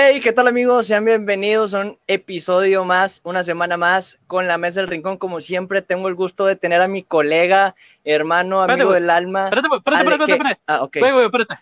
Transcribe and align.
Hey, 0.00 0.20
¿qué 0.20 0.32
tal 0.32 0.46
amigos? 0.46 0.86
Sean 0.86 1.04
bienvenidos 1.04 1.74
a 1.74 1.80
un 1.80 1.98
episodio 2.06 2.84
más, 2.84 3.20
una 3.24 3.42
semana 3.42 3.76
más 3.76 4.16
con 4.28 4.46
la 4.46 4.56
Mesa 4.56 4.78
del 4.78 4.88
Rincón. 4.88 5.16
Como 5.18 5.40
siempre, 5.40 5.82
tengo 5.82 6.06
el 6.06 6.14
gusto 6.14 6.46
de 6.46 6.54
tener 6.54 6.80
a 6.80 6.86
mi 6.86 7.02
colega, 7.02 7.74
hermano, 8.04 8.62
amigo 8.62 8.92
del 8.92 9.10
alma. 9.10 9.46
Espérate, 9.46 9.66
espérate, 9.74 10.04
espérate, 10.04 10.32
espérate. 10.32 10.60
Ah, 10.68 10.82
ok. 10.84 10.96
Güey, 11.00 11.12
güey, 11.12 11.24
espérate. 11.24 11.54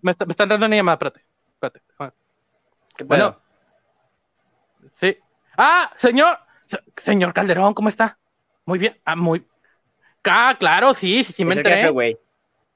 Me, 0.00 0.12
está- 0.12 0.24
me 0.26 0.30
están 0.30 0.48
dando 0.48 0.66
una 0.66 0.76
llamada, 0.76 0.94
espérate. 0.94 1.24
Espérate. 1.54 1.80
¿Qué 2.96 3.02
Bueno. 3.02 3.40
Sí. 5.00 5.18
Ah, 5.56 5.92
señor. 5.96 6.38
se- 6.68 6.82
Señor 6.98 7.32
Calderón, 7.34 7.74
¿cómo 7.74 7.88
está? 7.88 8.16
Muy 8.64 8.78
bien. 8.78 8.96
Ah, 9.04 9.16
muy. 9.16 9.44
Ah, 10.22 10.54
claro, 10.56 10.94
sí, 10.94 11.24
sí, 11.24 11.32
sí, 11.32 11.44
me 11.44 11.54
Es 11.54 11.58
el 11.58 11.66
enteré. 11.66 11.76
jefe, 11.80 11.90
güey. 11.90 12.16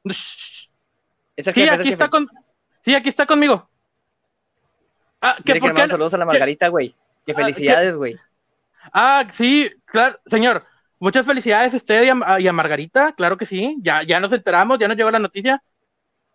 Es 0.04 0.68
el 1.36 1.44
Sí, 1.44 1.60
jefe, 1.60 1.62
es 1.66 1.72
el 1.74 1.80
aquí 1.80 1.92
está 1.92 2.10
con. 2.10 2.28
Sí, 2.82 2.92
aquí 2.96 3.08
está 3.08 3.24
conmigo. 3.24 3.70
Ah, 5.20 5.36
Dile 5.42 5.44
¿qué, 5.44 5.52
que 5.54 5.60
por 5.60 5.68
le 5.70 5.74
qué? 5.74 5.80
mando 5.80 5.92
saludos 5.92 6.14
a 6.14 6.18
la 6.18 6.24
Margarita, 6.26 6.68
güey. 6.68 6.94
Que 7.24 7.32
Ah, 7.32 7.34
felicidades, 7.34 7.96
güey. 7.96 8.16
Ah, 8.92 9.26
sí, 9.32 9.70
claro, 9.86 10.18
señor. 10.26 10.64
Muchas 10.98 11.26
felicidades 11.26 11.74
a 11.74 11.76
usted 11.76 12.04
y 12.04 12.08
a, 12.08 12.40
y 12.40 12.48
a 12.48 12.52
Margarita, 12.52 13.12
claro 13.12 13.36
que 13.36 13.46
sí. 13.46 13.76
Ya, 13.80 14.02
ya 14.02 14.20
nos 14.20 14.32
enteramos, 14.32 14.78
ya 14.78 14.88
nos 14.88 14.96
llegó 14.96 15.10
la 15.10 15.18
noticia. 15.18 15.62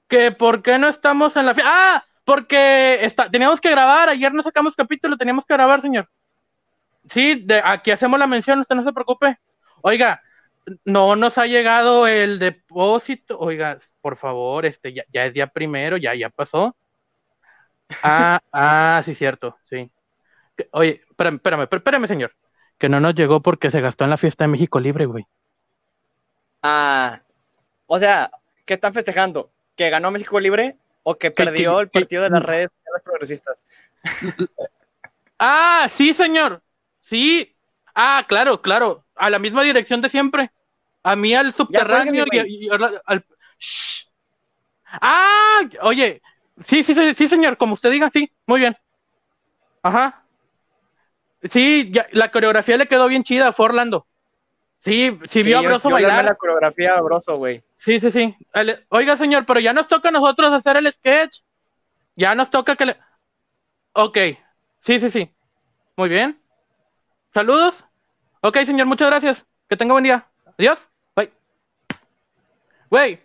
Que 0.07 0.31
por 0.31 0.61
qué 0.61 0.77
no 0.77 0.87
estamos 0.89 1.35
en 1.35 1.45
la 1.45 1.53
fiesta. 1.55 1.71
Ah, 1.73 2.05
porque 2.25 2.99
está, 3.05 3.29
teníamos 3.29 3.59
que 3.61 3.71
grabar, 3.71 4.09
ayer 4.09 4.33
no 4.33 4.43
sacamos 4.43 4.75
capítulo, 4.75 5.17
teníamos 5.17 5.45
que 5.45 5.53
grabar, 5.53 5.81
señor. 5.81 6.09
Sí, 7.09 7.35
de, 7.43 7.61
aquí 7.63 7.91
hacemos 7.91 8.19
la 8.19 8.27
mención, 8.27 8.59
usted 8.59 8.75
no 8.75 8.83
se 8.83 8.93
preocupe. 8.93 9.37
Oiga, 9.81 10.21
no 10.85 11.15
nos 11.15 11.37
ha 11.39 11.47
llegado 11.47 12.05
el 12.05 12.37
depósito. 12.37 13.39
Oiga, 13.39 13.77
por 14.01 14.15
favor, 14.17 14.65
este 14.65 14.93
ya, 14.93 15.03
ya 15.11 15.25
es 15.25 15.33
día 15.33 15.47
primero, 15.47 15.97
ya, 15.97 16.13
ya 16.13 16.29
pasó. 16.29 16.75
Ah, 18.03 18.39
ah, 18.51 19.01
sí, 19.05 19.15
cierto, 19.15 19.57
sí. 19.63 19.89
Oye, 20.71 21.01
espérame, 21.09 21.35
espérame, 21.35 21.67
espérame, 21.71 22.07
señor. 22.07 22.33
Que 22.77 22.89
no 22.89 22.99
nos 22.99 23.15
llegó 23.15 23.41
porque 23.41 23.71
se 23.71 23.81
gastó 23.81 24.03
en 24.03 24.09
la 24.09 24.17
fiesta 24.17 24.43
de 24.43 24.49
México 24.49 24.79
Libre, 24.79 25.05
güey. 25.05 25.25
Ah, 26.63 27.21
o 27.87 27.99
sea, 27.99 28.31
¿qué 28.65 28.75
están 28.75 28.93
festejando? 28.93 29.51
¿Que 29.75 29.89
ganó 29.89 30.11
México 30.11 30.39
Libre 30.39 30.77
o 31.03 31.15
que 31.15 31.31
perdió 31.31 31.79
el 31.79 31.89
partido 31.89 32.23
de 32.23 32.29
las 32.29 32.41
que- 32.41 32.47
redes 32.47 32.69
sociales 32.71 33.01
progresistas? 33.03 33.63
Ah, 35.43 35.89
sí, 35.95 36.13
señor. 36.13 36.61
Sí. 37.09 37.55
Ah, 37.95 38.23
claro, 38.27 38.61
claro. 38.61 39.03
A 39.15 39.31
la 39.31 39.39
misma 39.39 39.63
dirección 39.63 39.99
de 39.99 40.07
siempre. 40.09 40.51
A 41.01 41.15
mí 41.15 41.33
al 41.33 41.51
subterráneo 41.51 42.25
y, 42.31 42.67
y 42.67 42.69
al- 42.69 43.25
Shh. 43.57 44.05
Ah, 44.85 45.61
oye. 45.81 46.21
Sí, 46.65 46.83
sí, 46.83 46.93
sí, 46.93 47.15
sí, 47.15 47.27
señor. 47.27 47.57
Como 47.57 47.73
usted 47.73 47.91
diga, 47.91 48.09
sí. 48.11 48.31
Muy 48.45 48.59
bien. 48.59 48.77
Ajá. 49.83 50.23
Sí, 51.43 51.89
ya, 51.91 52.07
la 52.11 52.29
coreografía 52.31 52.77
le 52.77 52.87
quedó 52.87 53.07
bien 53.07 53.23
chida, 53.23 53.51
fue 53.51 53.65
Orlando. 53.65 54.05
Sí, 54.83 55.19
sí, 55.29 55.43
vio 55.43 55.59
a 55.59 55.61
Broso 55.61 55.89
yo 55.89 55.93
bailar. 55.93 56.25
la 56.25 56.35
coreografía 56.35 56.95
a 56.95 57.01
Broso, 57.01 57.37
güey. 57.37 57.63
Sí, 57.77 57.99
sí, 57.99 58.11
sí. 58.11 58.35
El- 58.53 58.85
oiga, 58.89 59.17
señor, 59.17 59.45
pero 59.45 59.59
ya 59.59 59.73
nos 59.73 59.87
toca 59.87 60.09
a 60.09 60.11
nosotros 60.11 60.51
hacer 60.51 60.77
el 60.77 60.91
sketch. 60.91 61.39
Ya 62.15 62.35
nos 62.35 62.49
toca 62.49 62.75
que 62.75 62.85
le... 62.85 62.97
Ok. 63.93 64.17
Sí, 64.81 64.99
sí, 64.99 65.09
sí. 65.09 65.33
Muy 65.95 66.09
bien. 66.09 66.39
Saludos. 67.33 67.83
Ok, 68.41 68.57
señor, 68.65 68.87
muchas 68.87 69.09
gracias. 69.09 69.45
Que 69.69 69.77
tenga 69.77 69.93
buen 69.93 70.03
día. 70.03 70.27
Adiós. 70.57 70.79
Bye. 71.15 71.31
Güey, 72.89 73.19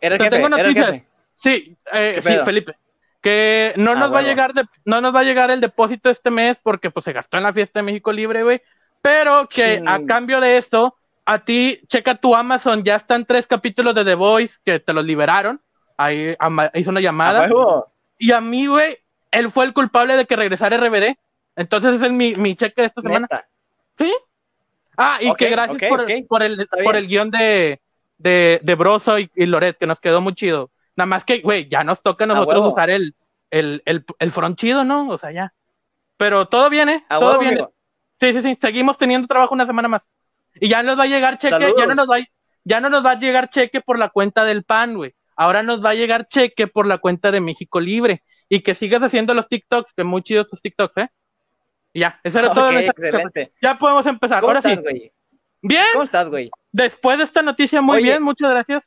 te 0.00 0.10
jefe, 0.10 0.30
tengo 0.30 0.48
noticias. 0.48 1.02
Sí, 1.42 1.76
eh, 1.92 2.12
¿Qué 2.16 2.22
sí? 2.22 2.38
Felipe. 2.44 2.76
Que 3.20 3.72
no 3.76 3.92
Ah, 3.92 3.96
nos 3.96 4.12
va 4.12 4.18
a 4.20 4.22
llegar 4.22 4.52
de, 4.52 4.64
no 4.84 5.00
nos 5.00 5.14
va 5.14 5.20
a 5.20 5.24
llegar 5.24 5.50
el 5.50 5.60
depósito 5.60 6.10
este 6.10 6.30
mes 6.30 6.56
porque 6.62 6.90
pues 6.90 7.04
se 7.04 7.12
gastó 7.12 7.36
en 7.36 7.44
la 7.44 7.52
fiesta 7.52 7.78
de 7.78 7.84
México 7.84 8.12
Libre, 8.12 8.42
güey. 8.42 8.60
Pero 9.00 9.48
que 9.48 9.78
Sí. 9.78 9.84
a 9.86 10.00
cambio 10.06 10.40
de 10.40 10.58
esto, 10.58 10.96
a 11.24 11.38
ti, 11.38 11.80
checa 11.88 12.14
tu 12.16 12.34
Amazon, 12.34 12.82
ya 12.82 12.96
están 12.96 13.24
tres 13.24 13.46
capítulos 13.46 13.94
de 13.94 14.04
The 14.04 14.14
Voice 14.14 14.56
que 14.64 14.80
te 14.80 14.92
los 14.92 15.04
liberaron. 15.04 15.60
Ahí 15.96 16.36
hizo 16.74 16.90
una 16.90 17.00
¿A 17.00 17.02
llamada. 17.02 17.50
Y 18.18 18.32
a 18.32 18.40
mí, 18.40 18.66
güey, 18.66 18.98
él 19.30 19.50
fue 19.50 19.64
el 19.64 19.72
culpable 19.72 20.16
de 20.16 20.26
que 20.26 20.36
regresara 20.36 20.76
RBD. 20.76 21.16
Entonces 21.56 21.94
ese 21.96 22.06
es 22.06 22.12
mi, 22.12 22.34
mi 22.34 22.56
cheque 22.56 22.82
de 22.82 22.86
esta 22.88 23.02
semana. 23.02 23.28
Neta. 23.30 23.46
¿Sí? 23.98 24.12
Ah, 24.96 25.18
y 25.20 25.32
que 25.34 25.48
gracias 25.48 25.78
por, 25.88 26.06
por 26.28 26.42
el, 26.42 26.68
por 26.84 26.96
el 26.96 27.06
guion 27.06 27.30
de, 27.30 27.80
de, 28.18 28.60
de 28.62 28.74
Broso 28.74 29.18
y, 29.18 29.30
y 29.34 29.46
Loret, 29.46 29.78
que 29.78 29.86
nos 29.86 30.00
quedó 30.00 30.20
muy 30.20 30.34
chido. 30.34 30.70
Nada 30.96 31.06
más 31.06 31.24
que, 31.24 31.40
güey, 31.40 31.68
ya 31.68 31.84
nos 31.84 32.02
toca 32.02 32.24
a 32.24 32.26
nosotros 32.26 32.72
usar 32.72 32.90
el, 32.90 33.14
el, 33.50 33.82
el, 33.86 34.04
el 34.18 34.30
front 34.30 34.58
chido, 34.58 34.84
¿no? 34.84 35.08
O 35.08 35.18
sea, 35.18 35.32
ya. 35.32 35.54
Pero 36.16 36.46
todo 36.48 36.68
viene, 36.70 37.04
A 37.08 37.18
todo 37.18 37.28
huevo, 37.30 37.40
viene. 37.40 37.54
amigo. 37.56 37.74
Sí, 38.20 38.32
sí, 38.34 38.42
sí. 38.42 38.58
Seguimos 38.60 38.98
teniendo 38.98 39.26
trabajo 39.26 39.54
una 39.54 39.66
semana 39.66 39.88
más. 39.88 40.02
Y 40.54 40.68
ya 40.68 40.82
nos 40.82 40.98
va 40.98 41.04
a 41.04 41.06
llegar 41.06 41.38
cheque, 41.38 41.72
ya 41.78 41.86
no 41.86 41.94
nos 41.94 42.08
va, 42.08 42.18
ya 42.64 42.80
no 42.80 42.88
nos 42.90 43.04
va 43.04 43.12
a 43.12 43.18
llegar 43.18 43.48
cheque 43.48 43.80
por 43.80 43.98
la 43.98 44.10
cuenta 44.10 44.44
del 44.44 44.64
PAN, 44.64 44.94
güey. 44.96 45.14
Ahora 45.34 45.62
nos 45.62 45.82
va 45.84 45.90
a 45.90 45.94
llegar 45.94 46.28
cheque 46.28 46.66
por 46.66 46.86
la 46.86 46.98
cuenta 46.98 47.30
de 47.32 47.40
México 47.40 47.80
Libre. 47.80 48.22
Y 48.48 48.60
que 48.60 48.74
sigas 48.74 49.02
haciendo 49.02 49.32
los 49.34 49.48
TikToks, 49.48 49.92
que 49.94 50.04
muy 50.04 50.22
chidos 50.22 50.48
tus 50.50 50.60
TikToks, 50.60 50.98
¿eh? 50.98 51.08
Y 51.94 52.00
ya, 52.00 52.20
eso 52.22 52.38
era 52.38 52.52
todo. 52.52 52.66
Ok, 52.66 52.70
el 52.70 52.76
mensaje. 52.76 53.00
excelente. 53.06 53.52
Ya 53.62 53.78
podemos 53.78 54.04
empezar. 54.06 54.40
¿Cómo 54.40 54.50
Ahora 54.52 54.58
estás, 54.68 54.84
sí. 54.92 55.10
Bien, 55.62 55.84
¿Cómo 55.92 56.04
estás, 56.04 56.28
güey? 56.28 56.50
después 56.70 57.18
de 57.18 57.24
esta 57.24 57.40
noticia, 57.42 57.80
muy 57.80 57.96
Oye. 57.98 58.04
bien, 58.04 58.22
muchas 58.22 58.50
gracias. 58.50 58.84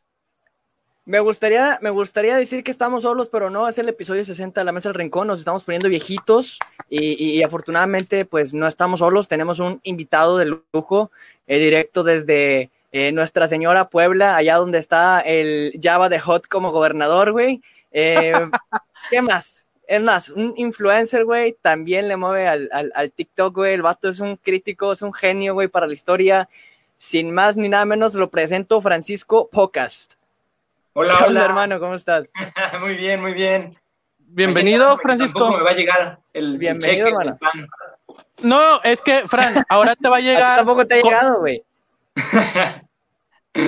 Me 1.06 1.20
gustaría, 1.20 1.78
me 1.82 1.92
gustaría 1.92 2.36
decir 2.36 2.64
que 2.64 2.72
estamos 2.72 3.04
solos, 3.04 3.30
pero 3.30 3.52
no, 3.52 3.68
es 3.68 3.78
el 3.78 3.88
episodio 3.90 4.26
60 4.26 4.60
de 4.62 4.66
La 4.66 4.72
Mesa 4.72 4.90
del 4.90 4.96
Rincón, 4.96 5.28
nos 5.28 5.38
estamos 5.38 5.64
poniendo 5.64 5.88
viejitos 5.88 6.58
y, 6.90 7.12
y- 7.24 7.38
y 7.38 7.44
afortunadamente 7.44 8.26
pues 8.26 8.56
no 8.56 8.68
estamos 8.68 9.02
solos, 9.02 9.28
tenemos 9.28 9.60
un 9.60 9.80
invitado 9.84 10.38
de 10.40 10.58
lujo, 10.74 11.12
eh, 11.46 11.60
directo 11.60 12.04
desde 12.04 12.72
eh, 12.92 13.12
Nuestra 13.12 13.48
Señora 13.48 13.90
Puebla, 13.90 14.36
allá 14.36 14.56
donde 14.56 14.80
está 14.80 15.20
el 15.20 15.80
Java 15.82 16.10
de 16.10 16.20
Hot 16.20 16.48
como 16.48 16.72
gobernador, 16.72 17.34
güey. 17.34 17.62
Eh, 17.92 18.34
¿Qué 19.12 19.22
más? 19.22 19.64
Es 19.88 20.02
más, 20.02 20.30
un 20.30 20.56
influencer, 20.58 21.24
güey, 21.26 21.56
también 21.62 22.08
le 22.08 22.18
mueve 22.18 22.48
al, 22.48 22.68
al, 22.72 22.92
al 22.96 23.12
TikTok, 23.12 23.54
güey, 23.54 23.76
el 23.76 23.84
vato 23.84 24.10
es 24.10 24.20
un 24.20 24.38
crítico, 24.38 24.92
es 24.94 25.04
un 25.04 25.14
genio, 25.14 25.54
güey, 25.54 25.68
para 25.68 25.86
la 25.86 25.94
historia. 25.94 26.50
Sin 26.98 27.32
más 27.32 27.58
ni 27.58 27.70
nada 27.70 27.86
menos, 27.86 28.16
lo 28.16 28.32
presento 28.32 28.82
Francisco 28.82 29.48
Podcast. 29.52 30.16
Hola, 30.98 31.18
¿Qué 31.18 31.24
onda, 31.26 31.40
hola. 31.42 31.46
hermano? 31.46 31.80
¿Cómo 31.80 31.96
estás? 31.96 32.28
muy 32.80 32.96
bien, 32.96 33.22
muy 33.22 33.34
bien. 33.34 33.78
Bienvenido, 34.18 34.86
Tampoco 34.98 35.02
Francisco. 35.02 35.58
me 35.58 35.64
va 35.64 35.72
a 35.72 35.74
llegar 35.74 36.20
el, 36.34 36.54
el 36.54 36.58
Bienvenido, 36.58 37.10
cheque 37.10 37.34
pan. 37.40 37.68
No, 38.44 38.82
es 38.84 39.02
que, 39.02 39.28
Fran, 39.28 39.64
ahora 39.70 39.96
te 39.96 40.08
va 40.10 40.16
a 40.18 40.20
A 40.20 40.22
llegar. 40.22 40.58
tampoco 40.58 40.86
te 40.88 40.96
ha 40.96 41.02
llegado, 41.02 41.40
güey. 41.40 41.64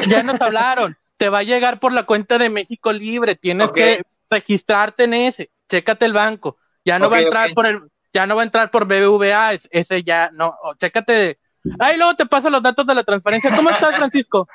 Ya 0.09 0.21
nos 0.23 0.39
hablaron. 0.41 0.97
Te 1.15 1.29
va 1.29 1.39
a 1.39 1.43
llegar 1.43 1.79
por 1.79 1.93
la 1.93 2.03
cuenta 2.03 2.37
de 2.37 2.49
México 2.49 2.91
Libre. 2.91 3.35
Tienes 3.35 3.71
que 3.71 4.01
registrarte 4.29 5.05
en 5.05 5.13
ese. 5.13 5.49
Chécate 5.69 6.05
el 6.05 6.11
banco. 6.11 6.57
Ya 6.83 6.99
no 6.99 7.09
va 7.09 7.17
a 7.17 7.21
entrar 7.21 7.53
por 7.53 7.65
el, 7.65 7.79
ya 8.13 8.27
no 8.27 8.35
va 8.35 8.41
a 8.41 8.45
entrar 8.45 8.69
por 8.69 8.85
BBVA. 8.85 9.53
es- 9.53 9.67
Ese 9.71 10.03
ya 10.03 10.29
no. 10.33 10.53
oh, 10.61 10.73
Chécate. 10.75 11.39
Ahí 11.79 11.95
luego 11.97 12.15
te 12.15 12.25
paso 12.25 12.49
los 12.49 12.61
datos 12.61 12.85
de 12.85 12.95
la 12.95 13.03
transferencia. 13.05 13.55
¿Cómo 13.55 13.69
estás, 13.69 13.95
Francisco? 13.95 14.47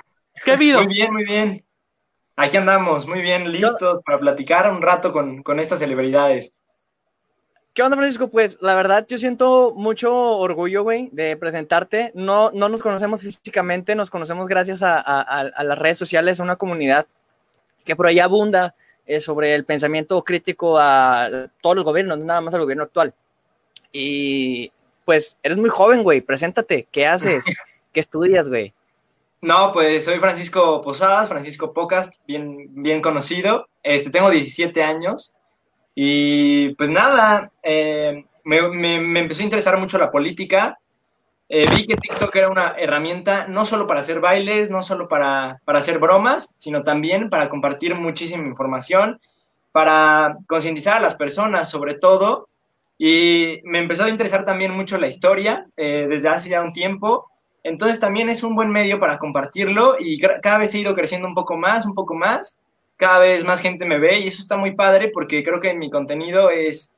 ¿Qué 0.45 0.57
vido? 0.57 0.83
Muy 0.85 0.93
bien, 0.95 1.13
muy 1.13 1.25
bien. 1.25 1.65
Aquí 2.37 2.57
andamos, 2.57 3.07
muy 3.07 3.21
bien, 3.21 3.51
listos 3.53 4.03
para 4.05 4.19
platicar 4.19 4.71
un 4.73 4.81
rato 4.83 5.13
con, 5.13 5.43
con 5.43 5.61
estas 5.61 5.79
celebridades. 5.81 6.55
¿Qué 7.75 7.83
onda, 7.83 7.97
Francisco? 7.97 8.29
Pues 8.29 8.59
la 8.61 8.75
verdad, 8.75 9.07
yo 9.09 9.19
siento 9.19 9.73
mucho 9.75 10.15
orgullo, 10.15 10.83
güey, 10.83 11.09
de 11.13 11.37
presentarte. 11.37 12.11
No, 12.15 12.51
no 12.53 12.69
nos 12.69 12.83
conocemos 12.83 13.23
físicamente, 13.23 13.95
nos 13.95 14.11
conocemos 14.11 14.47
gracias 14.49 14.83
a, 14.83 14.99
a- 15.01 15.65
las 15.65 15.79
redes 15.79 15.99
sociales, 15.99 16.39
a 16.39 16.43
una 16.43 16.57
comunidad 16.57 17.07
que 17.85 17.97
por 17.97 18.07
ahí 18.07 18.19
abunda 18.19 18.75
eh, 19.07 19.21
sobre 19.21 19.55
el 19.55 19.65
pensamiento 19.65 20.23
crítico 20.23 20.79
a 20.79 21.49
todos 21.63 21.77
los 21.77 21.85
gobiernos, 21.85 22.19
no 22.19 22.25
nada 22.27 22.41
más 22.43 22.55
al 22.55 22.61
gobierno 22.61 22.85
actual. 22.85 23.15
Y 23.91 24.71
pues 25.05 25.39
eres 25.43 25.59
muy 25.59 25.71
joven, 25.71 26.03
güey, 26.03 26.21
preséntate. 26.21 26.87
¿Qué 26.91 27.07
haces? 27.07 27.45
¿Qué 27.93 28.01
estudias, 28.01 28.49
güey? 28.49 28.73
No, 29.43 29.73
pues 29.73 30.05
soy 30.05 30.21
Francisco 30.21 30.81
Posadas, 30.83 31.29
Francisco 31.29 31.73
Pocas, 31.73 32.11
bien, 32.27 32.69
bien 32.83 33.01
conocido. 33.03 33.67
Este, 33.83 34.11
tengo 34.11 34.31
17 34.31 34.85
años 34.85 35.33
y 35.95 36.75
pues 36.77 36.91
nada, 36.91 37.51
eh, 37.63 38.25
me, 38.45 38.69
me- 38.71 39.21
empezó 39.21 39.43
a 39.43 39.45
interesar 39.45 39.79
mucho 39.79 39.99
la 39.99 40.11
política. 40.13 40.79
Eh, 41.49 41.67
vi 41.75 41.87
que 41.87 41.97
TikTok 41.97 42.35
era 42.37 42.51
una 42.51 42.75
herramienta 42.79 43.49
no 43.49 43.67
solo 43.67 43.87
para 43.87 44.01
hacer 44.01 44.21
bailes, 44.21 44.71
no 44.71 44.83
solo 44.83 45.09
para, 45.09 45.61
para 45.65 45.81
hacer 45.81 45.99
bromas, 46.01 46.55
sino 46.59 46.83
también 46.85 47.31
para 47.31 47.49
compartir 47.51 47.95
muchísima 47.97 48.47
información, 48.47 49.21
para 49.73 50.39
concientizar 50.49 50.99
a 50.99 51.01
las 51.01 51.17
personas 51.17 51.71
sobre 51.71 51.95
todo. 51.95 52.49
Y 52.99 53.61
me 53.65 53.81
empezó 53.81 54.05
a 54.05 54.11
interesar 54.11 54.45
también 54.47 54.73
mucho 54.73 54.99
la 54.99 55.09
historia 55.09 55.67
eh, 55.77 56.07
desde 56.11 56.29
hace 56.31 56.51
ya 56.51 56.63
un 56.63 56.73
tiempo. 56.73 57.32
Entonces 57.65 58.01
también 58.01 58.29
es 58.29 58.43
un 58.43 58.55
buen 58.55 58.71
medio 58.71 58.99
para 58.99 59.19
compartirlo 59.19 59.97
y 59.99 60.21
cada 60.21 60.59
vez 60.59 60.75
he 60.75 60.81
ido 60.81 60.95
creciendo 60.95 61.29
un 61.29 61.35
poco 61.35 61.57
más, 61.57 61.87
un 61.87 61.95
poco 61.95 62.15
más. 62.15 62.59
Cada 62.97 63.21
vez 63.21 63.45
más 63.45 63.61
gente 63.61 63.87
me 63.87 63.99
ve 63.99 64.21
y 64.21 64.29
eso 64.29 64.43
está 64.43 64.57
muy 64.57 64.75
padre 64.75 65.11
porque 65.13 65.43
creo 65.43 65.61
que 65.61 65.75
mi 65.75 65.91
contenido 65.91 66.51
es 66.51 66.95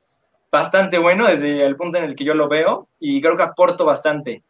bastante 0.51 0.97
bueno 0.97 1.27
desde 1.27 1.63
el 1.65 1.75
punto 1.75 1.97
en 1.97 2.05
el 2.05 2.15
que 2.15 2.23
yo 2.23 2.33
lo 2.33 2.47
veo 2.47 2.87
y 2.99 3.21
creo 3.21 3.37
que 3.37 3.43
aporto 3.43 3.85
bastante. 3.85 4.43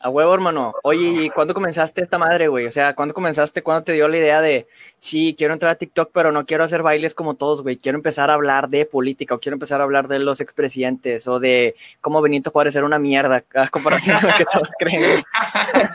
A 0.00 0.10
huevo, 0.10 0.32
hermano. 0.32 0.74
Oye, 0.84 1.24
¿y 1.24 1.30
cuándo 1.30 1.54
comenzaste 1.54 2.02
esta 2.02 2.18
madre, 2.18 2.46
güey? 2.46 2.66
O 2.66 2.70
sea, 2.70 2.94
¿cuándo 2.94 3.14
comenzaste? 3.14 3.62
¿Cuándo 3.62 3.82
te 3.82 3.94
dio 3.94 4.06
la 4.06 4.16
idea 4.16 4.40
de, 4.40 4.68
sí, 4.98 5.34
quiero 5.36 5.52
entrar 5.52 5.72
a 5.72 5.74
TikTok, 5.74 6.10
pero 6.12 6.30
no 6.30 6.46
quiero 6.46 6.62
hacer 6.62 6.82
bailes 6.82 7.16
como 7.16 7.34
todos, 7.34 7.62
güey? 7.62 7.78
Quiero 7.78 7.98
empezar 7.98 8.30
a 8.30 8.34
hablar 8.34 8.68
de 8.68 8.86
política 8.86 9.34
o 9.34 9.40
quiero 9.40 9.56
empezar 9.56 9.80
a 9.80 9.84
hablar 9.84 10.06
de 10.06 10.20
los 10.20 10.40
expresidentes 10.40 11.26
o 11.26 11.40
de 11.40 11.74
cómo 12.00 12.22
Benito 12.22 12.52
Juárez 12.52 12.76
era 12.76 12.86
una 12.86 13.00
mierda 13.00 13.42
a 13.54 13.68
comparación 13.68 14.20
de 14.20 14.28
lo 14.28 14.36
que 14.36 14.44
todos 14.44 14.68
creen. 14.78 15.24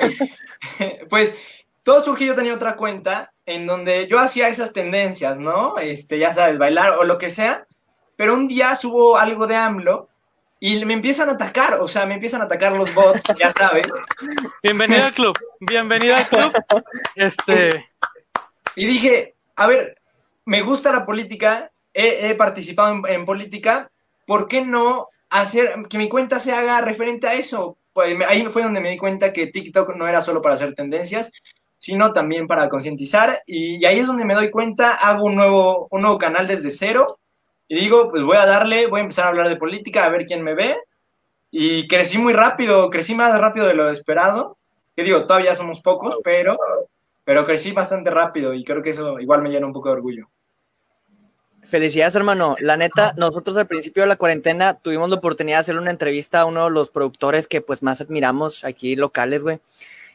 pues 1.10 1.38
todo 1.84 2.04
surgió, 2.04 2.28
yo 2.28 2.36
tenía 2.36 2.56
otra 2.56 2.76
cuenta 2.76 3.32
en 3.46 3.66
donde 3.66 4.08
yo 4.08 4.20
hacía 4.20 4.50
esas 4.50 4.74
tendencias, 4.74 5.40
¿no? 5.40 5.78
Este, 5.78 6.20
ya 6.20 6.34
sabes, 6.34 6.58
bailar 6.58 6.98
o 7.00 7.06
lo 7.06 7.18
que 7.18 7.30
sea, 7.30 7.66
pero 8.18 8.34
un 8.34 8.50
día 8.50 8.76
subo 8.76 9.18
algo 9.18 9.48
de 9.48 9.56
AMLO 9.56 10.10
y 10.66 10.86
me 10.86 10.94
empiezan 10.94 11.28
a 11.28 11.34
atacar, 11.34 11.82
o 11.82 11.90
sea, 11.90 12.06
me 12.06 12.14
empiezan 12.14 12.40
a 12.40 12.46
atacar 12.46 12.72
los 12.72 12.96
bots, 12.96 13.22
ya 13.38 13.52
sabes. 13.52 13.86
Bienvenido 14.64 15.04
al 15.04 15.14
club, 15.14 15.38
bienvenido 15.60 16.16
al 16.16 16.26
club. 16.26 16.54
Este... 17.16 17.86
Y 18.74 18.86
dije, 18.86 19.36
a 19.58 19.68
ver, 19.68 19.98
me 20.46 20.62
gusta 20.62 20.94
la 20.94 21.06
política, 21.06 21.70
he, 21.94 22.34
participado 22.36 23.06
en, 23.10 23.26
política, 23.26 23.92
¿por 24.26 24.48
qué 24.48 24.62
no 24.62 25.10
hacer 25.30 25.70
que 25.90 25.98
mi 25.98 26.08
cuenta 26.08 26.40
se 26.40 26.54
haga 26.54 26.80
referente 26.80 27.28
a 27.28 27.34
eso? 27.34 27.76
Pues 27.92 28.18
ahí 28.26 28.46
fue 28.46 28.64
donde 28.64 28.80
me 28.80 28.92
di 28.92 28.98
cuenta 28.98 29.34
que 29.34 29.48
TikTok 29.48 29.98
no 29.98 30.08
era 30.08 30.22
solo 30.22 30.42
para 30.42 30.56
hacer 30.56 30.76
tendencias, 30.76 31.30
sino 31.78 32.14
también 32.14 32.48
para 32.48 32.70
concientizar, 32.70 33.44
y, 33.46 33.84
ahí 33.84 34.00
es 34.00 34.08
donde 34.08 34.24
me 34.24 34.34
doy 34.34 34.50
cuenta, 34.50 34.94
hago 34.94 35.26
un 35.26 35.36
nuevo, 35.36 35.90
un 35.92 36.04
nuevo 36.04 36.18
canal 36.18 36.48
desde 36.48 36.72
cero, 36.72 37.20
y 37.68 37.76
digo, 37.76 38.08
pues 38.10 38.24
voy 38.24 38.38
a 38.38 38.46
darle, 38.46 38.88
voy 38.88 39.00
a 39.00 39.04
empezar 39.04 39.26
a 39.26 39.30
hablar 39.30 39.50
de 39.50 39.56
política, 39.56 40.06
a 40.06 40.10
ver 40.10 40.26
quién 40.26 40.44
me 40.44 40.54
ve. 40.54 40.78
Y 41.50 41.88
crecí 41.88 42.18
muy 42.18 42.34
rápido, 42.34 42.90
crecí 42.90 43.16
más 43.16 43.40
rápido 43.40 43.68
de 43.68 43.74
lo 43.74 43.90
esperado. 43.90 44.58
Que 44.96 45.04
digo, 45.04 45.26
todavía 45.26 45.56
somos 45.56 45.82
pocos, 45.82 46.18
pero, 46.24 46.58
pero 47.24 47.46
crecí 47.46 47.72
bastante 47.72 48.10
rápido 48.10 48.54
y 48.54 48.64
creo 48.64 48.82
que 48.82 48.92
eso 48.92 49.20
igual 49.20 49.42
me 49.42 49.50
llena 49.50 49.66
un 49.66 49.74
poco 49.74 49.90
de 49.90 49.96
orgullo. 49.96 50.30
Felicidades, 51.68 52.16
hermano. 52.16 52.56
La 52.60 52.78
neta, 52.78 53.14
nosotros 53.18 53.58
al 53.58 53.66
principio 53.66 54.04
de 54.04 54.10
la 54.10 54.18
cuarentena 54.18 54.76
tuvimos 54.76 55.10
la 55.10 55.16
oportunidad 55.16 55.58
de 55.58 55.62
hacer 55.62 55.78
una 55.80 55.90
entrevista 55.90 56.42
a 56.42 56.46
uno 56.46 56.66
de 56.66 56.72
los 56.72 56.90
productores 56.90 57.48
que 57.48 57.62
pues 57.62 57.82
más 57.82 58.02
admiramos 58.02 58.64
aquí 58.64 58.96
locales, 58.96 59.42
güey. 59.42 59.60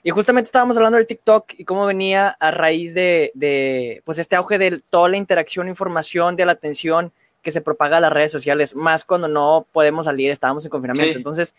Y 0.05 0.11
justamente 0.11 0.47
estábamos 0.47 0.77
hablando 0.77 0.99
del 0.99 1.09
TikTok 1.09 1.55
y 1.59 1.65
cómo 1.65 1.87
venía 1.87 2.29
a 2.39 2.53
raíz 2.53 2.95
de, 2.95 3.33
de, 3.35 4.03
pues 4.05 4.19
este 4.19 4.37
auge 4.37 4.59
de 4.59 4.81
toda 4.91 5.09
la 5.09 5.17
interacción, 5.17 5.67
información, 5.67 6.37
de 6.37 6.47
la 6.47 6.53
atención 6.53 7.13
que 7.49 7.53
se 7.53 7.63
propaga 7.63 7.97
a 7.97 8.01
las 8.01 8.13
redes 8.13 8.31
sociales, 8.31 8.77
más 8.77 9.07
cuando 9.07 9.27
no 9.27 9.67
podemos 9.73 10.05
salir, 10.05 10.31
estábamos 10.31 10.67
en 10.67 10.71
confinamiento. 10.71 11.17
Entonces, 11.17 11.55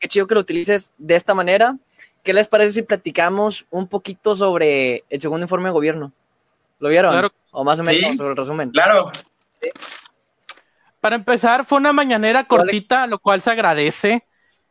qué 0.00 0.08
chido 0.08 0.26
que 0.26 0.34
lo 0.34 0.40
utilices 0.40 0.94
de 0.96 1.16
esta 1.16 1.34
manera. 1.34 1.76
¿Qué 2.22 2.32
les 2.32 2.48
parece 2.48 2.72
si 2.72 2.80
platicamos 2.80 3.66
un 3.68 3.86
poquito 3.86 4.34
sobre 4.34 5.04
el 5.10 5.20
segundo 5.20 5.44
informe 5.44 5.68
de 5.68 5.72
gobierno? 5.72 6.12
¿Lo 6.78 6.88
vieron? 6.88 7.12
Claro. 7.12 7.30
O 7.50 7.62
más 7.62 7.78
o 7.78 7.82
menos 7.82 8.16
sobre 8.16 8.30
el 8.30 8.36
resumen. 8.38 8.70
Claro. 8.70 9.12
Para 11.02 11.16
empezar, 11.16 11.66
fue 11.66 11.76
una 11.76 11.92
mañanera 11.92 12.44
cortita, 12.44 13.06
lo 13.06 13.18
cual 13.18 13.42
se 13.42 13.50
agradece. 13.50 14.24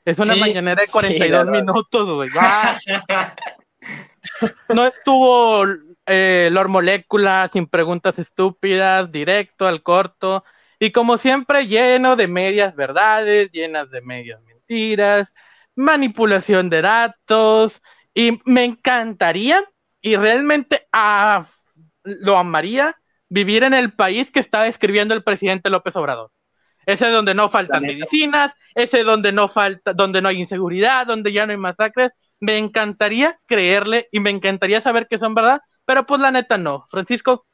Es 0.03 0.17
una 0.17 0.35
mañanera 0.35 0.81
de 0.81 0.87
42 0.87 1.45
minutos, 1.49 2.09
güey. 2.09 2.29
no 4.69 4.87
estuvo 4.87 5.67
eh, 6.07 6.49
Lord 6.51 6.69
Molécula 6.69 7.47
sin 7.53 7.67
preguntas 7.67 8.17
estúpidas, 8.17 9.11
directo 9.11 9.67
al 9.67 9.83
corto. 9.83 10.43
Y 10.83 10.91
como 10.91 11.17
siempre, 11.17 11.67
lleno 11.67 12.17
de 12.17 12.27
medias 12.27 12.75
verdades, 12.75 13.49
llenas 13.53 13.89
de 13.89 14.01
medias 14.01 14.41
mentiras, 14.43 15.31
manipulación 15.77 16.69
de 16.69 16.81
datos. 16.81 17.81
Y 18.13 18.41
me 18.43 18.65
encantaría, 18.65 19.63
y 20.01 20.17
realmente 20.17 20.85
ah, 20.91 21.45
lo 22.03 22.37
amaría, 22.37 22.97
vivir 23.29 23.63
en 23.63 23.73
el 23.73 23.93
país 23.93 24.29
que 24.29 24.41
está 24.41 24.63
describiendo 24.63 25.13
el 25.13 25.23
presidente 25.23 25.69
López 25.69 25.95
Obrador. 25.95 26.31
Ese 26.85 27.07
donde 27.11 27.33
no 27.33 27.47
faltan 27.47 27.83
medicinas, 27.83 28.53
ese 28.75 29.05
donde 29.05 29.31
no 29.31 29.47
falta, 29.47 29.93
donde 29.93 30.21
no 30.21 30.27
hay 30.27 30.41
inseguridad, 30.41 31.07
donde 31.07 31.31
ya 31.31 31.45
no 31.45 31.53
hay 31.53 31.59
masacres. 31.59 32.11
Me 32.41 32.57
encantaría 32.57 33.39
creerle 33.45 34.09
y 34.11 34.19
me 34.19 34.31
encantaría 34.31 34.81
saber 34.81 35.07
que 35.07 35.17
son 35.17 35.33
verdad, 35.33 35.61
pero 35.85 36.05
pues 36.05 36.19
la 36.19 36.31
neta 36.31 36.57
no. 36.57 36.83
Francisco. 36.89 37.45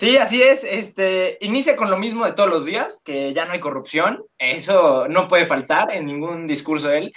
Sí, 0.00 0.16
así 0.16 0.40
es. 0.42 0.64
Este 0.64 1.36
inicia 1.42 1.76
con 1.76 1.90
lo 1.90 1.98
mismo 1.98 2.24
de 2.24 2.32
todos 2.32 2.48
los 2.48 2.64
días, 2.64 3.02
que 3.04 3.34
ya 3.34 3.44
no 3.44 3.52
hay 3.52 3.60
corrupción. 3.60 4.24
Eso 4.38 5.06
no 5.08 5.28
puede 5.28 5.44
faltar 5.44 5.92
en 5.92 6.06
ningún 6.06 6.46
discurso 6.46 6.88
de 6.88 6.98
él. 6.98 7.12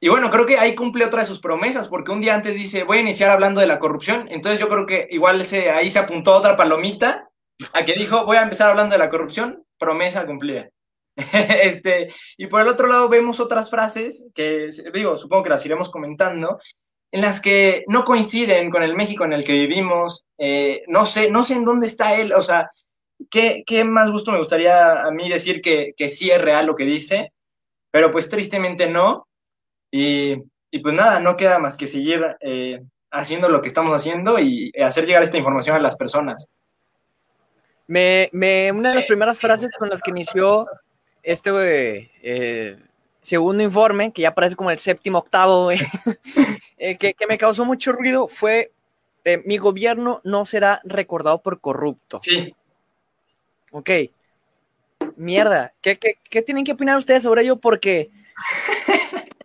Y, 0.00 0.08
bueno, 0.08 0.30
creo 0.32 0.46
que 0.46 0.58
ahí 0.58 0.74
cumple 0.74 1.04
otra 1.04 1.20
de 1.20 1.26
sus 1.26 1.38
promesas, 1.38 1.86
porque 1.86 2.10
un 2.10 2.20
día 2.20 2.34
antes 2.34 2.56
dice, 2.56 2.82
voy 2.82 2.98
a 2.98 3.02
iniciar 3.02 3.30
hablando 3.30 3.60
de 3.60 3.68
la 3.68 3.78
corrupción. 3.78 4.26
Entonces 4.32 4.58
yo 4.58 4.68
creo 4.68 4.84
que 4.84 5.06
igual 5.12 5.46
se, 5.46 5.70
ahí 5.70 5.90
se 5.90 6.00
apuntó 6.00 6.34
otra 6.34 6.56
palomita 6.56 7.30
a 7.72 7.84
que 7.84 7.94
dijo, 7.94 8.26
voy 8.26 8.38
a 8.38 8.42
empezar 8.42 8.70
hablando 8.70 8.94
de 8.94 8.98
la 8.98 9.08
corrupción, 9.08 9.64
promesa 9.78 10.26
cumplida. 10.26 10.70
este, 11.16 12.08
y 12.36 12.48
por 12.48 12.62
el 12.62 12.68
otro 12.68 12.88
lado 12.88 13.08
vemos 13.08 13.38
otras 13.38 13.70
frases 13.70 14.28
que, 14.34 14.70
digo, 14.92 15.16
supongo 15.16 15.44
que 15.44 15.50
las 15.50 15.64
iremos 15.64 15.88
comentando, 15.88 16.58
en 17.12 17.20
las 17.20 17.40
que 17.40 17.84
no 17.88 18.04
coinciden 18.04 18.70
con 18.70 18.82
el 18.82 18.96
México 18.96 19.24
en 19.24 19.34
el 19.34 19.44
que 19.44 19.52
vivimos. 19.52 20.24
Eh, 20.38 20.82
no 20.88 21.04
sé, 21.04 21.30
no 21.30 21.44
sé 21.44 21.54
en 21.54 21.64
dónde 21.64 21.86
está 21.86 22.14
él. 22.14 22.32
O 22.32 22.40
sea, 22.40 22.70
¿qué, 23.30 23.84
más 23.84 24.10
gusto 24.10 24.32
me 24.32 24.38
gustaría 24.38 25.02
a 25.02 25.10
mí 25.10 25.28
decir 25.28 25.60
que, 25.60 25.94
sí 26.08 26.30
es 26.30 26.40
real 26.40 26.66
lo 26.66 26.74
que 26.74 26.84
dice? 26.84 27.30
Pero 27.90 28.10
pues 28.10 28.30
tristemente 28.30 28.88
no. 28.88 29.28
Y, 29.90 30.36
pues 30.82 30.94
nada, 30.94 31.20
no 31.20 31.36
queda 31.36 31.58
más 31.58 31.76
que 31.76 31.86
seguir 31.86 32.34
eh, 32.40 32.82
haciendo 33.10 33.50
lo 33.50 33.60
que 33.60 33.68
estamos 33.68 33.92
haciendo 33.92 34.38
y 34.38 34.72
hacer 34.82 35.04
llegar 35.04 35.22
esta 35.22 35.36
información 35.36 35.76
a 35.76 35.80
las 35.80 35.96
personas. 35.96 36.48
Me, 37.86 38.30
una 38.72 38.88
de 38.88 38.94
las 38.94 39.04
primeras 39.04 39.38
frases 39.38 39.70
con 39.78 39.90
las 39.90 40.00
que 40.00 40.12
inició 40.12 40.66
este 41.22 42.10
eh, 42.22 42.78
segundo 43.22 43.62
informe, 43.62 44.12
que 44.12 44.22
ya 44.22 44.34
parece 44.34 44.56
como 44.56 44.70
el 44.70 44.78
séptimo, 44.78 45.18
octavo, 45.18 45.70
Eh, 46.84 46.96
que, 46.98 47.14
me 47.28 47.38
causó 47.38 47.64
mucho 47.64 47.92
ruido 47.92 48.26
fue, 48.26 48.72
eh, 49.24 49.40
mi 49.46 49.56
gobierno 49.56 50.20
no 50.24 50.44
será 50.44 50.80
recordado 50.82 51.40
por 51.40 51.60
corrupto. 51.60 52.18
Sí. 52.24 52.56
Ok. 53.70 53.90
Mierda. 55.14 55.72
¿Qué, 55.80 55.96
tienen 56.44 56.64
que 56.64 56.72
opinar 56.72 56.98
ustedes 56.98 57.22
sobre 57.22 57.42
ello? 57.42 57.54
Porque 57.54 58.10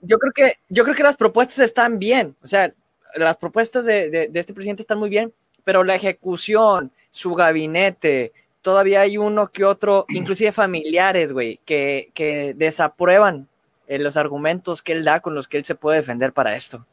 yo 0.02 0.18
creo 0.18 0.34
que, 0.34 0.58
yo 0.68 0.84
creo 0.84 0.96
que 0.96 1.04
las 1.04 1.16
propuestas 1.16 1.60
están 1.60 2.00
bien. 2.00 2.36
O 2.42 2.48
sea, 2.48 2.74
las 3.14 3.38
propuestas 3.38 3.86
de, 3.86 4.32
este 4.34 4.56
presidente 4.56 4.82
están 4.82 4.98
muy 4.98 5.10
bien, 5.10 5.32
pero 5.64 5.84
la 5.84 5.94
ejecución, 5.94 6.92
su 7.12 7.36
gabinete, 7.36 8.34
todavía 8.64 9.02
hay 9.02 9.20
uno 9.20 9.52
que 9.52 9.64
otro, 9.64 10.08
inclusive 10.10 10.52
familiares, 10.52 11.32
güey, 11.34 11.60
que, 11.66 12.10
que 12.16 12.56
desaprueban 12.56 13.48
eh, 13.88 14.00
los 14.00 14.18
argumentos 14.18 14.82
que 14.82 14.94
él 14.94 15.04
da 15.04 15.20
con 15.20 15.36
los 15.36 15.48
que 15.48 15.58
él 15.58 15.66
se 15.66 15.76
puede 15.76 15.98
defender 15.98 16.34
para 16.34 16.56
esto. 16.56 16.86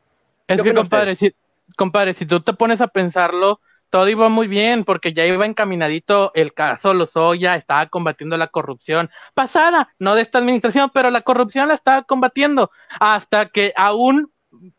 Es 0.46 0.62
que, 0.62 0.74
compadre 0.74 1.16
si, 1.16 1.34
compadre, 1.76 2.14
si 2.14 2.26
tú 2.26 2.40
te 2.40 2.52
pones 2.52 2.80
a 2.80 2.88
pensarlo, 2.88 3.60
todo 3.90 4.08
iba 4.08 4.28
muy 4.28 4.48
bien 4.48 4.84
porque 4.84 5.12
ya 5.12 5.24
iba 5.24 5.46
encaminadito 5.46 6.32
el 6.34 6.52
caso 6.52 6.94
Lozoya, 6.94 7.54
estaba 7.54 7.86
combatiendo 7.86 8.36
la 8.36 8.48
corrupción. 8.48 9.10
Pasada, 9.34 9.94
no 9.98 10.14
de 10.14 10.22
esta 10.22 10.38
administración, 10.38 10.90
pero 10.92 11.10
la 11.10 11.20
corrupción 11.20 11.68
la 11.68 11.74
estaba 11.74 12.02
combatiendo 12.02 12.70
hasta 12.98 13.46
que 13.46 13.72
a 13.76 13.94
un 13.94 14.32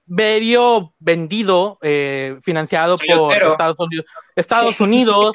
medio 0.06 0.94
vendido, 1.00 1.80
eh, 1.82 2.40
financiado 2.44 2.98
por 2.98 3.34
Estados 3.34 3.80
Unidos, 3.80 4.06
Estados 4.36 4.80
Unidos 4.80 5.34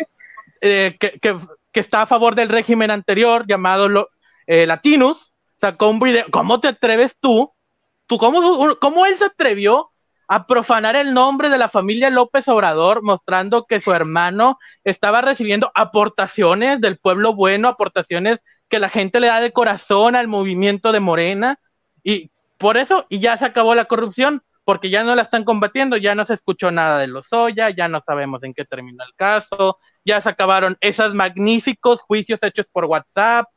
eh, 0.61 0.97
que, 0.99 1.19
que, 1.21 1.81
está 1.81 2.03
a 2.03 2.07
favor 2.07 2.35
del 2.35 2.49
régimen 2.49 2.91
anterior 2.91 3.47
llamado 3.47 3.89
lo, 3.89 4.11
eh, 4.47 4.67
Latinus, 4.67 5.30
sacó 5.61 5.89
un 5.89 6.01
video. 6.01 6.27
¿Cómo 6.31 6.61
te 6.61 6.69
atreves 6.69 7.17
tú? 7.21 7.53
¿Tú 8.07 8.19
cómo, 8.19 8.77
cómo 8.81 9.07
él 9.07 9.17
se 9.17 9.25
atrevió 9.25 9.91
a 10.27 10.47
profanar 10.47 10.95
el 10.95 11.13
nombre 11.13 11.49
de 11.49 11.59
la 11.59 11.69
familia 11.69 12.09
López 12.09 12.47
Obrador, 12.49 13.03
mostrando 13.03 13.67
que 13.67 13.81
su 13.81 13.93
hermano 13.93 14.59
estaba 14.85 15.21
recibiendo 15.21 15.73
aportaciones 15.75 16.81
del 16.81 16.99
pueblo 16.99 17.35
bueno, 17.35 17.67
aportaciones 17.67 18.39
que 18.69 18.79
la 18.79 18.89
gente 18.89 19.19
le 19.19 19.27
da 19.27 19.41
de 19.41 19.53
corazón 19.53 20.15
al 20.15 20.29
movimiento 20.29 20.93
de 20.93 21.01
Morena, 21.01 21.59
y 22.05 22.31
por 22.59 22.77
eso, 22.77 23.07
y 23.09 23.19
ya 23.19 23.37
se 23.39 23.45
acabó 23.45 23.75
la 23.75 23.87
corrupción, 23.87 24.43
porque 24.63 24.89
ya 24.89 25.03
no 25.03 25.17
la 25.17 25.23
están 25.23 25.43
combatiendo, 25.43 25.97
ya 25.97 26.15
no 26.15 26.25
se 26.25 26.35
escuchó 26.35 26.71
nada 26.71 26.99
de 26.99 27.09
los 27.09 27.27
Lozoya, 27.33 27.71
ya 27.71 27.89
no 27.89 28.01
sabemos 28.07 28.43
en 28.45 28.55
qué 28.55 28.65
terminó 28.65 29.03
el 29.03 29.15
caso, 29.17 29.79
ya 30.05 30.21
se 30.21 30.29
acabaron 30.29 30.77
esos 30.81 31.13
magníficos 31.13 32.03
juicios 32.03 32.41
hechos 32.45 32.67
por 32.71 32.85
WhatsApp, 32.85 33.49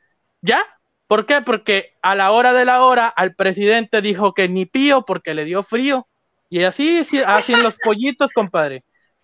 ya, 0.41 0.65
¿por 1.07 1.25
qué? 1.25 1.41
Porque 1.41 1.93
a 2.01 2.15
la 2.15 2.31
hora 2.31 2.53
de 2.53 2.65
la 2.65 2.83
hora 2.83 3.07
al 3.07 3.35
presidente 3.35 4.01
dijo 4.01 4.33
que 4.33 4.49
ni 4.49 4.65
pío 4.65 5.03
porque 5.03 5.33
le 5.33 5.45
dio 5.45 5.63
frío, 5.63 6.07
y 6.53 6.63
así, 6.65 6.99
así 7.25 7.53
en 7.53 7.63
los 7.63 7.75
pollitos, 7.83 8.31
compadre. 8.31 8.83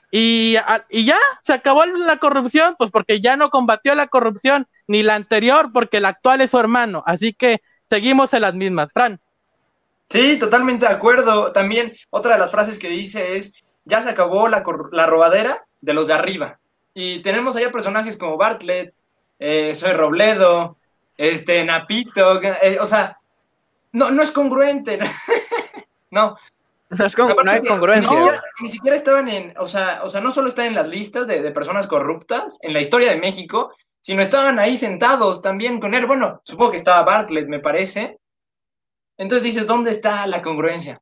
Y, 0.09 0.55
y 0.89 1.05
ya, 1.05 1.19
se 1.43 1.53
acabó 1.53 1.85
la 1.85 2.17
corrupción, 2.17 2.75
pues 2.75 2.89
porque 2.89 3.21
ya 3.21 3.37
no 3.37 3.51
combatió 3.51 3.93
la 3.93 4.07
corrupción, 4.07 4.67
ni 4.87 5.03
la 5.03 5.13
anterior, 5.13 5.69
porque 5.71 5.97
el 5.97 6.05
actual 6.05 6.41
es 6.41 6.49
su 6.49 6.57
hermano. 6.57 7.03
Así 7.05 7.33
que 7.33 7.61
seguimos 7.87 8.33
en 8.33 8.41
las 8.41 8.55
mismas. 8.55 8.89
Fran. 8.91 9.19
Sí, 10.09 10.39
totalmente 10.39 10.87
de 10.87 10.93
acuerdo. 10.93 11.51
También 11.51 11.93
otra 12.09 12.33
de 12.33 12.39
las 12.39 12.49
frases 12.49 12.79
que 12.79 12.89
dice 12.89 13.35
es, 13.35 13.53
ya 13.85 14.01
se 14.01 14.09
acabó 14.09 14.47
la, 14.47 14.63
la 14.91 15.05
robadera 15.05 15.65
de 15.81 15.93
los 15.93 16.07
de 16.07 16.13
arriba. 16.13 16.59
Y 16.95 17.21
tenemos 17.21 17.55
allá 17.55 17.71
personajes 17.71 18.17
como 18.17 18.37
Bartlett, 18.37 18.95
eh, 19.37 19.75
Soy 19.75 19.93
Robledo, 19.93 20.77
este, 21.19 21.65
Napito, 21.65 22.41
eh, 22.41 22.77
o 22.79 22.85
sea, 22.85 23.19
no, 23.91 24.09
no 24.09 24.23
es 24.23 24.31
congruente. 24.31 24.99
no. 26.11 26.37
No, 26.91 27.05
es 27.05 27.15
no 27.15 27.51
hay 27.51 27.63
congruencia. 27.63 28.41
Ni 28.61 28.67
siquiera, 28.67 28.95
estaban 28.95 29.29
en, 29.29 29.53
o 29.59 29.67
sea, 29.67 30.01
o 30.03 30.09
sea, 30.09 30.21
no 30.21 30.31
solo 30.31 30.47
están 30.47 30.65
en 30.65 30.73
las 30.73 30.87
listas 30.87 31.27
de, 31.27 31.43
de 31.43 31.51
personas 31.51 31.85
corruptas 31.85 32.57
en 32.63 32.73
la 32.73 32.81
historia 32.81 33.11
de 33.11 33.19
México, 33.19 33.75
sino 34.01 34.23
estaban 34.23 34.57
ahí 34.57 34.75
sentados 34.75 35.43
también 35.43 35.79
con 35.79 35.93
él. 35.93 36.07
Bueno, 36.07 36.41
supongo 36.43 36.71
que 36.71 36.77
estaba 36.77 37.03
Bartlett, 37.03 37.47
me 37.47 37.59
parece, 37.59 38.17
entonces 39.19 39.43
dices, 39.43 39.67
¿dónde 39.67 39.91
está 39.91 40.25
la 40.25 40.41
congruencia? 40.41 40.99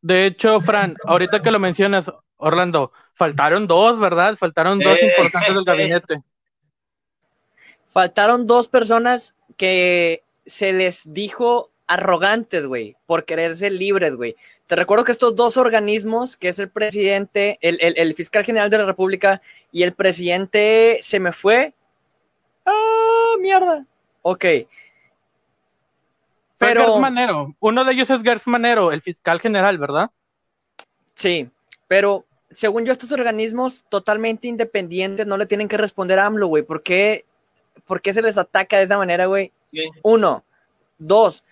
De 0.00 0.24
hecho, 0.24 0.62
Fran, 0.62 0.94
ahorita 1.04 1.42
que 1.42 1.50
lo 1.50 1.58
mencionas, 1.58 2.10
Orlando, 2.36 2.92
faltaron 3.14 3.66
dos, 3.66 3.98
¿verdad? 3.98 4.36
Faltaron 4.36 4.78
dos 4.78 4.96
importantes 5.02 5.54
del 5.54 5.64
gabinete. 5.66 6.22
Faltaron 7.94 8.46
dos 8.46 8.68
personas 8.68 9.34
que 9.56 10.22
se 10.44 10.74
les 10.74 11.02
dijo 11.06 11.70
arrogantes, 11.86 12.66
güey, 12.66 12.96
por 13.06 13.24
querer 13.24 13.56
ser 13.56 13.72
libres, 13.72 14.14
güey. 14.14 14.36
Te 14.66 14.76
recuerdo 14.76 15.04
que 15.04 15.12
estos 15.12 15.34
dos 15.34 15.56
organismos, 15.56 16.36
que 16.36 16.50
es 16.50 16.58
el 16.58 16.68
presidente, 16.68 17.58
el, 17.62 17.78
el 17.80 18.14
fiscal 18.14 18.44
general 18.44 18.68
de 18.68 18.78
la 18.78 18.84
República 18.84 19.40
y 19.72 19.82
el 19.82 19.94
presidente, 19.94 20.98
se 21.00 21.18
me 21.20 21.32
fue. 21.32 21.72
¡Ah, 22.66 23.36
mierda! 23.40 23.86
Ok, 24.20 24.44
pero 26.58 26.98
Manero. 26.98 27.54
Uno 27.60 27.84
de 27.84 27.92
ellos 27.92 28.10
es 28.10 28.22
Gers 28.22 28.46
Manero, 28.46 28.92
el 28.92 29.02
fiscal 29.02 29.40
general, 29.40 29.78
¿verdad? 29.78 30.10
Sí, 31.14 31.48
pero 31.88 32.24
según 32.50 32.84
yo, 32.84 32.92
estos 32.92 33.12
organismos 33.12 33.84
totalmente 33.88 34.48
independientes 34.48 35.26
no 35.26 35.36
le 35.36 35.46
tienen 35.46 35.68
que 35.68 35.76
responder 35.76 36.18
a 36.18 36.26
AMLO, 36.26 36.46
güey. 36.46 36.62
¿Por 36.62 36.82
qué, 36.82 37.24
se 38.12 38.22
les 38.22 38.38
ataca 38.38 38.78
de 38.78 38.84
esa 38.84 38.98
manera, 38.98 39.26
güey? 39.26 39.52
Uno. 40.02 40.44
Dos. 40.98 41.44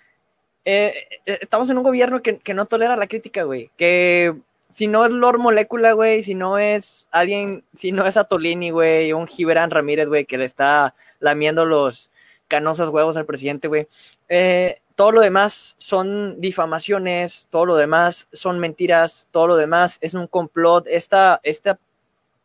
Eh, 0.65 0.95
eh, 1.27 1.39
estamos 1.41 1.69
en 1.71 1.79
un 1.79 1.85
gobierno 1.85 2.23
que, 2.23 2.55
no 2.55 2.67
tolera 2.67 2.97
la 2.97 3.07
crítica, 3.07 3.43
güey. 3.43 3.71
Que 3.77 4.35
si 4.69 4.87
no 4.87 5.05
es 5.05 5.11
Lord 5.11 5.39
Molecula, 5.39 5.93
güey, 5.93 6.23
si 6.23 6.35
no 6.35 6.59
es 6.59 7.09
alguien, 7.11 7.65
si 7.75 7.93
no 7.93 8.07
es 8.07 8.17
Atolini, 8.17 8.71
güey, 8.71 9.13
un 9.13 9.27
Gibran 9.27 9.71
Ramírez, 9.71 10.09
güey, 10.09 10.25
que 10.25 10.39
le 10.39 10.45
está 10.45 10.95
lamiendo 11.21 11.67
los 11.67 12.11
canosos 12.49 12.91
huevos 12.91 13.17
al 13.17 13.27
presidente, 13.27 13.69
güey. 13.69 13.89
Eh, 14.29 14.81
todo 14.95 15.13
lo 15.13 15.21
demás 15.21 15.75
son 15.79 16.41
difamaciones, 16.41 17.49
todo 17.51 17.67
lo 17.67 17.77
demás 17.77 18.29
son 18.33 18.59
mentiras, 18.61 19.29
todo 19.31 19.49
lo 19.49 19.57
demás 19.57 19.99
es 20.01 20.15
un 20.15 20.27
complot, 20.27 20.87
esta, 20.87 21.41
este 21.43 21.77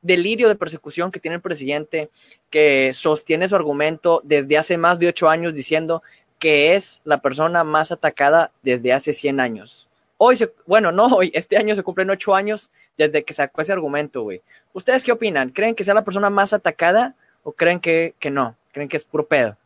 delirio 0.01 0.48
de 0.48 0.56
persecución 0.56 1.12
que 1.12 1.20
tiene 1.20 1.36
el 1.36 1.42
presidente, 1.42 2.10
que 2.50 2.92
sostiene 2.94 3.48
su 3.48 3.56
argumento 3.56 4.22
desde 4.24 4.58
hace 4.58 4.77
más 4.77 5.00
de 5.00 5.08
ocho 5.08 5.30
años 5.30 5.54
diciendo 5.54 6.04
que 6.39 6.75
es 6.75 7.01
la 7.04 7.22
persona 7.22 7.63
más 7.63 7.92
atacada 7.92 8.51
desde 8.62 8.94
hace 8.94 9.13
100 9.13 9.39
años. 9.39 9.88
Hoy, 10.18 10.38
bueno, 10.66 10.92
no 10.92 11.08
hoy, 11.08 11.32
este 11.34 11.58
año 11.58 11.75
se 11.75 11.84
cumplen 11.84 12.10
ocho 12.10 12.34
años 12.34 12.72
desde 12.98 13.24
que 13.24 13.34
sacó 13.34 13.62
ese 13.62 13.74
argumento, 13.74 14.24
güey. 14.24 14.42
¿Ustedes 14.74 15.04
qué 15.04 15.12
opinan? 15.12 15.50
¿Creen 15.50 15.75
que 15.75 15.84
sea 15.84 15.94
la 15.94 16.04
persona 16.04 16.30
más 16.30 16.54
atacada 16.54 17.16
o 17.44 17.51
creen 17.51 17.80
que, 17.80 18.16
que 18.20 18.30
no? 18.30 18.56
¿Creen 18.72 18.89
que 18.89 18.98
es 18.98 19.06
puro 19.06 19.25
pedo? 19.27 19.58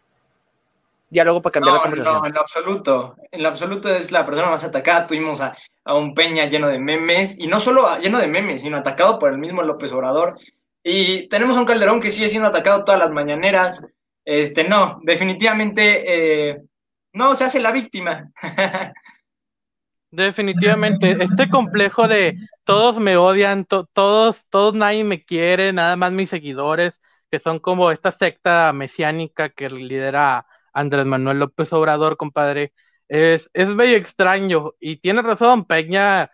Diálogo 1.11 1.41
para 1.41 1.51
cambiar 1.51 1.75
la 1.75 1.81
conversación. 1.81 2.21
No, 2.21 2.27
en 2.27 2.33
lo 2.33 2.41
absoluto. 2.41 3.15
En 3.31 3.43
lo 3.43 3.49
absoluto 3.49 3.93
es 3.93 4.11
la 4.11 4.25
persona 4.25 4.49
más 4.49 4.63
atacada. 4.63 5.05
Tuvimos 5.05 5.41
a, 5.41 5.55
un 5.93 6.15
Peña 6.15 6.45
lleno 6.45 6.67
de 6.67 6.79
memes, 6.79 7.37
y 7.37 7.47
no 7.47 7.59
solo 7.59 7.85
lleno 7.99 8.17
de 8.17 8.27
memes, 8.27 8.61
sino 8.61 8.77
atacado 8.77 9.19
por 9.19 9.31
el 9.31 9.37
mismo 9.37 9.61
López 9.61 9.91
Obrador. 9.91 10.39
Y 10.83 11.27
tenemos 11.27 11.57
a 11.57 11.59
un 11.59 11.65
Calderón 11.65 11.99
que 11.99 12.11
sigue 12.11 12.29
siendo 12.29 12.47
atacado 12.47 12.83
todas 12.85 12.99
las 12.99 13.11
mañaneras. 13.11 13.85
Este, 14.23 14.63
no, 14.63 14.99
definitivamente 15.03 16.49
eh, 16.51 16.61
no 17.13 17.35
se 17.35 17.43
hace 17.43 17.59
la 17.59 17.71
víctima. 17.71 18.31
Definitivamente, 20.11 21.17
este 21.21 21.49
complejo 21.49 22.07
de 22.07 22.37
todos 22.65 22.99
me 22.99 23.15
odian, 23.15 23.65
todos, 23.65 24.45
todos 24.49 24.73
nadie 24.73 25.05
me 25.05 25.23
quiere, 25.23 25.71
nada 25.71 25.95
más 25.95 26.11
mis 26.11 26.29
seguidores, 26.29 26.99
que 27.29 27.39
son 27.39 27.59
como 27.59 27.91
esta 27.91 28.11
secta 28.11 28.73
mesiánica 28.73 29.49
que 29.49 29.69
lidera 29.69 30.45
Andrés 30.73 31.05
Manuel 31.05 31.39
López 31.39 31.71
Obrador, 31.73 32.17
compadre, 32.17 32.73
es, 33.07 33.49
es 33.53 33.69
medio 33.69 33.97
extraño. 33.97 34.73
Y 34.79 34.97
tiene 34.97 35.21
razón, 35.21 35.65
Peña, 35.65 36.31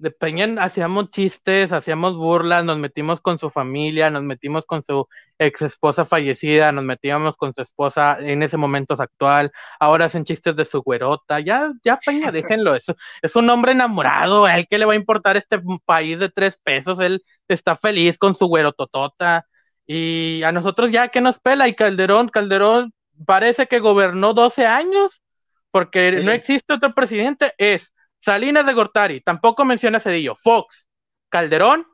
de 0.00 0.10
Peña 0.10 0.46
hacíamos 0.62 1.10
chistes, 1.10 1.72
hacíamos 1.72 2.16
burlas, 2.16 2.64
nos 2.64 2.78
metimos 2.78 3.20
con 3.20 3.38
su 3.38 3.50
familia, 3.50 4.10
nos 4.10 4.22
metimos 4.22 4.64
con 4.64 4.82
su 4.82 5.06
ex 5.38 5.62
esposa 5.62 6.04
fallecida, 6.06 6.72
nos 6.72 6.84
metíamos 6.84 7.36
con 7.36 7.52
su 7.54 7.62
esposa 7.62 8.18
en 8.18 8.42
ese 8.42 8.56
momento 8.56 8.94
actual, 8.98 9.52
ahora 9.78 10.06
hacen 10.06 10.24
chistes 10.24 10.56
de 10.56 10.64
su 10.64 10.82
güerota, 10.82 11.40
ya, 11.40 11.70
ya 11.84 11.98
Peña, 11.98 12.32
déjenlo, 12.32 12.74
eso 12.74 12.96
es 13.20 13.36
un 13.36 13.50
hombre 13.50 13.72
enamorado, 13.72 14.46
a 14.46 14.56
él 14.58 14.66
que 14.68 14.78
le 14.78 14.86
va 14.86 14.94
a 14.94 14.96
importar 14.96 15.36
este 15.36 15.60
país 15.84 16.18
de 16.18 16.30
tres 16.30 16.58
pesos, 16.62 16.98
él 17.00 17.22
está 17.48 17.76
feliz 17.76 18.16
con 18.16 18.34
su 18.34 18.46
güerototota, 18.46 19.46
y 19.86 20.42
a 20.44 20.52
nosotros 20.52 20.90
ya 20.90 21.08
que 21.08 21.20
nos 21.20 21.38
pela, 21.38 21.68
y 21.68 21.74
Calderón, 21.74 22.28
Calderón 22.28 22.92
parece 23.26 23.66
que 23.66 23.80
gobernó 23.80 24.34
12 24.34 24.66
años, 24.66 25.22
porque 25.70 26.22
no 26.22 26.32
existe 26.32 26.72
otro 26.72 26.94
presidente, 26.94 27.52
es 27.58 27.92
Salinas 28.20 28.66
de 28.66 28.72
Gortari, 28.74 29.20
tampoco 29.20 29.64
menciona 29.64 30.00
Cedillo, 30.00 30.36
Fox, 30.36 30.88
Calderón, 31.28 31.86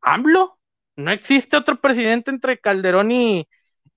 AMLO, 0.00 0.58
no 0.96 1.10
existe 1.10 1.56
otro 1.56 1.80
presidente 1.80 2.30
entre 2.30 2.58
Calderón 2.58 3.10
y, 3.10 3.48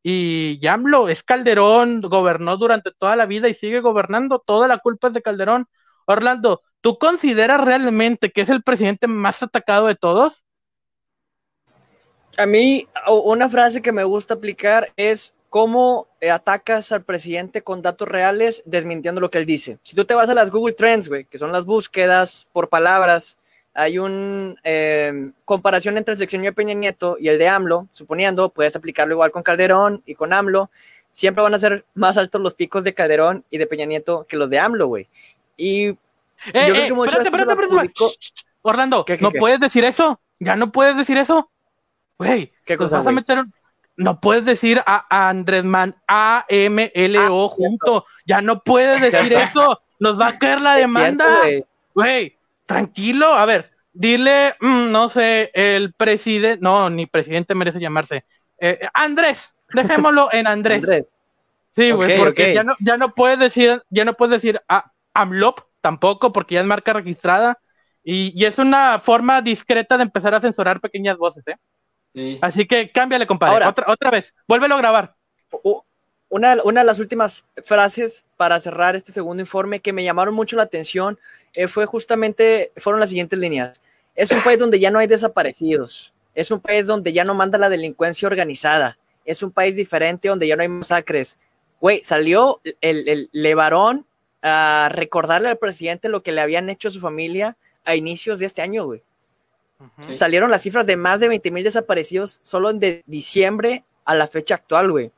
y 0.01 0.65
AMLO, 0.65 1.10
es 1.10 1.24
Calderón, 1.24 2.01
gobernó 2.01 2.58
durante 2.58 2.91
toda 2.91 3.15
la 3.15 3.25
vida 3.25 3.48
y 3.48 3.53
sigue 3.53 3.82
gobernando, 3.82 4.44
toda 4.44 4.67
la 4.67 4.79
culpa 4.79 5.08
es 5.08 5.13
de 5.13 5.22
Calderón. 5.22 5.67
Orlando, 6.06 6.62
¿tú 6.82 6.98
consideras 6.98 7.62
realmente 7.62 8.32
que 8.32 8.41
es 8.41 8.50
el 8.50 8.63
presidente 8.63 9.08
más 9.08 9.44
atacado 9.44 9.88
de 9.88 9.96
todos? 9.96 10.44
A 12.38 12.46
mí, 12.46 12.88
una 13.08 13.50
frase 13.50 13.82
que 13.82 13.91
me 13.91 14.03
gusta 14.03 14.36
aplicar 14.36 14.91
es 14.96 15.34
cómo 15.49 16.07
eh, 16.19 16.31
atacas 16.31 16.91
al 16.91 17.03
presidente 17.03 17.61
con 17.61 17.81
datos 17.81 18.07
reales 18.07 18.61
desmintiendo 18.65 19.21
lo 19.21 19.29
que 19.29 19.37
él 19.37 19.45
dice. 19.45 19.77
Si 19.83 19.95
tú 19.95 20.05
te 20.05 20.13
vas 20.13 20.29
a 20.29 20.33
las 20.33 20.51
Google 20.51 20.73
Trends, 20.73 21.07
güey, 21.07 21.25
que 21.25 21.39
son 21.39 21.51
las 21.51 21.65
búsquedas 21.65 22.47
por 22.51 22.69
palabras, 22.69 23.37
hay 23.73 23.99
una 23.99 24.55
eh, 24.63 25.31
comparación 25.45 25.97
entre 25.97 26.13
el 26.13 26.17
sexenio 26.17 26.49
de 26.49 26.55
Peña 26.55 26.73
Nieto 26.73 27.17
y 27.19 27.29
el 27.29 27.37
de 27.37 27.47
AMLO, 27.47 27.87
suponiendo, 27.91 28.49
puedes 28.49 28.75
aplicarlo 28.75 29.13
igual 29.13 29.31
con 29.31 29.43
Calderón 29.43 30.01
y 30.05 30.15
con 30.15 30.33
AMLO, 30.33 30.69
siempre 31.11 31.43
van 31.43 31.53
a 31.53 31.59
ser 31.59 31.85
más 31.93 32.17
altos 32.17 32.41
los 32.41 32.55
picos 32.55 32.83
de 32.83 32.93
Calderón 32.93 33.45
y 33.49 33.57
de 33.57 33.67
Peña 33.67 33.85
Nieto 33.85 34.25
que 34.27 34.35
los 34.35 34.49
de 34.49 34.59
AMLO, 34.59 34.87
güey. 34.87 35.07
Y 35.55 35.87
yo 35.89 35.97
creo 36.51 36.87
que 36.87 36.93
mucho 36.93 37.19
espérate, 37.19 37.51
espérate, 37.51 37.93
Orlando, 38.63 39.05
¿no 39.19 39.31
puedes 39.31 39.59
decir 39.59 39.83
eso? 39.83 40.19
¿Ya 40.39 40.55
no 40.55 40.71
puedes 40.71 40.97
decir 40.97 41.17
eso? 41.17 41.49
Güey, 42.17 42.51
¿qué 42.65 42.77
cosa? 42.77 42.97
Vas 42.97 43.07
a 43.07 43.11
meter 43.11 43.45
no 43.97 44.21
puedes 44.21 44.45
decir 44.45 44.81
a, 44.85 45.29
Andrés 45.29 45.63
Man 45.63 45.95
A 46.07 46.45
M 46.47 46.91
L 46.93 47.19
O 47.29 47.47
ah, 47.47 47.49
junto. 47.49 48.05
Ya 48.25 48.41
no 48.41 48.61
puedes 48.61 49.01
decir 49.01 49.33
eso. 49.33 49.81
Nos 49.99 50.19
va 50.19 50.27
a 50.29 50.39
caer 50.39 50.61
la 50.61 50.75
demanda. 50.75 51.41
Güey, 51.93 52.37
tranquilo. 52.67 53.33
A 53.33 53.45
ver, 53.45 53.71
dile, 53.91 54.55
mm, 54.61 54.91
no 54.91 55.09
sé, 55.09 55.49
el 55.53 55.93
presidente, 55.93 56.61
no, 56.61 56.89
ni 56.91 57.07
presidente 57.07 57.55
merece 57.55 57.79
llamarse. 57.79 58.23
Eh, 58.59 58.87
Andrés, 58.93 59.53
dejémoslo 59.73 60.29
en 60.31 60.45
Andrés. 60.45 60.85
Sí, 61.75 61.91
güey, 61.91 62.17
porque 62.17 62.53
ya 62.53 62.63
no, 62.63 62.75
ya 62.79 62.97
no 62.97 63.13
puedes 63.13 63.39
decir, 63.39 63.83
ya 63.89 64.05
no 64.05 64.13
puedes 64.13 64.41
decir 64.41 64.61
a 64.67 64.91
AMLOP 65.13 65.61
tampoco, 65.81 66.31
porque 66.31 66.55
ya 66.55 66.61
es 66.61 66.67
marca 66.67 66.93
registrada. 66.93 67.59
Y, 68.03 68.31
y 68.39 68.45
es 68.45 68.57
una 68.57 68.99
forma 68.99 69.41
discreta 69.41 69.97
de 69.97 70.03
empezar 70.03 70.33
a 70.33 70.39
censurar 70.39 70.79
pequeñas 70.79 71.17
voces, 71.17 71.45
¿eh? 71.47 71.57
Así 72.41 72.65
que 72.65 72.91
cámbiale, 72.91 73.27
compadre. 73.27 73.65
otra, 73.65 73.86
otra 73.88 74.12
vez, 74.12 74.33
vuélvelo 74.47 74.75
a 74.75 74.77
grabar. 74.79 75.15
Una, 76.29 76.57
una, 76.63 76.81
de 76.81 76.86
las 76.86 77.00
últimas 77.00 77.45
frases 77.63 78.25
para 78.36 78.59
cerrar 78.59 78.95
este 78.95 79.12
segundo 79.12 79.41
informe 79.41 79.79
que 79.79 79.93
me 79.93 80.03
llamaron 80.03 80.33
mucho 80.33 80.57
la 80.57 80.63
atención 80.63 81.17
eh, 81.53 81.67
fue 81.67 81.86
justamente, 81.86 82.71
fueron 82.77 83.00
las 83.00 83.09
siguientes 83.09 83.39
líneas. 83.39 83.81
Es 84.15 84.31
un 84.31 84.41
país 84.41 84.59
donde 84.59 84.79
ya 84.79 84.91
no 84.91 85.00
hay 85.00 85.07
desaparecidos. 85.07 86.13
Es 86.36 86.51
un 86.51 86.59
país 86.59 86.86
donde 86.86 87.13
ya 87.13 87.24
no 87.24 87.33
manda 87.33 87.57
la 87.57 87.69
delincuencia 87.69 88.27
organizada. 88.27 88.97
Es 89.25 89.41
un 89.41 89.51
país 89.51 89.75
diferente 89.75 90.27
donde 90.27 90.47
ya 90.47 90.55
no 90.55 90.63
hay 90.63 90.67
masacres. 90.67 91.38
Güey, 91.79 92.03
salió 92.03 92.59
el, 92.81 93.07
el 93.07 93.29
Levarón 93.31 94.05
a 94.41 94.89
recordarle 94.91 95.50
al 95.50 95.57
presidente 95.57 96.09
lo 96.09 96.24
que 96.24 96.31
le 96.31 96.41
habían 96.41 96.69
hecho 96.69 96.89
a 96.89 96.91
su 96.91 97.00
familia 97.00 97.57
a 97.86 97.95
inicios 97.95 98.39
de 98.39 98.47
este 98.47 98.62
año, 98.62 98.86
güey. 98.86 99.01
Salieron 100.07 100.51
las 100.51 100.62
cifras 100.63 100.88
de 100.88 100.98
más 100.98 101.19
de 101.19 101.27
20 101.27 101.51
mil 101.51 101.63
desaparecidos 101.63 102.39
solo 102.43 102.74
de 102.74 103.03
diciembre 103.05 103.84
a 104.05 104.15
la 104.15 104.27
fecha 104.27 104.55
actual, 104.55 104.91
güey. 104.91 105.12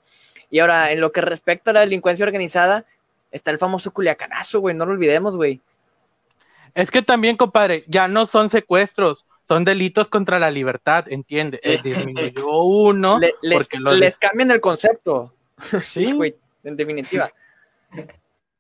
Y 0.50 0.60
ahora, 0.60 0.92
en 0.92 1.00
lo 1.00 1.12
que 1.12 1.22
respecta 1.22 1.72
a 1.72 1.74
la 1.75 1.80
delincuencia 1.82 2.25
organizada, 2.25 2.86
está 3.32 3.51
el 3.51 3.60
famoso 3.60 3.92
culiacanazo, 3.92 4.60
güey, 4.60 4.75
no 4.75 4.86
lo 4.86 4.94
olvidemos, 4.94 5.36
güey. 5.36 5.62
Es 6.74 6.92
que 6.92 7.01
también, 7.01 7.38
compadre, 7.38 7.84
ya 7.88 8.08
no 8.08 8.25
son 8.25 8.50
secuestros, 8.50 9.25
son 9.48 9.63
delitos 9.63 10.08
contra 10.08 10.39
la 10.39 10.51
libertad, 10.51 11.06
entiende. 11.08 11.60
Eh, 11.63 11.80
disminuyó 11.84 12.50
uno. 12.50 13.20
les, 13.42 13.70
les 13.72 14.20
cambian 14.20 14.51
el 14.51 14.62
concepto. 14.62 15.34
sí, 15.84 16.12
güey, 16.12 16.36
en 16.63 16.75
definitiva. 16.75 17.30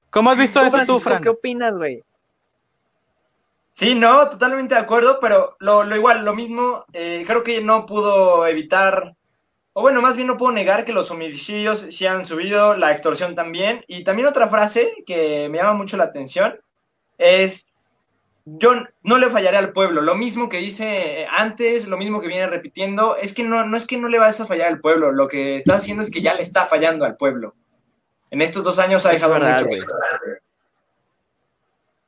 ¿Cómo 0.09 0.31
has 0.31 0.37
visto 0.37 0.61
eso 0.61 0.77
tú, 0.85 0.99
Fran? 0.99 1.21
¿Qué 1.21 1.29
opinas, 1.29 1.73
güey? 1.73 2.03
Sí, 3.79 3.95
no, 3.95 4.29
totalmente 4.29 4.75
de 4.75 4.81
acuerdo, 4.81 5.19
pero 5.21 5.55
lo, 5.59 5.85
lo 5.85 5.95
igual, 5.95 6.25
lo 6.25 6.35
mismo, 6.35 6.83
eh, 6.91 7.23
creo 7.25 7.45
que 7.45 7.61
no 7.61 7.85
pudo 7.85 8.45
evitar, 8.45 9.15
o 9.71 9.81
bueno, 9.81 10.01
más 10.01 10.17
bien 10.17 10.27
no 10.27 10.35
puedo 10.35 10.51
negar 10.51 10.83
que 10.83 10.91
los 10.91 11.11
homicidios 11.11 11.87
sí 11.89 12.05
han 12.05 12.25
subido, 12.25 12.75
la 12.75 12.91
extorsión 12.91 13.35
también, 13.35 13.85
y 13.87 14.03
también 14.03 14.27
otra 14.27 14.49
frase 14.49 14.91
que 15.05 15.47
me 15.47 15.59
llama 15.59 15.75
mucho 15.75 15.95
la 15.95 16.03
atención 16.03 16.59
es, 17.17 17.71
yo 18.43 18.73
no 19.03 19.17
le 19.17 19.29
fallaré 19.29 19.55
al 19.55 19.71
pueblo, 19.71 20.01
lo 20.01 20.15
mismo 20.15 20.49
que 20.49 20.57
dice 20.57 21.25
antes, 21.31 21.87
lo 21.87 21.95
mismo 21.95 22.19
que 22.19 22.27
viene 22.27 22.47
repitiendo, 22.47 23.15
es 23.15 23.33
que 23.33 23.45
no, 23.45 23.63
no 23.63 23.77
es 23.77 23.85
que 23.85 23.95
no 23.95 24.09
le 24.09 24.19
vas 24.19 24.41
a 24.41 24.45
fallar 24.45 24.67
al 24.67 24.81
pueblo, 24.81 25.13
lo 25.13 25.29
que 25.29 25.55
está 25.55 25.75
haciendo 25.75 26.03
es 26.03 26.11
que 26.11 26.21
ya 26.21 26.33
le 26.33 26.41
está 26.41 26.65
fallando 26.65 27.05
al 27.05 27.15
pueblo. 27.15 27.55
En 28.29 28.41
estos 28.41 28.65
dos 28.65 28.77
años 28.77 29.05
ha 29.05 29.11
dejado 29.11 29.35
mucho. 29.35 29.67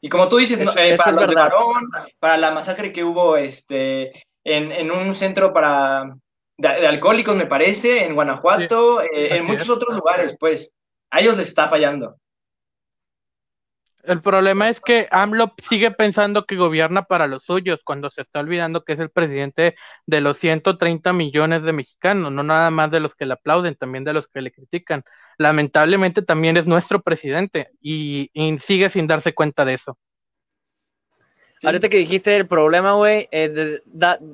Y 0.01 0.09
como 0.09 0.27
tú 0.27 0.37
dices, 0.37 0.59
eh, 0.59 0.95
para 0.97 1.11
los 1.11 1.27
de 1.27 1.35
Barón, 1.35 1.89
para 2.19 2.37
la 2.37 2.51
masacre 2.51 2.91
que 2.91 3.03
hubo 3.03 3.37
este, 3.37 4.11
en, 4.43 4.89
un 4.89 5.13
centro 5.13 5.53
para 5.53 6.15
de, 6.57 6.87
alcohólicos, 6.87 7.35
me 7.35 7.45
parece, 7.45 8.03
en 8.03 8.15
Guanajuato, 8.15 9.01
eh, 9.03 9.37
en 9.37 9.45
muchos 9.45 9.69
otros 9.69 9.95
lugares, 9.95 10.35
pues, 10.39 10.73
a 11.11 11.19
ellos 11.19 11.37
les 11.37 11.49
está 11.49 11.67
fallando. 11.67 12.15
El 14.03 14.21
problema 14.21 14.69
es 14.69 14.81
que 14.81 15.07
AMLO 15.11 15.53
sigue 15.69 15.91
pensando 15.91 16.45
que 16.45 16.55
gobierna 16.55 17.03
para 17.03 17.27
los 17.27 17.43
suyos, 17.43 17.81
cuando 17.83 18.09
se 18.09 18.21
está 18.21 18.39
olvidando 18.39 18.83
que 18.83 18.93
es 18.93 18.99
el 18.99 19.11
presidente 19.11 19.75
de 20.07 20.21
los 20.21 20.37
130 20.39 21.13
millones 21.13 21.61
de 21.63 21.73
mexicanos, 21.73 22.31
no 22.31 22.41
nada 22.41 22.71
más 22.71 22.89
de 22.89 22.99
los 22.99 23.13
que 23.15 23.27
le 23.27 23.33
aplauden, 23.33 23.75
también 23.75 24.03
de 24.03 24.13
los 24.13 24.27
que 24.27 24.41
le 24.41 24.51
critican. 24.51 25.03
Lamentablemente 25.41 26.21
también 26.21 26.57
es 26.57 26.67
nuestro 26.67 27.01
presidente 27.01 27.69
y, 27.81 28.29
sigue 28.61 28.89
sin 28.89 29.07
darse 29.07 29.33
cuenta 29.33 29.65
de 29.65 29.73
eso. 29.73 29.97
Ahorita 31.63 31.89
que 31.89 31.97
dijiste 31.97 32.35
el 32.35 32.47
problema, 32.47 32.93
güey, 32.93 33.27
eh, 33.31 33.81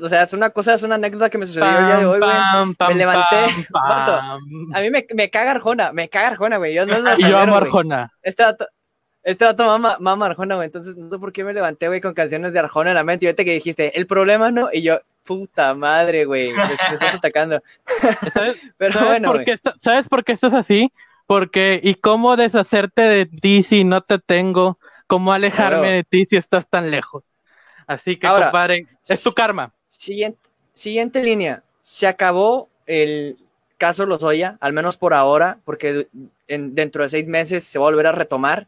o 0.01 0.07
sea, 0.07 0.23
es 0.23 0.31
una 0.31 0.51
cosa, 0.51 0.73
es 0.73 0.83
una 0.83 0.95
anécdota 0.95 1.29
que 1.29 1.37
me 1.37 1.45
sucedió 1.45 1.77
el 1.77 1.85
día 1.85 1.97
de 1.97 2.05
hoy, 2.05 2.19
güey. 2.19 2.87
Me 2.87 2.95
levanté. 2.95 3.35
a 3.73 4.39
mí 4.79 4.89
me, 4.89 5.05
me, 5.13 5.29
caga 5.29 5.51
Arjona, 5.51 5.91
me 5.91 6.07
caga 6.07 6.29
Arjona, 6.29 6.57
güey. 6.57 6.73
Yo, 6.73 6.85
no, 6.85 6.95
y 7.17 7.21
yo 7.21 7.37
amo 7.37 7.57
Arjona. 7.57 8.11
Este 8.21 8.43
este 9.23 9.43
vato 9.43 9.65
mama, 9.65 9.97
mama 9.99 10.27
Arjona, 10.27 10.55
güey. 10.55 10.67
Entonces, 10.67 10.95
no 10.95 11.09
sé 11.09 11.19
por 11.19 11.33
qué 11.33 11.43
me 11.43 11.53
levanté, 11.53 11.89
güey, 11.89 11.99
con 11.99 12.13
canciones 12.13 12.53
de 12.53 12.59
Arjona 12.59 12.91
en 12.91 12.95
la 12.95 13.03
mente. 13.03 13.25
Y 13.25 13.27
ahorita 13.27 13.43
que 13.43 13.55
dijiste, 13.55 13.97
el 13.97 14.07
problema 14.07 14.51
no. 14.51 14.69
Y 14.71 14.83
yo, 14.83 15.01
puta 15.27 15.75
madre, 15.75 16.25
güey. 16.25 16.53
Me, 16.53 16.63
estás 16.93 17.15
atacando. 17.15 17.61
¿Sabes, 18.33 18.57
Pero 18.77 18.93
¿sabes 18.93 19.07
bueno, 19.07 19.31
por 19.33 19.43
qué 19.43 19.59
¿Sabes 19.79 20.07
por 20.07 20.23
qué 20.23 20.31
estás 20.31 20.53
así? 20.53 20.91
Porque, 21.27 21.79
¿y 21.83 21.95
cómo 21.95 22.37
deshacerte 22.37 23.01
de 23.01 23.25
ti 23.25 23.61
si 23.61 23.83
no 23.83 24.01
te 24.01 24.17
tengo? 24.17 24.79
¿Cómo 25.07 25.33
alejarme 25.33 25.91
de 25.91 26.03
ti 26.03 26.25
si 26.25 26.37
estás 26.37 26.67
tan 26.67 26.89
lejos? 26.89 27.23
Así 27.85 28.15
que, 28.17 28.27
compadre, 28.27 28.87
es 29.07 29.23
tu 29.23 29.33
karma. 29.33 29.73
Siguiente, 29.89 30.39
siguiente 30.73 31.23
línea. 31.23 31.63
Se 31.83 32.07
acabó 32.07 32.69
el 32.85 33.37
caso 33.77 34.05
Lozoya, 34.05 34.57
al 34.61 34.73
menos 34.73 34.97
por 34.97 35.13
ahora, 35.13 35.59
porque 35.65 36.07
dentro 36.47 37.03
de 37.03 37.09
seis 37.09 37.27
meses 37.27 37.63
se 37.65 37.77
va 37.77 37.85
a 37.85 37.89
volver 37.89 38.07
a 38.07 38.11
retomar. 38.13 38.67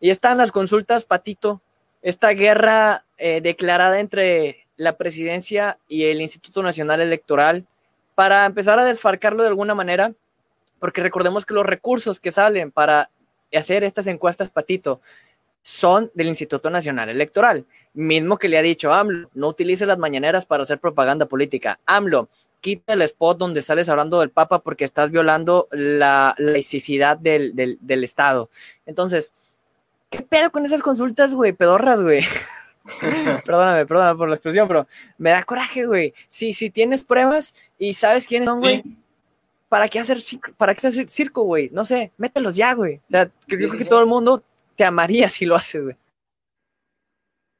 Y 0.00 0.10
están 0.10 0.38
las 0.38 0.52
consultas, 0.52 1.04
Patito, 1.04 1.60
esta 2.02 2.30
guerra 2.30 3.04
eh, 3.16 3.40
declarada 3.40 4.00
entre 4.00 4.61
la 4.76 4.96
presidencia 4.96 5.78
y 5.88 6.04
el 6.04 6.20
Instituto 6.20 6.62
Nacional 6.62 7.00
Electoral 7.00 7.66
para 8.14 8.44
empezar 8.46 8.78
a 8.78 8.84
desfarcarlo 8.84 9.42
de 9.42 9.48
alguna 9.48 9.74
manera, 9.74 10.12
porque 10.78 11.02
recordemos 11.02 11.46
que 11.46 11.54
los 11.54 11.64
recursos 11.66 12.20
que 12.20 12.32
salen 12.32 12.70
para 12.70 13.10
hacer 13.52 13.84
estas 13.84 14.06
encuestas, 14.06 14.50
Patito, 14.50 15.00
son 15.62 16.10
del 16.14 16.26
Instituto 16.28 16.70
Nacional 16.70 17.08
Electoral, 17.08 17.64
mismo 17.94 18.38
que 18.38 18.48
le 18.48 18.58
ha 18.58 18.62
dicho 18.62 18.92
AMLO, 18.92 19.30
no 19.34 19.48
utilice 19.48 19.86
las 19.86 19.98
mañaneras 19.98 20.44
para 20.44 20.64
hacer 20.64 20.78
propaganda 20.78 21.26
política. 21.26 21.78
AMLO, 21.86 22.28
quita 22.60 22.94
el 22.94 23.02
spot 23.02 23.38
donde 23.38 23.62
sales 23.62 23.88
hablando 23.88 24.20
del 24.20 24.30
Papa 24.30 24.60
porque 24.60 24.84
estás 24.84 25.10
violando 25.10 25.68
la 25.70 26.34
laicidad 26.38 27.16
del, 27.18 27.54
del, 27.54 28.04
Estado. 28.04 28.50
Entonces, 28.86 29.32
¿qué 30.10 30.22
pedo 30.22 30.50
con 30.50 30.64
esas 30.64 30.82
consultas, 30.82 31.34
güey? 31.34 31.52
Pedorras, 31.52 32.00
güey. 32.00 32.24
perdóname, 33.44 33.86
perdóname 33.86 34.18
por 34.18 34.28
la 34.28 34.34
expresión, 34.34 34.68
pero 34.68 34.86
me 35.18 35.30
da 35.30 35.42
coraje, 35.42 35.86
güey. 35.86 36.14
Si, 36.28 36.52
si 36.52 36.70
tienes 36.70 37.02
pruebas 37.04 37.54
y 37.78 37.94
sabes 37.94 38.26
quiénes 38.26 38.48
son, 38.48 38.60
güey, 38.60 38.82
¿para 39.68 39.88
qué 39.88 40.00
hacer 40.00 40.18
para 40.56 40.74
qué 40.74 40.86
hacer 40.86 41.08
circo, 41.08 41.42
güey? 41.42 41.70
No 41.72 41.84
sé, 41.84 42.12
mételos 42.16 42.56
ya, 42.56 42.74
güey. 42.74 42.96
O 42.96 43.10
sea, 43.10 43.30
creo 43.46 43.70
que 43.70 43.84
todo 43.84 44.00
el 44.00 44.06
mundo 44.06 44.42
te 44.76 44.84
amaría 44.84 45.28
si 45.28 45.46
lo 45.46 45.56
haces, 45.56 45.82
güey. 45.82 45.96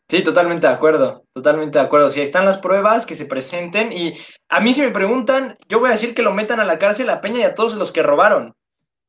Sí, 0.08 0.22
totalmente 0.22 0.66
de 0.66 0.72
acuerdo, 0.74 1.24
totalmente 1.32 1.78
de 1.78 1.84
acuerdo. 1.84 2.10
Si 2.10 2.20
ahí 2.20 2.24
están 2.24 2.44
las 2.44 2.58
pruebas, 2.58 3.06
que 3.06 3.14
se 3.14 3.24
presenten. 3.24 3.92
Y 3.92 4.18
a 4.50 4.60
mí 4.60 4.74
si 4.74 4.82
me 4.82 4.90
preguntan, 4.90 5.56
yo 5.68 5.80
voy 5.80 5.88
a 5.88 5.92
decir 5.92 6.14
que 6.14 6.22
lo 6.22 6.34
metan 6.34 6.60
a 6.60 6.64
la 6.64 6.78
cárcel 6.78 7.08
a 7.08 7.22
Peña 7.22 7.40
y 7.40 7.44
a 7.44 7.54
todos 7.54 7.74
los 7.74 7.92
que 7.92 8.02
robaron. 8.02 8.52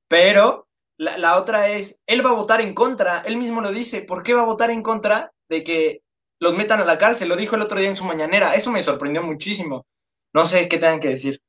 Pero 0.08 0.66
la, 0.98 1.38
otra 1.38 1.70
es, 1.70 2.00
él 2.06 2.26
va 2.26 2.30
a 2.30 2.36
votar 2.36 2.62
en 2.62 2.74
contra, 2.74 3.20
él 3.26 3.36
mismo 3.36 3.60
lo 3.60 3.72
dice, 3.72 4.02
¿por 4.02 4.24
qué 4.24 4.34
va 4.34 4.44
a 4.44 4.46
votar 4.46 4.72
en 4.72 4.82
contra 4.82 5.34
de 5.50 5.64
que 5.66 6.03
los 6.44 6.56
metan 6.56 6.82
a 6.82 6.86
la 6.86 6.98
cárcel? 6.98 7.30
Lo 7.30 7.36
dijo 7.36 7.56
el 7.56 7.62
otro 7.62 7.80
día 7.80 7.90
en 7.90 7.96
su 7.96 8.04
mañanera, 8.04 8.54
eso 8.54 8.70
me 8.70 8.84
sorprendió 8.84 9.24
muchísimo. 9.24 9.88
No 10.34 10.46
sé 10.46 10.68
qué 10.68 10.78
tengan 10.78 11.00
que 11.00 11.10
decir. 11.10 11.40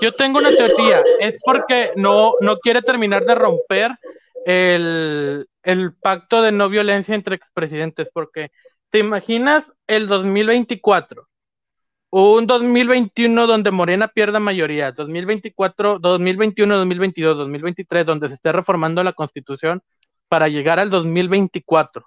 Yo 0.00 0.14
tengo 0.14 0.38
una 0.38 0.50
teoría, 0.50 1.02
es 1.20 1.38
porque 1.44 1.92
no, 1.96 2.32
no 2.40 2.58
quiere 2.58 2.80
terminar 2.80 3.24
de 3.24 3.34
romper 3.34 3.92
el, 4.46 5.46
el 5.62 5.94
pacto 5.94 6.40
de 6.40 6.52
no 6.52 6.70
violencia 6.70 7.14
entre 7.14 7.36
expresidentes, 7.36 8.08
porque 8.12 8.50
te 8.88 9.00
imaginas 9.00 9.70
el 9.86 10.06
2024, 10.06 11.28
un 12.10 12.46
2021 12.46 13.46
donde 13.46 13.70
Morena 13.70 14.08
pierda 14.08 14.40
mayoría, 14.40 14.92
2024, 14.92 15.98
2021, 15.98 16.76
2022, 16.78 17.36
2023, 17.36 18.06
donde 18.06 18.28
se 18.28 18.34
esté 18.34 18.52
reformando 18.52 19.04
la 19.04 19.12
constitución 19.12 19.82
para 20.28 20.48
llegar 20.48 20.78
al 20.78 20.88
2024 20.88 22.06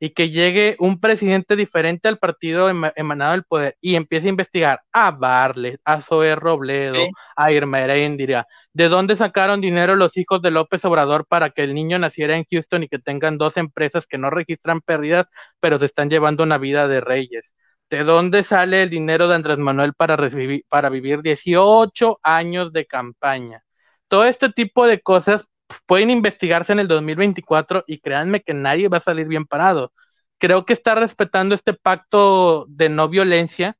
y 0.00 0.10
que 0.10 0.30
llegue 0.30 0.76
un 0.78 1.00
presidente 1.00 1.56
diferente 1.56 2.08
al 2.08 2.18
partido 2.18 2.68
emanado 2.68 3.32
del 3.32 3.44
poder 3.44 3.76
y 3.80 3.96
empiece 3.96 4.28
a 4.28 4.30
investigar 4.30 4.82
a 4.92 5.10
Barlet, 5.10 5.80
a 5.84 6.00
Zoe 6.00 6.34
Robledo, 6.36 7.06
a 7.36 7.50
Irma 7.52 7.80
Erendira, 7.80 8.46
de 8.72 8.88
dónde 8.88 9.16
sacaron 9.16 9.60
dinero 9.60 9.96
los 9.96 10.16
hijos 10.16 10.40
de 10.42 10.50
López 10.50 10.84
Obrador 10.84 11.26
para 11.26 11.50
que 11.50 11.64
el 11.64 11.74
niño 11.74 11.98
naciera 11.98 12.36
en 12.36 12.44
Houston 12.50 12.84
y 12.84 12.88
que 12.88 12.98
tengan 12.98 13.38
dos 13.38 13.56
empresas 13.56 14.06
que 14.06 14.18
no 14.18 14.30
registran 14.30 14.80
pérdidas, 14.80 15.26
pero 15.60 15.78
se 15.78 15.86
están 15.86 16.10
llevando 16.10 16.42
una 16.44 16.58
vida 16.58 16.86
de 16.88 17.00
reyes. 17.00 17.54
¿De 17.90 18.04
dónde 18.04 18.44
sale 18.44 18.82
el 18.82 18.90
dinero 18.90 19.28
de 19.28 19.34
Andrés 19.34 19.58
Manuel 19.58 19.94
para, 19.94 20.16
recibir, 20.16 20.64
para 20.68 20.90
vivir 20.90 21.22
18 21.22 22.20
años 22.22 22.72
de 22.72 22.86
campaña? 22.86 23.62
Todo 24.08 24.24
este 24.26 24.50
tipo 24.50 24.86
de 24.86 25.00
cosas 25.00 25.46
pueden 25.86 26.10
investigarse 26.10 26.72
en 26.72 26.80
el 26.80 26.88
2024 26.88 27.84
y 27.86 28.00
créanme 28.00 28.42
que 28.42 28.54
nadie 28.54 28.88
va 28.88 28.98
a 28.98 29.00
salir 29.00 29.26
bien 29.26 29.46
parado. 29.46 29.92
Creo 30.38 30.64
que 30.64 30.72
está 30.72 30.94
respetando 30.94 31.54
este 31.54 31.74
pacto 31.74 32.66
de 32.68 32.88
no 32.88 33.08
violencia 33.08 33.76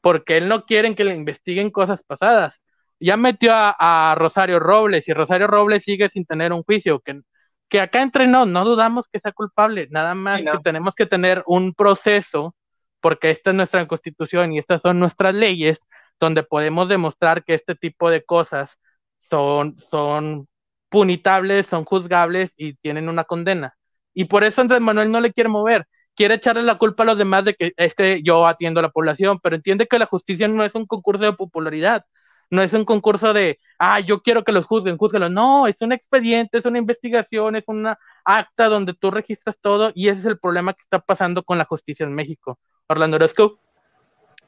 porque 0.00 0.36
él 0.36 0.48
no 0.48 0.66
quiere 0.66 0.94
que 0.94 1.04
le 1.04 1.14
investiguen 1.14 1.70
cosas 1.70 2.02
pasadas. 2.02 2.60
Ya 3.00 3.16
metió 3.16 3.52
a, 3.54 4.14
Rosario 4.16 4.60
Robles 4.60 5.08
y 5.08 5.12
Rosario 5.12 5.46
Robles 5.46 5.84
sigue 5.84 6.08
sin 6.08 6.24
tener 6.26 6.52
un 6.52 6.62
juicio, 6.62 7.00
que, 7.00 7.20
que 7.68 7.80
acá 7.80 8.02
entre 8.02 8.26
no, 8.26 8.46
no 8.46 8.64
dudamos 8.64 9.06
que 9.10 9.20
sea 9.20 9.32
culpable, 9.32 9.88
nada 9.90 10.14
más 10.14 10.40
que 10.42 10.58
tenemos 10.62 10.94
que 10.94 11.06
tener 11.06 11.42
un 11.46 11.74
proceso, 11.74 12.54
porque 13.00 13.30
esta 13.30 13.50
es 13.50 13.56
nuestra 13.56 13.86
constitución 13.88 14.52
y 14.52 14.58
estas 14.58 14.82
son 14.82 15.00
nuestras 15.00 15.34
leyes, 15.34 15.86
donde 16.20 16.44
podemos 16.44 16.88
demostrar 16.88 17.44
que 17.44 17.54
este 17.54 17.74
tipo 17.74 18.10
de 18.10 18.24
cosas 18.24 18.78
son, 19.20 19.76
son 19.90 20.46
punitables, 20.92 21.66
son 21.66 21.84
juzgables 21.84 22.52
y 22.56 22.74
tienen 22.74 23.08
una 23.08 23.24
condena. 23.24 23.74
Y 24.14 24.26
por 24.26 24.44
eso 24.44 24.60
Andrés 24.60 24.80
Manuel 24.80 25.10
no 25.10 25.20
le 25.20 25.32
quiere 25.32 25.48
mover. 25.48 25.86
Quiere 26.14 26.34
echarle 26.34 26.62
la 26.62 26.78
culpa 26.78 27.02
a 27.04 27.06
los 27.06 27.18
demás 27.18 27.44
de 27.46 27.54
que 27.54 27.72
este 27.78 28.22
yo 28.22 28.46
atiendo 28.46 28.80
a 28.80 28.82
la 28.84 28.90
población, 28.90 29.40
pero 29.42 29.56
entiende 29.56 29.86
que 29.88 29.98
la 29.98 30.06
justicia 30.06 30.46
no 30.48 30.64
es 30.64 30.74
un 30.74 30.86
concurso 30.86 31.24
de 31.24 31.32
popularidad, 31.32 32.04
no 32.50 32.62
es 32.62 32.74
un 32.74 32.84
concurso 32.84 33.32
de, 33.32 33.58
ah, 33.78 34.00
yo 34.00 34.22
quiero 34.22 34.44
que 34.44 34.52
los 34.52 34.66
juzguen, 34.66 34.98
juzguenlos. 34.98 35.30
No, 35.30 35.66
es 35.66 35.76
un 35.80 35.92
expediente, 35.92 36.58
es 36.58 36.66
una 36.66 36.78
investigación, 36.78 37.56
es 37.56 37.64
una 37.66 37.98
acta 38.24 38.66
donde 38.68 38.94
tú 38.94 39.10
registras 39.10 39.56
todo 39.60 39.92
y 39.94 40.08
ese 40.08 40.20
es 40.20 40.26
el 40.26 40.38
problema 40.38 40.74
que 40.74 40.82
está 40.82 41.00
pasando 41.00 41.42
con 41.42 41.58
la 41.58 41.64
justicia 41.64 42.04
en 42.04 42.12
México. 42.14 42.58
Orlando 42.88 43.16
Orozco. 43.16 43.58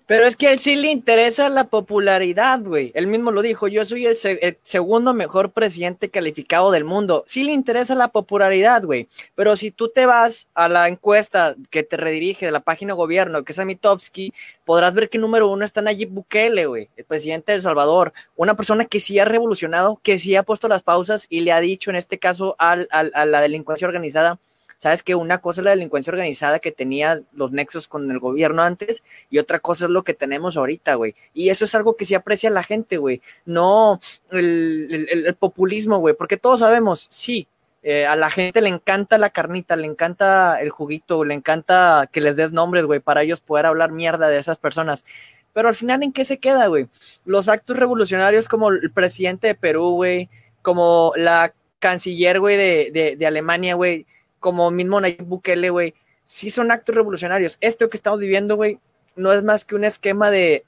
Pero 0.06 0.26
es 0.26 0.36
que 0.36 0.48
a 0.48 0.52
él 0.52 0.58
sí 0.58 0.76
le 0.76 0.90
interesa 0.90 1.48
la 1.48 1.64
popularidad, 1.64 2.60
güey. 2.60 2.92
Él 2.94 3.06
mismo 3.06 3.30
lo 3.30 3.40
dijo, 3.40 3.68
yo 3.68 3.86
soy 3.86 4.04
el, 4.04 4.58
segundo 4.62 5.14
mejor 5.14 5.52
presidente 5.52 6.10
calificado 6.10 6.70
del 6.70 6.84
mundo. 6.84 7.24
Sí 7.26 7.42
le 7.42 7.52
interesa 7.52 7.94
la 7.94 8.08
popularidad, 8.08 8.84
güey. 8.84 9.08
Pero 9.34 9.56
si 9.56 9.70
tú 9.70 9.88
te 9.88 10.04
vas 10.04 10.46
a 10.52 10.68
la 10.68 10.88
encuesta 10.88 11.56
que 11.70 11.84
te 11.84 11.96
redirige 11.96 12.44
de 12.44 12.52
la 12.52 12.60
página 12.60 12.92
gobierno, 12.92 13.44
que 13.44 13.52
es 13.52 13.58
Amitovsky, 13.58 14.34
podrás 14.66 14.92
ver 14.92 15.08
que 15.08 15.16
el 15.16 15.22
número 15.22 15.48
uno 15.48 15.64
está 15.64 15.80
Nayib 15.80 16.10
Bukele, 16.10 16.66
güey, 16.66 16.90
el 16.96 17.04
presidente 17.04 17.52
de 17.52 17.56
El 17.56 17.62
Salvador. 17.62 18.12
Una 18.36 18.56
persona 18.56 18.84
que 18.84 19.00
sí 19.00 19.18
ha 19.18 19.24
revolucionado, 19.24 20.00
que 20.02 20.18
sí 20.18 20.36
ha 20.36 20.42
puesto 20.42 20.68
las 20.68 20.82
pausas 20.82 21.26
y 21.30 21.40
le 21.40 21.52
ha 21.52 21.60
dicho, 21.60 21.88
en 21.88 21.96
este 21.96 22.18
caso, 22.18 22.56
a 22.58 22.76
la 22.76 23.40
delincuencia 23.40 23.86
organizada, 23.86 24.38
Sabes 24.84 25.02
que 25.02 25.14
una 25.14 25.38
cosa 25.38 25.62
es 25.62 25.64
la 25.64 25.70
delincuencia 25.70 26.10
organizada 26.10 26.58
que 26.58 26.70
tenía 26.70 27.22
los 27.32 27.52
nexos 27.52 27.88
con 27.88 28.10
el 28.10 28.18
gobierno 28.18 28.60
antes 28.60 29.02
y 29.30 29.38
otra 29.38 29.58
cosa 29.58 29.86
es 29.86 29.90
lo 29.90 30.04
que 30.04 30.12
tenemos 30.12 30.58
ahorita, 30.58 30.96
güey. 30.96 31.14
Y 31.32 31.48
eso 31.48 31.64
es 31.64 31.74
algo 31.74 31.96
que 31.96 32.04
sí 32.04 32.14
aprecia 32.14 32.50
la 32.50 32.62
gente, 32.62 32.98
güey. 32.98 33.22
No 33.46 33.98
el, 34.30 35.34
populismo, 35.38 36.00
güey, 36.00 36.14
porque 36.14 36.36
todos 36.36 36.60
sabemos, 36.60 37.06
sí, 37.08 37.48
eh, 37.82 38.04
a 38.04 38.14
la 38.14 38.28
gente 38.28 38.60
le 38.60 38.68
encanta 38.68 39.16
la 39.16 39.30
carnita, 39.30 39.74
le 39.74 39.86
encanta 39.86 40.60
el 40.60 40.68
juguito, 40.68 41.24
le 41.24 41.32
encanta 41.32 42.06
que 42.12 42.20
les 42.20 42.36
des 42.36 42.52
nombres, 42.52 42.84
güey, 42.84 43.00
para 43.00 43.22
ellos 43.22 43.40
poder 43.40 43.64
hablar 43.64 43.90
mierda 43.90 44.28
de 44.28 44.38
esas 44.38 44.58
personas. 44.58 45.06
Pero 45.54 45.68
al 45.68 45.74
final, 45.76 46.02
¿en 46.02 46.12
qué 46.12 46.26
se 46.26 46.36
queda, 46.36 46.66
güey? 46.66 46.88
Los 47.24 47.48
actos 47.48 47.78
revolucionarios 47.78 48.48
como 48.48 48.68
el 48.68 48.90
presidente 48.92 49.46
de 49.46 49.54
Perú, 49.54 49.92
güey, 49.92 50.28
como 50.60 51.14
la 51.16 51.54
canciller, 51.78 52.38
güey, 52.38 52.58
de, 52.58 52.90
de, 52.92 53.16
de 53.16 53.26
Alemania, 53.26 53.76
güey, 53.76 54.04
como 54.44 54.70
mismo 54.70 55.00
Nayib 55.00 55.24
Bukele, 55.24 55.70
güey, 55.70 55.94
sí 56.26 56.50
son 56.50 56.70
actos 56.70 56.94
revolucionarios. 56.94 57.56
Esto 57.62 57.88
que 57.88 57.96
estamos 57.96 58.20
viviendo, 58.20 58.56
güey, 58.56 58.78
no 59.16 59.32
es 59.32 59.42
más 59.42 59.64
que 59.64 59.74
un 59.74 59.84
esquema 59.84 60.30
de 60.30 60.66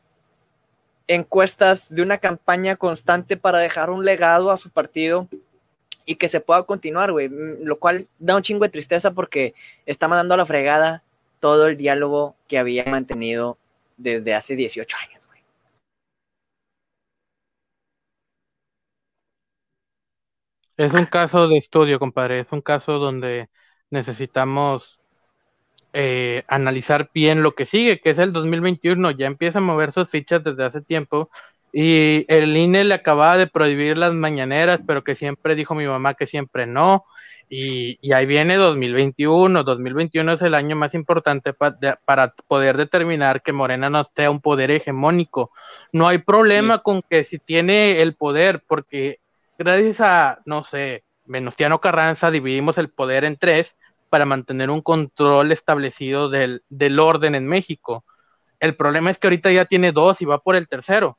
encuestas, 1.09 1.95
de 1.95 2.01
una 2.01 2.17
campaña 2.17 2.77
constante 2.77 3.37
para 3.37 3.59
dejar 3.59 3.91
un 3.91 4.07
legado 4.07 4.51
a 4.51 4.57
su 4.57 4.71
partido 4.71 5.29
y 6.07 6.15
que 6.17 6.29
se 6.29 6.41
pueda 6.41 6.63
continuar, 6.63 7.13
güey, 7.13 7.29
mm, 7.29 7.65
lo 7.65 7.79
cual 7.79 8.09
da 8.19 8.37
un 8.37 8.43
chingo 8.43 8.65
de 8.65 8.71
tristeza 8.71 9.11
porque 9.11 9.53
está 9.85 10.09
mandando 10.09 10.33
a 10.33 10.39
la 10.39 10.47
fregada 10.47 11.03
todo 11.39 11.67
el 11.67 11.77
diálogo 11.77 12.35
que 12.49 12.57
había 12.59 12.87
mantenido 12.87 13.59
desde 13.99 14.33
hace 14.35 14.57
18 14.57 14.97
años, 15.07 15.27
güey. 15.27 15.43
Es 20.79 20.95
un 20.95 21.05
caso 21.07 21.47
de 21.49 21.59
estudio, 21.59 21.99
compadre, 21.99 22.41
es 22.41 22.53
un 22.53 22.63
caso 22.63 22.93
donde 22.99 23.49
necesitamos 23.91 25.01
eh, 25.93 26.45
analizar 26.49 27.11
bien 27.15 27.43
lo 27.43 27.55
que 27.55 27.67
sigue, 27.67 28.01
que 28.01 28.11
es 28.11 28.19
el 28.19 28.33
2021. 28.33 29.13
Ya 29.13 29.27
empieza 29.27 29.59
a 29.59 29.63
mover 29.63 29.93
sus 29.93 30.09
fichas 30.09 30.45
desde 30.45 30.65
hace 30.65 30.81
tiempo. 30.83 31.31
Y 31.73 32.25
el 32.29 32.57
INE 32.57 32.85
le 32.85 32.95
acababa 32.95 33.37
de 33.37 33.47
prohibir 33.47 33.99
las 33.99 34.13
mañaneras, 34.13 34.81
pero 34.87 35.05
que 35.05 35.15
siempre 35.15 35.55
dijo 35.55 35.75
mi 35.75 35.87
mamá 35.87 36.15
que 36.15 36.27
siempre 36.27 36.67
no. 36.67 37.05
Y, 37.49 38.13
ahí 38.13 38.27
viene 38.27 38.57
2021. 38.57 39.63
2021 39.63 40.33
es 40.33 40.43
el 40.43 40.55
año 40.55 40.77
más 40.77 40.95
importante 40.95 41.55
para 41.55 42.35
poder 42.47 42.77
determinar 42.77 43.43
que 43.43 43.53
Morena 43.53 43.89
no 43.89 44.05
sea 44.05 44.31
un 44.31 44.41
poder 44.41 44.71
hegemónico. 44.71 45.51
No 45.93 46.09
hay 46.09 46.19
problema 46.19 46.81
con 46.83 47.03
que 47.03 47.25
si 47.25 47.39
tiene 47.39 48.03
el 48.03 48.15
poder, 48.17 48.63
porque 48.67 49.21
gracias 49.59 50.01
a, 50.01 50.41
no 50.45 50.65
sé, 50.65 51.05
Venustiano 51.27 51.81
Carranza 51.81 52.31
dividimos 52.31 52.79
el 52.79 52.89
poder 52.89 53.25
en 53.25 53.37
tres 53.37 53.77
para 54.11 54.25
mantener 54.25 54.71
un 54.71 54.83
control 54.83 55.53
establecido 55.53 56.29
del, 56.29 56.63
del 56.69 56.99
orden 56.99 57.35
en 57.35 57.47
México. 57.47 58.05
El 58.61 58.77
problema 58.77 59.11
es 59.11 59.19
que 59.19 59.27
ahorita 59.27 59.51
ya 59.53 59.65
tiene 59.65 59.93
dos 59.93 60.23
y 60.23 60.25
va 60.25 60.39
por 60.39 60.57
el 60.57 60.69
tercero. 60.69 61.19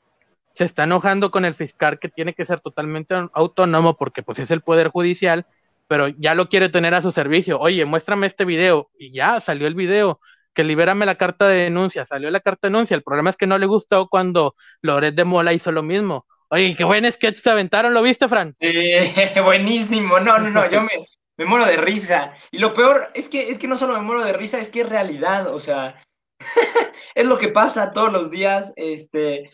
Se 0.54 0.64
está 0.64 0.86
enojando 0.86 1.30
con 1.30 1.46
el 1.46 1.54
fiscal 1.54 2.00
que 2.00 2.10
tiene 2.10 2.34
que 2.34 2.46
ser 2.46 2.62
totalmente 2.62 3.14
autónomo 3.34 3.96
porque 3.96 4.24
pues 4.24 4.40
es 4.40 4.50
el 4.50 4.62
poder 4.62 4.88
judicial, 4.90 5.46
pero 5.88 6.08
ya 6.08 6.34
lo 6.34 6.50
quiere 6.50 6.70
tener 6.70 6.94
a 6.94 7.02
su 7.02 7.12
servicio. 7.12 7.60
Oye, 7.60 7.86
muéstrame 7.86 8.28
este 8.28 8.46
video 8.46 8.90
y 8.98 9.12
ya 9.12 9.40
salió 9.40 9.68
el 9.68 9.76
video 9.76 10.20
que 10.54 10.64
libérame 10.64 11.06
la 11.06 11.16
carta 11.16 11.48
de 11.48 11.64
denuncia, 11.66 12.08
salió 12.08 12.32
la 12.32 12.40
carta 12.40 12.68
de 12.68 12.72
denuncia. 12.72 12.96
El 12.96 13.04
problema 13.04 13.30
es 13.30 13.38
que 13.38 13.46
no 13.46 13.60
le 13.60 13.68
gustó 13.68 14.08
cuando 14.08 14.56
Loret 14.82 15.14
de 15.14 15.24
Mola 15.24 15.54
hizo 15.54 15.72
lo 15.72 15.84
mismo. 15.84 16.26
Oye, 16.50 16.76
qué 16.76 16.84
buen 16.84 17.12
sketch 17.12 17.42
te 17.42 17.50
aventaron, 17.50 17.94
¿lo 17.94 18.02
viste, 18.02 18.28
Fran? 18.28 18.54
Sí, 18.60 18.72
buenísimo. 19.44 20.20
No, 20.20 20.38
no, 20.38 20.50
no, 20.50 20.70
yo 20.70 20.82
me, 20.82 21.06
me 21.38 21.46
muero 21.46 21.66
de 21.66 21.78
risa. 21.78 22.34
Y 22.52 22.60
lo 22.60 22.74
peor 22.74 23.12
es 23.14 23.28
que, 23.28 23.50
es 23.50 23.60
que 23.60 23.68
no 23.68 23.78
solo 23.78 23.94
me 23.94 24.02
muero 24.02 24.24
de 24.24 24.34
risa, 24.34 24.60
es 24.60 24.70
que 24.70 24.82
es 24.82 24.90
realidad, 24.90 25.54
o 25.54 25.60
sea, 25.60 26.02
es 27.16 27.28
lo 27.28 27.38
que 27.38 27.50
pasa 27.50 27.92
todos 27.92 28.12
los 28.12 28.32
días. 28.32 28.74
Este, 28.76 29.52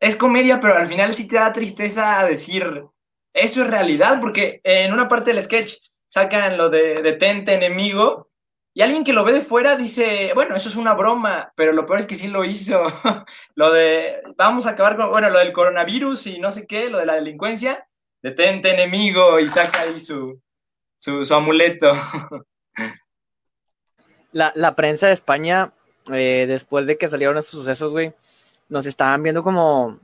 es 0.00 0.16
comedia, 0.16 0.60
pero 0.60 0.74
al 0.74 0.86
final 0.86 1.14
sí 1.14 1.28
te 1.28 1.36
da 1.36 1.52
tristeza 1.52 2.26
decir, 2.26 2.84
eso 3.32 3.62
es 3.62 3.68
realidad, 3.68 4.20
porque 4.20 4.60
en 4.64 4.92
una 4.92 5.08
parte 5.08 5.32
del 5.32 5.42
sketch 5.42 5.76
sacan 6.08 6.56
lo 6.56 6.68
de 6.68 7.02
detente 7.02 7.54
enemigo 7.54 8.27
y 8.78 8.82
alguien 8.82 9.02
que 9.02 9.12
lo 9.12 9.24
ve 9.24 9.32
de 9.32 9.40
fuera 9.40 9.74
dice, 9.74 10.30
bueno, 10.36 10.54
eso 10.54 10.68
es 10.68 10.76
una 10.76 10.94
broma, 10.94 11.52
pero 11.56 11.72
lo 11.72 11.84
peor 11.84 11.98
es 11.98 12.06
que 12.06 12.14
sí 12.14 12.28
lo 12.28 12.44
hizo. 12.44 12.84
lo 13.56 13.72
de, 13.72 14.22
vamos 14.36 14.68
a 14.68 14.70
acabar 14.70 14.96
con, 14.96 15.10
bueno, 15.10 15.30
lo 15.30 15.40
del 15.40 15.52
coronavirus 15.52 16.28
y 16.28 16.38
no 16.38 16.52
sé 16.52 16.64
qué, 16.64 16.88
lo 16.88 17.00
de 17.00 17.06
la 17.06 17.16
delincuencia, 17.16 17.88
detente 18.22 18.70
enemigo 18.70 19.40
y 19.40 19.48
saca 19.48 19.80
ahí 19.80 19.98
su, 19.98 20.40
su, 21.00 21.34
amuleto. 21.34 21.90
la, 24.30 24.76
prensa 24.76 25.08
de 25.08 25.14
España, 25.14 25.72
eh, 26.12 26.44
después 26.46 26.86
de 26.86 26.96
que 26.96 27.08
salieron 27.08 27.36
esos 27.36 27.50
sucesos, 27.50 27.90
güey, 27.90 28.12
nos 28.68 28.86
estaban 28.86 29.24
viendo 29.24 29.42
como, 29.42 29.98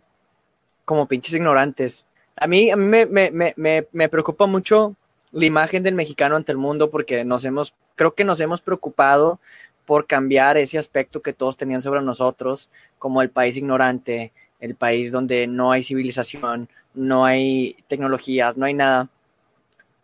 como 0.85 1.07
pinches 1.07 1.35
ignorantes. 1.35 2.09
A 2.35 2.49
mí, 2.49 2.73
a 2.73 2.77
mí 2.77 2.87
me, 2.87 3.07
me, 3.07 3.55
me, 3.55 3.87
me 3.93 4.09
preocupa 4.09 4.47
mucho 4.47 4.97
la 5.35 5.47
imagen 5.47 5.83
del 5.83 5.95
mexicano 5.95 6.37
ante 6.37 6.53
el 6.53 6.59
mundo 6.59 6.91
porque 6.91 7.25
nos 7.25 7.45
hemos, 7.45 7.75
creo 7.97 8.15
que 8.15 8.25
nos 8.25 8.41
hemos 8.41 8.61
preocupado 8.61 9.41
por 9.85 10.07
cambiar 10.07 10.57
ese 10.57 10.79
aspecto 10.79 11.23
que 11.23 11.33
todos 11.33 11.57
tenían 11.57 11.83
sobre 11.83 12.01
nosotros, 12.01 12.71
como 12.99 13.21
el 13.21 13.31
país 13.31 13.57
ignorante, 13.57 14.33
el 14.61 14.77
país 14.77 15.13
donde 15.13 15.47
no 15.47 15.73
hay 15.73 15.83
civilización, 15.83 16.69
no 16.95 17.25
hay 17.25 17.77
tecnologías, 17.89 18.57
no 18.57 18.65
hay 18.65 18.75
nada. 18.75 19.09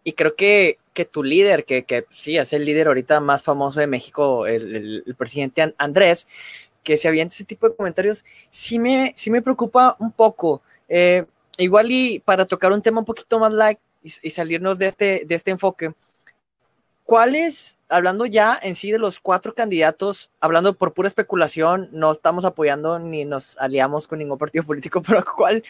Y 0.03 0.13
creo 0.13 0.35
que, 0.35 0.79
que 0.93 1.05
tu 1.05 1.23
líder, 1.23 1.65
que, 1.65 1.85
que, 1.85 2.07
sí 2.13 2.37
es 2.37 2.53
el 2.53 2.65
líder 2.65 2.89
ahorita 2.89 3.21
más 3.21 3.43
famoso 3.43 3.79
de 3.79 3.87
México, 3.87 4.47
el, 4.47 5.05
el, 5.07 5.15
presidente 5.15 5.75
Andrés, 5.79 6.27
que 6.83 6.99
se 6.99 7.07
avienta 7.09 7.35
ese 7.35 7.45
tipo 7.45 7.69
de 7.69 7.77
comentarios, 7.77 8.25
sí 8.49 8.79
me, 8.79 9.13
sí 9.17 9.31
me 9.31 9.43
preocupa 9.43 9.97
un 10.01 10.11
poco. 10.11 10.61
Eh, 10.89 11.25
igual 11.57 11.91
y 11.91 12.19
para 12.19 12.47
tocar 12.47 12.73
un 12.73 12.83
tema 12.83 12.99
un 12.99 13.05
poquito 13.05 13.39
más 13.39 13.53
light, 13.53 13.79
y, 14.03 14.31
salirnos 14.31 14.79
de 14.79 14.87
este, 14.87 15.23
de 15.27 15.35
este 15.35 15.51
enfoque, 15.51 15.93
¿cuáles, 17.05 17.79
hablando 17.89 18.27
ya 18.27 18.59
en 18.63 18.75
sí 18.75 18.91
de 18.91 18.99
los 18.99 19.21
cuatro 19.21 19.55
candidatos, 19.55 20.31
hablando 20.41 20.75
por 20.75 20.93
pura 20.93 21.09
especulación, 21.09 21.89
no 21.93 22.13
estamos 22.13 22.45
apoyando 22.45 22.99
ni 22.99 23.25
nos 23.25 23.57
aliamos 23.59 24.09
con 24.09 24.19
ningún 24.19 24.39
partido 24.39 24.65
político, 24.65 25.03
pero 25.07 25.25
¿cuál, 25.37 25.63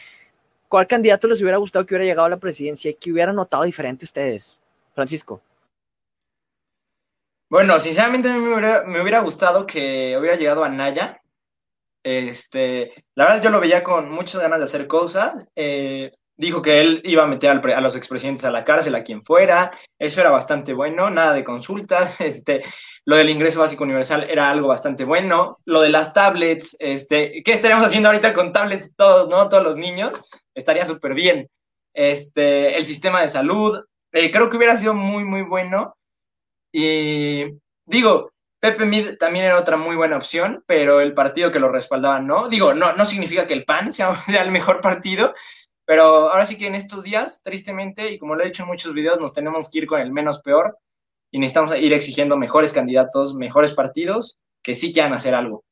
cuál 0.67 0.87
candidato 0.87 1.27
les 1.27 1.41
hubiera 1.41 1.57
gustado 1.57 1.85
que 1.85 1.95
hubiera 1.95 2.05
llegado 2.05 2.27
a 2.27 2.29
la 2.31 2.37
presidencia 2.37 2.91
y 2.91 2.95
que 2.95 3.11
hubiera 3.11 3.33
notado 3.33 3.63
diferente 3.63 4.05
ustedes? 4.05 4.59
Francisco. 4.93 5.41
Bueno, 7.49 7.79
sinceramente 7.81 8.29
a 8.29 8.33
mí 8.33 8.39
me 8.39 8.53
hubiera, 8.53 8.83
me 8.83 9.01
hubiera 9.01 9.19
gustado 9.19 9.65
que 9.65 10.15
hubiera 10.17 10.37
llegado 10.37 10.63
a 10.63 10.69
Naya. 10.69 11.21
Este, 12.03 12.93
la 13.13 13.25
verdad 13.25 13.43
yo 13.43 13.49
lo 13.49 13.59
veía 13.59 13.83
con 13.83 14.09
muchas 14.09 14.41
ganas 14.41 14.59
de 14.59 14.65
hacer 14.65 14.87
cosas. 14.87 15.47
Eh, 15.55 16.11
dijo 16.41 16.61
que 16.63 16.81
él 16.81 17.01
iba 17.05 17.23
a 17.23 17.27
meter 17.27 17.51
a 17.51 17.81
los 17.81 17.95
expresidentes 17.95 18.45
a 18.45 18.51
la 18.51 18.65
cárcel, 18.65 18.95
a 18.95 19.03
quien 19.03 19.21
fuera, 19.21 19.71
eso 19.99 20.19
era 20.19 20.31
bastante 20.31 20.73
bueno, 20.73 21.11
nada 21.11 21.33
de 21.33 21.43
consultas, 21.43 22.19
este, 22.21 22.63
lo 23.05 23.15
del 23.15 23.29
ingreso 23.29 23.59
básico 23.59 23.83
universal 23.83 24.27
era 24.29 24.49
algo 24.49 24.67
bastante 24.67 25.05
bueno, 25.05 25.59
lo 25.65 25.81
de 25.81 25.89
las 25.89 26.13
tablets, 26.13 26.75
este, 26.79 27.43
¿qué 27.43 27.53
estaríamos 27.53 27.85
haciendo 27.85 28.09
ahorita 28.09 28.33
con 28.33 28.51
tablets 28.51 28.95
todos, 28.95 29.29
no? 29.29 29.49
Todos 29.49 29.63
los 29.63 29.77
niños, 29.77 30.27
estaría 30.55 30.83
súper 30.83 31.13
bien. 31.13 31.47
Este, 31.93 32.75
el 32.75 32.85
sistema 32.85 33.21
de 33.21 33.29
salud, 33.29 33.79
eh, 34.11 34.31
creo 34.31 34.49
que 34.49 34.57
hubiera 34.57 34.75
sido 34.77 34.95
muy, 34.95 35.23
muy 35.23 35.43
bueno. 35.43 35.95
Y 36.71 37.45
digo, 37.85 38.31
Pepe 38.59 38.85
Mid 38.85 39.17
también 39.17 39.45
era 39.45 39.59
otra 39.59 39.77
muy 39.77 39.95
buena 39.95 40.17
opción, 40.17 40.63
pero 40.65 41.01
el 41.01 41.13
partido 41.13 41.51
que 41.51 41.59
lo 41.59 41.69
respaldaba 41.69 42.19
no. 42.19 42.49
Digo, 42.49 42.73
no, 42.73 42.93
no 42.93 43.05
significa 43.05 43.45
que 43.45 43.53
el 43.53 43.65
PAN 43.65 43.93
sea, 43.93 44.15
sea 44.25 44.41
el 44.41 44.51
mejor 44.51 44.81
partido, 44.81 45.33
pero 45.91 46.31
ahora 46.31 46.45
sí 46.45 46.57
que 46.57 46.67
en 46.67 46.75
estos 46.75 47.03
días, 47.03 47.43
tristemente, 47.43 48.13
y 48.13 48.17
como 48.17 48.33
lo 48.33 48.43
he 48.43 48.45
dicho 48.45 48.63
en 48.63 48.69
muchos 48.69 48.93
videos, 48.93 49.19
nos 49.19 49.33
tenemos 49.33 49.69
que 49.69 49.79
ir 49.79 49.87
con 49.87 49.99
el 49.99 50.09
menos 50.09 50.39
peor 50.39 50.77
y 51.29 51.37
necesitamos 51.37 51.75
ir 51.75 51.91
exigiendo 51.91 52.37
mejores 52.37 52.71
candidatos, 52.71 53.35
mejores 53.35 53.73
partidos 53.73 54.39
que 54.61 54.73
sí 54.73 54.93
quieran 54.93 55.11
hacer 55.11 55.35
algo. 55.35 55.65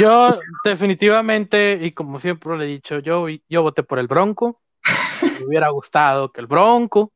Yo 0.00 0.40
definitivamente, 0.64 1.78
y 1.80 1.92
como 1.92 2.18
siempre 2.18 2.58
le 2.58 2.64
he 2.64 2.66
dicho, 2.66 2.98
yo, 2.98 3.28
yo 3.48 3.62
voté 3.62 3.84
por 3.84 4.00
el 4.00 4.08
Bronco. 4.08 4.60
Me 5.22 5.46
hubiera 5.46 5.68
gustado 5.68 6.32
que 6.32 6.40
el 6.40 6.48
Bronco 6.48 7.12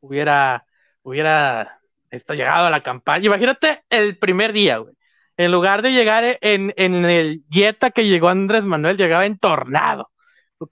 hubiera, 0.00 0.64
hubiera 1.02 1.78
llegado 2.10 2.68
a 2.68 2.70
la 2.70 2.82
campaña. 2.82 3.26
Imagínate 3.26 3.84
el 3.90 4.16
primer 4.16 4.54
día, 4.54 4.78
güey. 4.78 4.94
En 5.36 5.52
lugar 5.52 5.82
de 5.82 5.92
llegar 5.92 6.38
en, 6.40 6.72
en 6.78 7.04
el 7.04 7.44
Jetta 7.50 7.90
que 7.90 8.06
llegó 8.06 8.30
Andrés 8.30 8.64
Manuel, 8.64 8.96
llegaba 8.96 9.26
en 9.26 9.36
Tornado. 9.38 10.08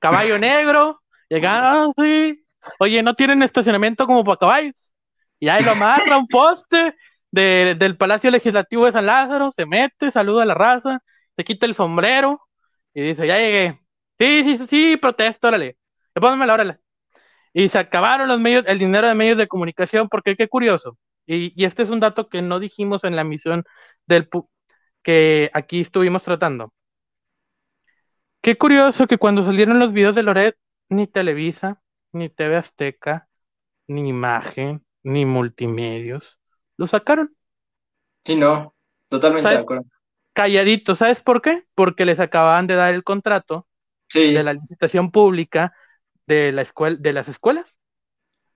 Caballo 0.01 0.39
negro, 0.39 1.01
llegaba 1.29 1.87
así. 1.97 2.45
Oye, 2.79 3.03
¿no 3.03 3.15
tienen 3.15 3.43
estacionamiento 3.43 4.07
como 4.07 4.25
para 4.25 4.37
caballos? 4.39 4.95
Y 5.41 5.49
ahí 5.49 5.65
lo 5.65 5.73
amarra 5.73 6.17
un 6.17 6.29
poste 6.29 6.95
del 7.31 7.97
Palacio 7.97 8.31
Legislativo 8.31 8.87
de 8.87 8.93
San 8.93 9.07
Lázaro, 9.07 9.53
se 9.53 9.67
mete, 9.67 10.11
saluda 10.11 10.43
a 10.43 10.47
la 10.47 10.55
raza, 10.55 11.01
se 11.37 11.45
quita 11.45 11.67
el 11.67 11.75
sombrero 11.75 12.41
y 12.95 13.03
dice, 13.03 13.27
ya 13.27 13.39
llegué. 13.39 13.81
Sí, 14.19 14.45
sí, 14.45 14.59
sí, 14.59 14.67
sí, 14.69 14.97
protesto, 14.97 15.49
órale. 15.49 15.79
Pónganme 16.15 16.47
la 16.47 16.55
órale. 16.55 16.79
Y 17.55 17.69
se 17.69 17.79
acabaron 17.79 18.29
los 18.29 18.41
medios, 18.41 18.65
el 18.67 18.79
dinero 18.79 19.09
de 19.09 19.15
medios 19.15 19.39
de 19.39 19.49
comunicación, 19.49 20.09
porque 20.09 20.37
qué 20.37 20.49
curioso. 20.49 20.99
Y, 21.27 21.53
y 21.61 21.65
este 21.65 21.83
es 21.83 21.91
un 21.91 22.01
dato 22.01 22.29
que 22.29 22.43
no 22.43 22.61
dijimos 22.61 23.05
en 23.05 23.17
la 23.17 23.25
misión 23.25 23.65
del 24.07 24.29
que 25.03 25.51
aquí 25.55 25.81
estuvimos 25.81 26.23
tratando. 26.23 26.73
Qué 28.43 28.59
curioso 28.59 29.07
que 29.07 29.19
cuando 29.19 29.45
salieron 29.45 29.79
los 29.79 29.93
videos 29.93 30.17
de 30.17 30.25
Loret, 30.25 30.57
ni 30.89 31.07
Televisa, 31.07 31.81
ni 32.11 32.29
TV 32.29 32.57
Azteca, 32.57 33.29
ni 33.87 34.09
Imagen, 34.09 34.85
ni 35.05 35.25
Multimedios, 35.25 36.41
lo 36.77 36.89
sacaron. 36.89 37.37
Sí, 38.25 38.35
no, 38.35 38.75
totalmente 39.09 39.49
de 39.49 39.59
acuerdo. 39.59 39.85
Calladito, 40.33 40.97
¿sabes 40.97 41.21
por 41.21 41.41
qué? 41.41 41.65
Porque 41.77 42.05
les 42.05 42.19
acababan 42.19 42.67
de 42.67 42.75
dar 42.75 42.93
el 42.93 43.05
contrato 43.05 43.69
de 44.13 44.43
la 44.43 44.55
licitación 44.55 45.13
pública 45.13 45.73
de 46.27 46.51
la 46.51 46.63
escuela, 46.63 46.97
de 46.99 47.13
las 47.13 47.29
escuelas. 47.29 47.79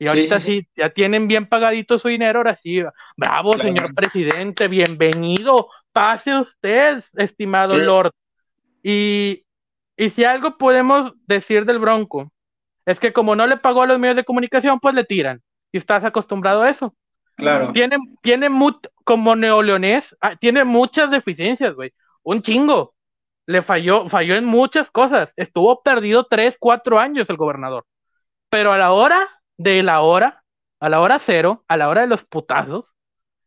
Y 0.00 0.08
ahorita 0.08 0.40
sí, 0.40 0.66
ya 0.76 0.90
tienen 0.90 1.28
bien 1.28 1.46
pagadito 1.46 1.98
su 1.98 2.08
dinero, 2.08 2.40
ahora 2.40 2.56
sí, 2.56 2.82
bravo, 3.16 3.56
señor 3.56 3.94
presidente, 3.94 4.66
bienvenido, 4.66 5.68
pase 5.92 6.36
usted, 6.38 7.04
estimado 7.14 7.78
Lord. 7.78 8.10
Y, 8.82 9.45
y 9.96 10.10
si 10.10 10.24
algo 10.24 10.58
podemos 10.58 11.12
decir 11.26 11.64
del 11.64 11.78
Bronco, 11.78 12.32
es 12.84 13.00
que 13.00 13.12
como 13.12 13.34
no 13.34 13.46
le 13.46 13.56
pagó 13.56 13.82
a 13.82 13.86
los 13.86 13.98
medios 13.98 14.16
de 14.16 14.24
comunicación, 14.24 14.78
pues 14.78 14.94
le 14.94 15.04
tiran. 15.04 15.42
Y 15.72 15.78
estás 15.78 16.04
acostumbrado 16.04 16.62
a 16.62 16.70
eso. 16.70 16.94
Claro. 17.34 17.72
Tiene, 17.72 17.98
tiene 18.22 18.48
como 19.04 19.36
neoleonés, 19.36 20.16
ah, 20.20 20.36
tiene 20.36 20.64
muchas 20.64 21.10
deficiencias, 21.10 21.74
güey. 21.74 21.92
Un 22.22 22.42
chingo. 22.42 22.94
Le 23.46 23.62
falló, 23.62 24.08
falló 24.08 24.36
en 24.36 24.44
muchas 24.44 24.90
cosas. 24.90 25.32
Estuvo 25.36 25.82
perdido 25.82 26.26
tres, 26.26 26.56
cuatro 26.58 26.98
años 26.98 27.28
el 27.28 27.36
gobernador. 27.36 27.86
Pero 28.48 28.72
a 28.72 28.78
la 28.78 28.92
hora 28.92 29.28
de 29.56 29.82
la 29.82 30.00
hora, 30.00 30.44
a 30.80 30.88
la 30.88 31.00
hora 31.00 31.18
cero, 31.18 31.64
a 31.68 31.76
la 31.76 31.88
hora 31.88 32.02
de 32.02 32.06
los 32.08 32.24
putazos, 32.24 32.96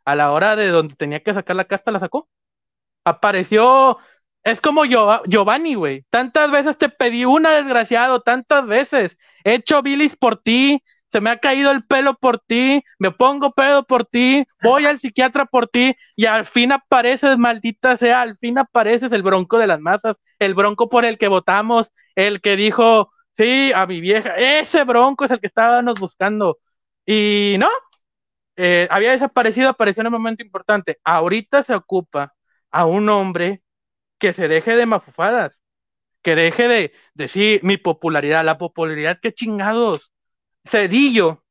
a 0.05 0.15
la 0.15 0.31
hora 0.31 0.55
de 0.55 0.69
donde 0.69 0.95
tenía 0.95 1.21
que 1.21 1.33
sacar 1.33 1.55
la 1.55 1.65
casta, 1.65 1.91
la 1.91 1.99
sacó. 1.99 2.29
Apareció, 3.03 3.97
es 4.43 4.61
como 4.61 4.85
Giovanni, 4.85 5.75
güey. 5.75 6.05
Tantas 6.09 6.51
veces 6.51 6.77
te 6.77 6.89
pedí 6.89 7.25
una, 7.25 7.51
desgraciado, 7.51 8.21
tantas 8.21 8.65
veces. 8.65 9.17
He 9.43 9.55
hecho 9.55 9.81
bilis 9.81 10.15
por 10.15 10.37
ti, 10.37 10.83
se 11.11 11.21
me 11.21 11.29
ha 11.29 11.37
caído 11.37 11.71
el 11.71 11.83
pelo 11.85 12.15
por 12.15 12.39
ti, 12.39 12.83
me 12.99 13.11
pongo 13.11 13.51
pedo 13.51 13.83
por 13.83 14.05
ti, 14.05 14.45
voy 14.61 14.85
al 14.85 14.99
psiquiatra 14.99 15.45
por 15.45 15.67
ti, 15.67 15.95
y 16.15 16.25
al 16.25 16.45
fin 16.45 16.71
apareces, 16.71 17.37
maldita 17.37 17.97
sea, 17.97 18.21
al 18.21 18.37
fin 18.37 18.57
apareces 18.59 19.11
el 19.11 19.23
bronco 19.23 19.57
de 19.57 19.67
las 19.67 19.79
masas, 19.79 20.15
el 20.39 20.53
bronco 20.53 20.89
por 20.89 21.05
el 21.05 21.17
que 21.17 21.27
votamos, 21.27 21.91
el 22.15 22.41
que 22.41 22.55
dijo, 22.55 23.11
Sí, 23.39 23.71
a 23.73 23.87
mi 23.87 24.01
vieja. 24.01 24.35
Ese 24.35 24.83
bronco 24.83 25.23
es 25.23 25.31
el 25.31 25.39
que 25.39 25.47
estábamos 25.47 25.97
buscando. 25.99 26.59
Y 27.05 27.55
no, 27.57 27.69
eh, 28.57 28.87
había 28.91 29.11
desaparecido, 29.11 29.69
apareció 29.69 30.01
en 30.01 30.07
un 30.07 30.13
momento 30.13 30.43
importante. 30.43 30.99
Ahorita 31.03 31.63
se 31.63 31.75
ocupa 31.75 32.33
a 32.71 32.85
un 32.85 33.09
hombre 33.09 33.63
que 34.19 34.33
se 34.33 34.47
deje 34.47 34.75
de 34.75 34.85
mafufadas, 34.85 35.59
que 36.21 36.35
deje 36.35 36.67
de 36.67 36.93
decir 37.13 37.61
mi 37.63 37.77
popularidad, 37.77 38.45
la 38.45 38.57
popularidad, 38.57 39.19
qué 39.21 39.33
chingados. 39.33 40.11
Cedillo 40.65 41.43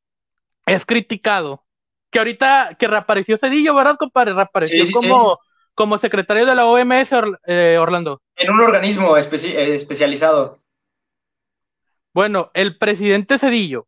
es 0.65 0.85
criticado. 0.85 1.65
Que 2.11 2.19
ahorita 2.19 2.75
que 2.79 2.87
reapareció 2.87 3.37
Cedillo, 3.37 3.75
¿verdad, 3.75 3.97
compadre? 3.97 4.33
Reapareció 4.33 4.83
como, 4.93 5.39
como 5.75 5.97
secretario 5.97 6.45
de 6.45 6.55
la 6.55 6.65
OMS, 6.65 7.11
eh, 7.45 7.77
Orlando. 7.79 8.21
En 8.35 8.49
un 8.51 8.61
organismo 8.61 9.17
eh, 9.17 9.73
especializado. 9.73 10.59
Bueno, 12.13 12.49
el 12.53 12.77
presidente 12.77 13.37
Cedillo 13.37 13.87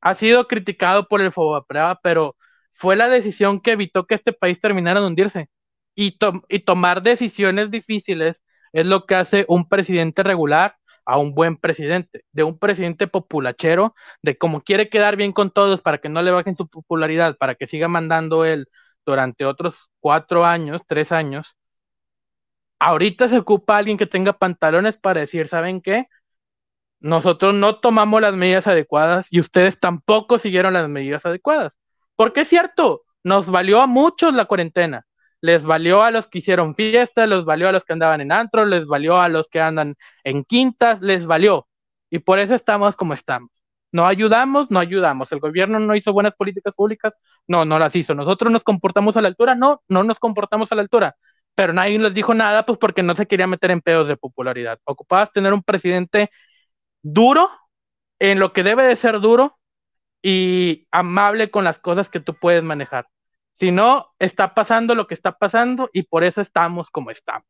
ha 0.00 0.14
sido 0.14 0.48
criticado 0.48 1.08
por 1.08 1.22
el 1.22 1.32
Fobaprava, 1.32 1.98
pero 2.02 2.36
fue 2.72 2.96
la 2.96 3.08
decisión 3.08 3.60
que 3.60 3.72
evitó 3.72 4.06
que 4.06 4.14
este 4.14 4.32
país 4.32 4.60
terminara 4.60 5.00
de 5.00 5.06
hundirse. 5.06 5.48
Y, 5.94 6.18
y 6.48 6.60
tomar 6.60 7.02
decisiones 7.02 7.70
difíciles 7.70 8.42
es 8.72 8.86
lo 8.86 9.06
que 9.06 9.14
hace 9.16 9.44
un 9.48 9.68
presidente 9.68 10.22
regular 10.22 10.76
a 11.04 11.18
un 11.18 11.34
buen 11.34 11.56
presidente, 11.56 12.24
de 12.32 12.44
un 12.44 12.58
presidente 12.58 13.06
populachero, 13.08 13.94
de 14.22 14.38
como 14.38 14.62
quiere 14.62 14.88
quedar 14.88 15.16
bien 15.16 15.32
con 15.32 15.50
todos 15.50 15.80
para 15.82 15.98
que 15.98 16.08
no 16.08 16.22
le 16.22 16.30
bajen 16.30 16.56
su 16.56 16.68
popularidad, 16.68 17.36
para 17.38 17.54
que 17.56 17.66
siga 17.66 17.88
mandando 17.88 18.44
él 18.44 18.68
durante 19.04 19.44
otros 19.44 19.90
cuatro 20.00 20.44
años, 20.46 20.82
tres 20.86 21.12
años. 21.12 21.56
Ahorita 22.78 23.28
se 23.28 23.38
ocupa 23.38 23.78
alguien 23.78 23.96
que 23.96 24.06
tenga 24.06 24.32
pantalones 24.34 24.98
para 24.98 25.20
decir, 25.20 25.48
¿saben 25.48 25.80
qué? 25.80 26.06
nosotros 27.02 27.54
no 27.54 27.76
tomamos 27.80 28.20
las 28.22 28.34
medidas 28.34 28.66
adecuadas 28.66 29.26
y 29.30 29.40
ustedes 29.40 29.78
tampoco 29.80 30.38
siguieron 30.38 30.74
las 30.74 30.88
medidas 30.88 31.26
adecuadas. 31.26 31.72
Porque 32.16 32.42
es 32.42 32.48
cierto, 32.48 33.02
nos 33.24 33.48
valió 33.50 33.80
a 33.82 33.86
muchos 33.86 34.34
la 34.34 34.46
cuarentena. 34.46 35.04
Les 35.42 35.64
valió 35.64 36.02
a 36.02 36.10
los 36.10 36.28
que 36.28 36.38
hicieron 36.38 36.74
fiestas, 36.74 37.28
les 37.28 37.44
valió 37.44 37.68
a 37.68 37.72
los 37.72 37.84
que 37.84 37.92
andaban 37.92 38.20
en 38.22 38.32
antro, 38.32 38.64
les 38.64 38.86
valió 38.86 39.20
a 39.20 39.28
los 39.28 39.48
que 39.48 39.60
andan 39.60 39.96
en 40.24 40.44
quintas, 40.44 41.02
les 41.02 41.26
valió. 41.26 41.68
Y 42.10 42.20
por 42.20 42.38
eso 42.38 42.54
estamos 42.54 42.96
como 42.96 43.14
estamos. 43.14 43.50
No 43.92 44.06
ayudamos, 44.06 44.70
no 44.70 44.78
ayudamos. 44.80 45.32
El 45.32 45.40
gobierno 45.40 45.78
no 45.80 45.94
hizo 45.96 46.12
buenas 46.12 46.34
políticas 46.34 46.74
públicas, 46.74 47.12
no, 47.46 47.64
no 47.64 47.78
las 47.78 47.94
hizo. 47.96 48.14
Nosotros 48.14 48.52
nos 48.52 48.62
comportamos 48.64 49.16
a 49.16 49.20
la 49.22 49.28
altura, 49.28 49.54
no, 49.54 49.82
no 49.88 50.04
nos 50.04 50.18
comportamos 50.18 50.72
a 50.72 50.76
la 50.76 50.82
altura. 50.82 51.16
Pero 51.54 51.72
nadie 51.74 51.98
les 51.98 52.14
dijo 52.14 52.32
nada, 52.34 52.64
pues 52.64 52.78
porque 52.78 53.02
no 53.02 53.14
se 53.16 53.26
quería 53.26 53.46
meter 53.46 53.70
en 53.70 53.82
pedos 53.82 54.08
de 54.08 54.16
popularidad. 54.16 54.78
Ocupabas 54.84 55.32
tener 55.32 55.52
un 55.52 55.62
presidente 55.62 56.30
duro 57.02 57.50
en 58.18 58.38
lo 58.40 58.52
que 58.52 58.62
debe 58.62 58.84
de 58.84 58.96
ser 58.96 59.20
duro 59.20 59.58
y 60.22 60.86
amable 60.92 61.50
con 61.50 61.64
las 61.64 61.78
cosas 61.78 62.08
que 62.10 62.20
tú 62.20 62.34
puedes 62.34 62.62
manejar. 62.62 63.06
Si 63.58 63.70
no, 63.70 64.12
está 64.18 64.54
pasando 64.54 64.94
lo 64.94 65.06
que 65.06 65.14
está 65.14 65.32
pasando 65.32 65.90
y 65.92 66.02
por 66.02 66.24
eso 66.24 66.40
estamos 66.40 66.90
como 66.90 67.10
estamos. 67.10 67.46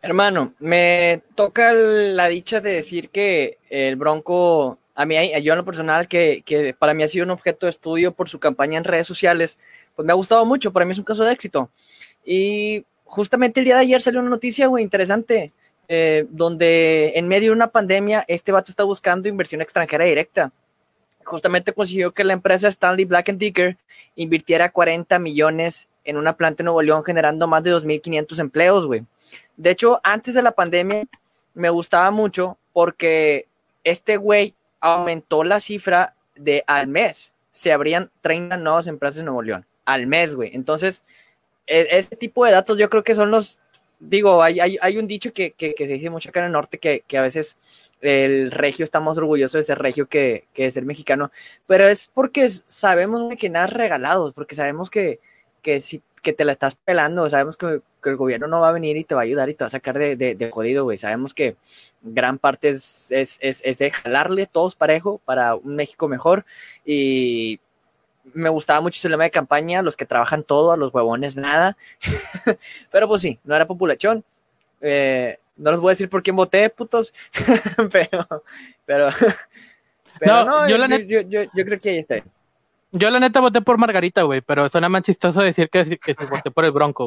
Hermano, 0.00 0.54
me 0.58 1.22
toca 1.36 1.72
la 1.72 2.26
dicha 2.26 2.60
de 2.60 2.72
decir 2.72 3.10
que 3.10 3.58
el 3.70 3.94
Bronco, 3.94 4.78
a 4.96 5.06
mí, 5.06 5.16
yo 5.42 5.52
en 5.52 5.58
lo 5.58 5.64
personal, 5.64 6.08
que, 6.08 6.74
para 6.78 6.92
mí 6.92 7.04
ha 7.04 7.08
sido 7.08 7.24
un 7.24 7.30
objeto 7.30 7.66
de 7.66 7.70
estudio 7.70 8.12
por 8.12 8.28
su 8.28 8.40
campaña 8.40 8.78
en 8.78 8.84
redes 8.84 9.06
sociales, 9.06 9.60
pues 9.94 10.04
me 10.04 10.12
ha 10.12 10.16
gustado 10.16 10.44
mucho, 10.44 10.72
para 10.72 10.84
mí 10.84 10.92
es 10.92 10.98
un 10.98 11.04
caso 11.04 11.22
de 11.22 11.32
éxito. 11.32 11.70
Y 12.24 12.84
justamente 13.04 13.60
el 13.60 13.66
día 13.66 13.76
de 13.76 13.82
ayer 13.82 14.02
salió 14.02 14.18
una 14.18 14.30
noticia, 14.30 14.66
güey, 14.66 14.82
interesante 14.82 15.52
eh, 15.88 16.26
donde 16.30 17.12
en 17.16 17.28
medio 17.28 17.50
de 17.50 17.56
una 17.56 17.68
pandemia 17.68 18.24
este 18.26 18.50
vato 18.50 18.70
está 18.70 18.82
buscando 18.84 19.28
inversión 19.28 19.60
extranjera 19.60 20.04
directa. 20.04 20.50
Justamente 21.24 21.72
consiguió 21.72 22.12
que 22.12 22.24
la 22.24 22.32
empresa 22.32 22.68
Stanley 22.68 23.04
Black 23.04 23.32
Decker 23.32 23.76
invirtiera 24.16 24.70
40 24.70 25.18
millones 25.18 25.88
en 26.04 26.16
una 26.16 26.36
planta 26.36 26.62
en 26.62 26.66
Nuevo 26.66 26.82
León 26.82 27.04
generando 27.04 27.46
más 27.46 27.62
de 27.62 27.74
2.500 27.74 28.38
empleos, 28.38 28.86
güey. 28.86 29.04
De 29.56 29.70
hecho, 29.70 30.00
antes 30.02 30.34
de 30.34 30.42
la 30.42 30.52
pandemia 30.52 31.04
me 31.54 31.70
gustaba 31.70 32.10
mucho 32.10 32.58
porque 32.72 33.46
este 33.84 34.16
güey 34.16 34.54
aumentó 34.80 35.44
la 35.44 35.60
cifra 35.60 36.14
de 36.34 36.64
al 36.66 36.88
mes. 36.88 37.34
Se 37.50 37.72
abrían 37.72 38.10
30 38.22 38.56
nuevas 38.56 38.86
empresas 38.86 39.20
en 39.20 39.26
Nuevo 39.26 39.42
León 39.42 39.66
al 39.84 40.06
mes, 40.06 40.34
güey. 40.34 40.50
Entonces, 40.54 41.04
e, 41.66 41.86
este 41.90 42.16
tipo 42.16 42.44
de 42.44 42.52
datos 42.52 42.78
yo 42.78 42.88
creo 42.88 43.04
que 43.04 43.14
son 43.14 43.30
los 43.30 43.58
digo, 44.02 44.42
hay, 44.42 44.58
hay, 44.80 44.98
un 44.98 45.06
dicho 45.06 45.32
que, 45.32 45.54
se 45.58 45.86
dice 45.86 46.10
mucho 46.10 46.30
acá 46.30 46.40
en 46.40 46.46
el 46.46 46.52
norte 46.52 46.78
que, 46.78 47.04
a 47.16 47.22
veces 47.22 47.56
el 48.00 48.50
regio 48.50 48.84
está 48.84 48.98
más 48.98 49.16
orgulloso 49.16 49.58
de 49.58 49.64
ser 49.64 49.78
regio 49.78 50.08
que, 50.08 50.44
de 50.56 50.70
ser 50.70 50.84
mexicano, 50.84 51.30
pero 51.66 51.86
es 51.86 52.10
porque 52.12 52.48
sabemos 52.48 53.32
que 53.38 53.48
nada 53.48 53.66
es 53.66 53.72
regalado, 53.72 54.32
porque 54.32 54.56
sabemos 54.56 54.90
que, 54.90 55.20
si, 55.80 56.02
que 56.20 56.32
te 56.32 56.44
la 56.44 56.52
estás 56.52 56.74
pelando, 56.74 57.30
sabemos 57.30 57.56
que, 57.56 57.80
el 58.04 58.16
gobierno 58.16 58.48
no 58.48 58.60
va 58.60 58.70
a 58.70 58.72
venir 58.72 58.96
y 58.96 59.04
te 59.04 59.14
va 59.14 59.20
a 59.20 59.24
ayudar 59.24 59.48
y 59.48 59.54
te 59.54 59.62
va 59.62 59.66
a 59.66 59.70
sacar 59.70 59.96
de, 59.96 60.16
de, 60.16 60.50
jodido, 60.50 60.82
güey. 60.82 60.98
Sabemos 60.98 61.34
que 61.34 61.54
gran 62.02 62.36
parte 62.36 62.70
es, 62.70 63.12
es, 63.12 63.38
es, 63.40 63.62
es 63.64 63.78
de 63.78 63.92
jalarle 63.92 64.46
todos 64.46 64.74
parejo 64.74 65.20
para 65.24 65.54
un 65.54 65.76
México 65.76 66.08
mejor 66.08 66.44
y 66.84 67.60
me 68.34 68.48
gustaba 68.48 68.80
mucho 68.80 69.00
su 69.00 69.08
lema 69.08 69.24
de 69.24 69.30
campaña, 69.30 69.82
los 69.82 69.96
que 69.96 70.06
trabajan 70.06 70.44
todo, 70.44 70.72
a 70.72 70.76
los 70.76 70.92
huevones 70.92 71.36
nada. 71.36 71.76
pero 72.90 73.08
pues 73.08 73.22
sí, 73.22 73.38
no 73.44 73.54
era 73.54 73.66
populachón. 73.66 74.24
Eh, 74.80 75.38
no 75.56 75.70
les 75.70 75.80
voy 75.80 75.90
a 75.90 75.92
decir 75.92 76.08
por 76.08 76.22
quién 76.22 76.36
voté, 76.36 76.70
putos. 76.70 77.12
pero, 77.92 78.26
pero, 78.84 79.10
no, 80.44 80.68
yo, 80.68 80.76
creo 81.64 81.80
que 81.80 81.90
ahí 81.90 81.98
está. 81.98 82.22
Yo 82.92 83.10
la 83.10 83.20
neta 83.20 83.40
voté 83.40 83.60
por 83.60 83.78
Margarita, 83.78 84.22
güey, 84.22 84.40
pero 84.40 84.68
suena 84.68 84.88
más 84.88 85.02
chistoso 85.02 85.40
decir 85.40 85.70
que, 85.70 85.98
que 85.98 86.14
se 86.14 86.26
voté 86.26 86.50
por 86.50 86.64
el 86.64 86.72
Bronco. 86.72 87.06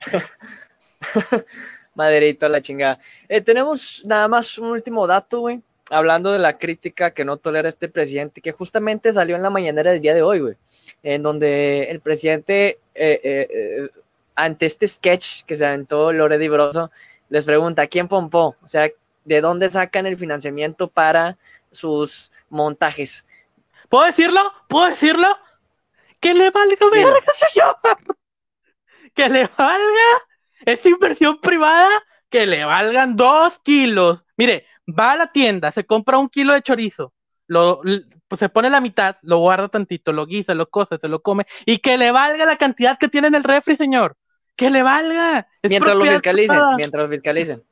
Maderito 1.94 2.46
a 2.46 2.48
la 2.48 2.62
chingada. 2.62 3.00
Eh, 3.28 3.40
tenemos 3.40 4.02
nada 4.06 4.28
más 4.28 4.56
un 4.58 4.68
último 4.68 5.06
dato, 5.06 5.40
güey. 5.40 5.60
Hablando 5.90 6.32
de 6.32 6.38
la 6.38 6.58
crítica 6.58 7.12
que 7.12 7.24
no 7.24 7.38
tolera 7.38 7.68
este 7.68 7.88
presidente, 7.88 8.40
que 8.40 8.52
justamente 8.52 9.12
salió 9.12 9.36
en 9.36 9.42
la 9.42 9.50
mañanera 9.50 9.90
del 9.90 10.02
día 10.02 10.14
de 10.14 10.22
hoy, 10.22 10.40
güey. 10.40 10.56
En 11.02 11.22
donde 11.22 11.84
el 11.90 12.00
presidente, 12.00 12.78
eh, 12.94 13.20
eh, 13.22 13.88
ante 14.34 14.66
este 14.66 14.86
sketch 14.86 15.44
que 15.44 15.56
se 15.56 15.66
aventó 15.66 16.12
Lore 16.12 16.38
Di 16.38 16.48
Broso, 16.48 16.90
les 17.30 17.44
pregunta, 17.44 17.86
¿quién 17.86 18.08
pompó? 18.08 18.56
O 18.62 18.68
sea, 18.68 18.90
¿de 19.24 19.40
dónde 19.40 19.70
sacan 19.70 20.06
el 20.06 20.18
financiamiento 20.18 20.88
para 20.88 21.38
sus 21.70 22.32
montajes? 22.50 23.26
¿Puedo 23.88 24.04
decirlo? 24.04 24.52
¿Puedo 24.68 24.90
decirlo? 24.90 25.28
Que 26.20 26.34
le 26.34 26.50
valga 26.50 26.90
verga, 26.90 27.32
señor. 27.52 27.76
Que 29.14 29.28
le 29.28 29.48
valga 29.56 30.28
es 30.64 30.84
inversión 30.84 31.40
privada 31.40 31.88
que 32.28 32.46
le 32.46 32.64
valgan 32.64 33.16
dos 33.16 33.58
kilos. 33.60 34.22
Mire, 34.36 34.66
va 34.88 35.12
a 35.12 35.16
la 35.16 35.32
tienda, 35.32 35.72
se 35.72 35.84
compra 35.84 36.18
un 36.18 36.28
kilo 36.28 36.52
de 36.52 36.62
chorizo, 36.62 37.12
lo, 37.46 37.82
pues 38.28 38.38
se 38.38 38.48
pone 38.48 38.70
la 38.70 38.80
mitad, 38.80 39.16
lo 39.22 39.38
guarda 39.38 39.68
tantito, 39.68 40.12
lo 40.12 40.26
guisa, 40.26 40.54
lo 40.54 40.68
cose, 40.68 40.98
se 40.98 41.08
lo 41.08 41.22
come, 41.22 41.46
y 41.66 41.78
que 41.78 41.96
le 41.96 42.10
valga 42.12 42.44
la 42.44 42.56
cantidad 42.56 42.98
que 42.98 43.08
tiene 43.08 43.28
en 43.28 43.34
el 43.34 43.44
refri, 43.44 43.76
señor. 43.76 44.16
Que 44.56 44.70
le 44.70 44.82
valga. 44.82 45.46
mientras 45.62 45.96
lo 45.96 46.04
fiscalicen, 46.04 46.58
mientras 46.76 47.04
lo 47.04 47.08
fiscalicen. 47.08 47.62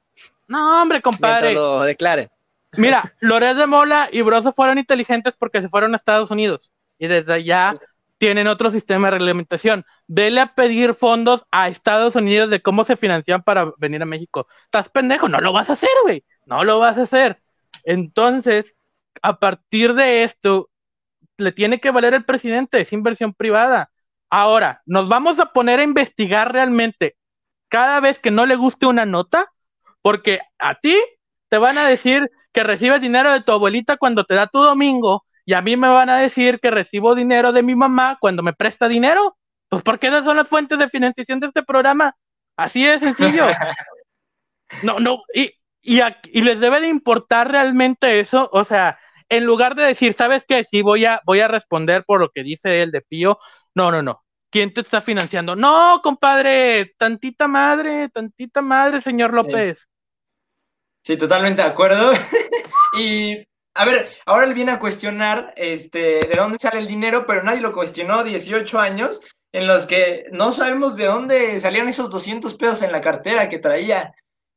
No, 0.46 0.82
hombre, 0.82 1.02
compadre. 1.02 1.48
Mientras 1.48 1.54
lo 1.54 1.82
declaren. 1.82 2.30
Mira, 2.76 3.02
Loret 3.20 3.56
de 3.56 3.66
Mola 3.66 4.08
y 4.12 4.22
Broso 4.22 4.52
fueron 4.52 4.78
inteligentes 4.78 5.34
porque 5.36 5.62
se 5.62 5.68
fueron 5.68 5.94
a 5.94 5.96
Estados 5.96 6.30
Unidos. 6.30 6.70
Y 6.98 7.08
desde 7.08 7.32
allá 7.32 7.76
tienen 8.18 8.46
otro 8.46 8.70
sistema 8.70 9.08
de 9.08 9.18
reglamentación. 9.18 9.84
Dele 10.06 10.40
a 10.40 10.54
pedir 10.54 10.94
fondos 10.94 11.44
a 11.50 11.68
Estados 11.68 12.14
Unidos 12.16 12.50
de 12.50 12.62
cómo 12.62 12.84
se 12.84 12.96
financian 12.96 13.42
para 13.42 13.72
venir 13.78 14.02
a 14.02 14.06
México. 14.06 14.46
¿Estás 14.64 14.88
pendejo? 14.88 15.28
No 15.28 15.40
lo 15.40 15.52
vas 15.52 15.70
a 15.70 15.74
hacer, 15.74 15.90
güey. 16.04 16.24
No 16.46 16.64
lo 16.64 16.78
vas 16.78 16.96
a 16.96 17.02
hacer. 17.02 17.42
Entonces, 17.84 18.74
a 19.22 19.38
partir 19.38 19.94
de 19.94 20.22
esto, 20.22 20.70
le 21.36 21.52
tiene 21.52 21.80
que 21.80 21.90
valer 21.90 22.14
el 22.14 22.24
presidente, 22.24 22.80
es 22.80 22.92
inversión 22.92 23.34
privada. 23.34 23.90
Ahora, 24.30 24.82
nos 24.86 25.08
vamos 25.08 25.38
a 25.38 25.52
poner 25.52 25.80
a 25.80 25.84
investigar 25.84 26.52
realmente 26.52 27.16
cada 27.68 28.00
vez 28.00 28.18
que 28.18 28.30
no 28.30 28.46
le 28.46 28.56
guste 28.56 28.86
una 28.86 29.06
nota, 29.06 29.52
porque 30.02 30.40
a 30.58 30.76
ti 30.76 30.96
te 31.48 31.58
van 31.58 31.78
a 31.78 31.86
decir 31.86 32.30
que 32.52 32.64
recibes 32.64 33.00
dinero 33.00 33.32
de 33.32 33.42
tu 33.42 33.52
abuelita 33.52 33.96
cuando 33.96 34.24
te 34.24 34.34
da 34.34 34.46
tu 34.46 34.60
domingo 34.60 35.24
y 35.44 35.54
a 35.54 35.62
mí 35.62 35.76
me 35.76 35.88
van 35.88 36.10
a 36.10 36.18
decir 36.18 36.58
que 36.60 36.70
recibo 36.70 37.14
dinero 37.14 37.52
de 37.52 37.62
mi 37.62 37.74
mamá 37.76 38.18
cuando 38.20 38.42
me 38.42 38.52
presta 38.52 38.88
dinero. 38.88 39.36
Pues 39.68 39.82
porque 39.82 40.08
esas 40.08 40.24
son 40.24 40.36
las 40.36 40.48
fuentes 40.48 40.78
de 40.78 40.88
financiación 40.88 41.38
de 41.38 41.48
este 41.48 41.62
programa. 41.62 42.16
Así 42.56 42.84
de 42.84 42.98
sencillo. 42.98 43.46
No, 44.82 44.98
no, 44.98 45.22
y, 45.32 45.52
y, 45.86 46.00
y 46.32 46.42
les 46.42 46.58
debe 46.58 46.80
de 46.80 46.88
importar 46.88 47.50
realmente 47.50 48.20
eso. 48.20 48.50
O 48.52 48.64
sea, 48.64 48.98
en 49.28 49.44
lugar 49.44 49.76
de 49.76 49.84
decir, 49.84 50.14
¿sabes 50.14 50.44
qué? 50.46 50.64
Sí, 50.64 50.82
voy 50.82 51.04
a, 51.04 51.20
voy 51.24 51.40
a 51.40 51.48
responder 51.48 52.04
por 52.04 52.20
lo 52.20 52.30
que 52.30 52.42
dice 52.42 52.82
él 52.82 52.90
de 52.90 53.02
Pío. 53.02 53.38
No, 53.74 53.90
no, 53.90 54.02
no. 54.02 54.24
¿Quién 54.50 54.74
te 54.74 54.80
está 54.80 55.00
financiando? 55.00 55.54
No, 55.54 56.00
compadre, 56.02 56.94
tantita 56.98 57.46
madre, 57.46 58.08
tantita 58.08 58.62
madre, 58.62 59.00
señor 59.00 59.32
López. 59.32 59.88
Sí, 61.04 61.16
totalmente 61.16 61.62
de 61.62 61.68
acuerdo. 61.68 62.12
y 62.98 63.46
a 63.74 63.84
ver, 63.84 64.10
ahora 64.24 64.46
él 64.46 64.54
viene 64.54 64.72
a 64.72 64.78
cuestionar 64.80 65.52
este, 65.56 66.18
de 66.18 66.34
dónde 66.36 66.58
sale 66.58 66.80
el 66.80 66.86
dinero, 66.86 67.26
pero 67.26 67.42
nadie 67.42 67.60
lo 67.60 67.72
cuestionó 67.72 68.24
18 68.24 68.78
años 68.80 69.22
en 69.52 69.66
los 69.66 69.86
que 69.86 70.24
no 70.32 70.52
sabemos 70.52 70.96
de 70.96 71.06
dónde 71.06 71.60
salían 71.60 71.88
esos 71.88 72.10
200 72.10 72.54
pesos 72.54 72.82
en 72.82 72.92
la 72.92 73.00
cartera 73.00 73.48
que 73.48 73.58
traía 73.58 74.14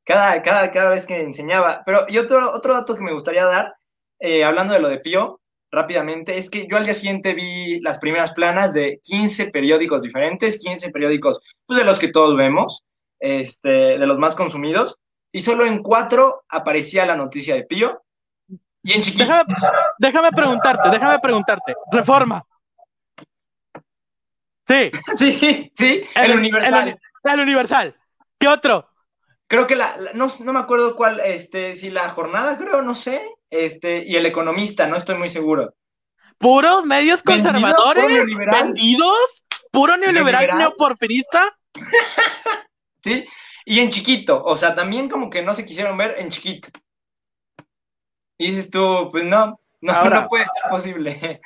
cada, 0.09 0.41
cada, 0.41 0.71
cada 0.71 0.89
vez 0.89 1.05
que 1.05 1.21
enseñaba. 1.21 1.83
Pero 1.85 2.05
y 2.07 2.17
otro, 2.17 2.51
otro 2.51 2.73
dato 2.73 2.95
que 2.95 3.03
me 3.03 3.13
gustaría 3.13 3.45
dar, 3.45 3.75
eh, 4.19 4.43
hablando 4.43 4.73
de 4.73 4.79
lo 4.79 4.89
de 4.89 4.97
Pío, 4.97 5.39
rápidamente, 5.71 6.35
es 6.35 6.49
que 6.49 6.67
yo 6.67 6.77
al 6.77 6.83
día 6.83 6.95
siguiente 6.95 7.35
vi 7.35 7.79
las 7.81 7.99
primeras 7.99 8.33
planas 8.33 8.73
de 8.73 8.99
15 9.03 9.51
periódicos 9.51 10.01
diferentes, 10.01 10.57
15 10.57 10.89
periódicos 10.89 11.39
pues, 11.67 11.77
de 11.77 11.85
los 11.85 11.99
que 11.99 12.07
todos 12.07 12.35
vemos, 12.35 12.83
este, 13.19 13.99
de 13.99 14.07
los 14.07 14.17
más 14.17 14.33
consumidos, 14.33 14.97
y 15.31 15.41
solo 15.41 15.63
en 15.63 15.83
cuatro 15.83 16.41
aparecía 16.49 17.05
la 17.05 17.15
noticia 17.15 17.53
de 17.53 17.65
Pío 17.65 18.01
y 18.81 18.93
en 18.93 19.01
chiquito. 19.01 19.31
Déjame, 19.99 20.31
preguntarte, 20.31 20.89
déjame 20.89 21.19
preguntarte. 21.19 21.75
Reforma. 21.91 22.43
Sí. 24.67 24.89
Sí, 25.15 25.71
sí, 25.75 26.03
el, 26.15 26.31
Universal. 26.35 26.99
El, 27.23 27.39
Universal. 27.41 27.95
¿Qué 28.39 28.47
otro? 28.47 28.88
Creo 29.49 29.65
que 29.65 29.75
la, 29.75 29.97
no, 30.13 30.27
no, 30.43 30.53
me 30.53 30.59
acuerdo 30.59 30.95
cuál, 30.95 31.19
este, 31.21 31.73
si 31.73 31.89
la 31.89 32.07
jornada, 32.09 32.55
creo, 32.55 32.83
no 32.83 32.93
sé, 32.93 33.27
este, 33.49 34.03
y 34.05 34.15
el 34.15 34.27
economista, 34.27 34.85
no 34.85 34.95
estoy 34.95 35.17
muy 35.17 35.27
seguro. 35.27 35.73
¿Puros 36.37 36.85
medios 36.85 37.23
conservadores? 37.23 38.29
¿Vendidos? 38.35 39.43
¿Puro 39.71 39.97
neoliberal, 39.97 40.55
neoporfirista? 40.55 41.57
sí, 43.03 43.25
y 43.65 43.79
en 43.79 43.89
chiquito, 43.89 44.43
o 44.43 44.55
sea, 44.55 44.75
también 44.75 45.09
como 45.09 45.31
que 45.31 45.41
no 45.41 45.55
se 45.55 45.65
quisieron 45.65 45.97
ver 45.97 46.13
en 46.19 46.29
chiquito. 46.29 46.69
Y 48.37 48.51
dices 48.51 48.69
tú, 48.69 49.09
pues 49.11 49.23
no, 49.23 49.59
no, 49.81 49.91
Ahora, 49.91 50.21
no 50.21 50.27
puede 50.27 50.43
ser 50.45 50.69
posible. 50.69 51.41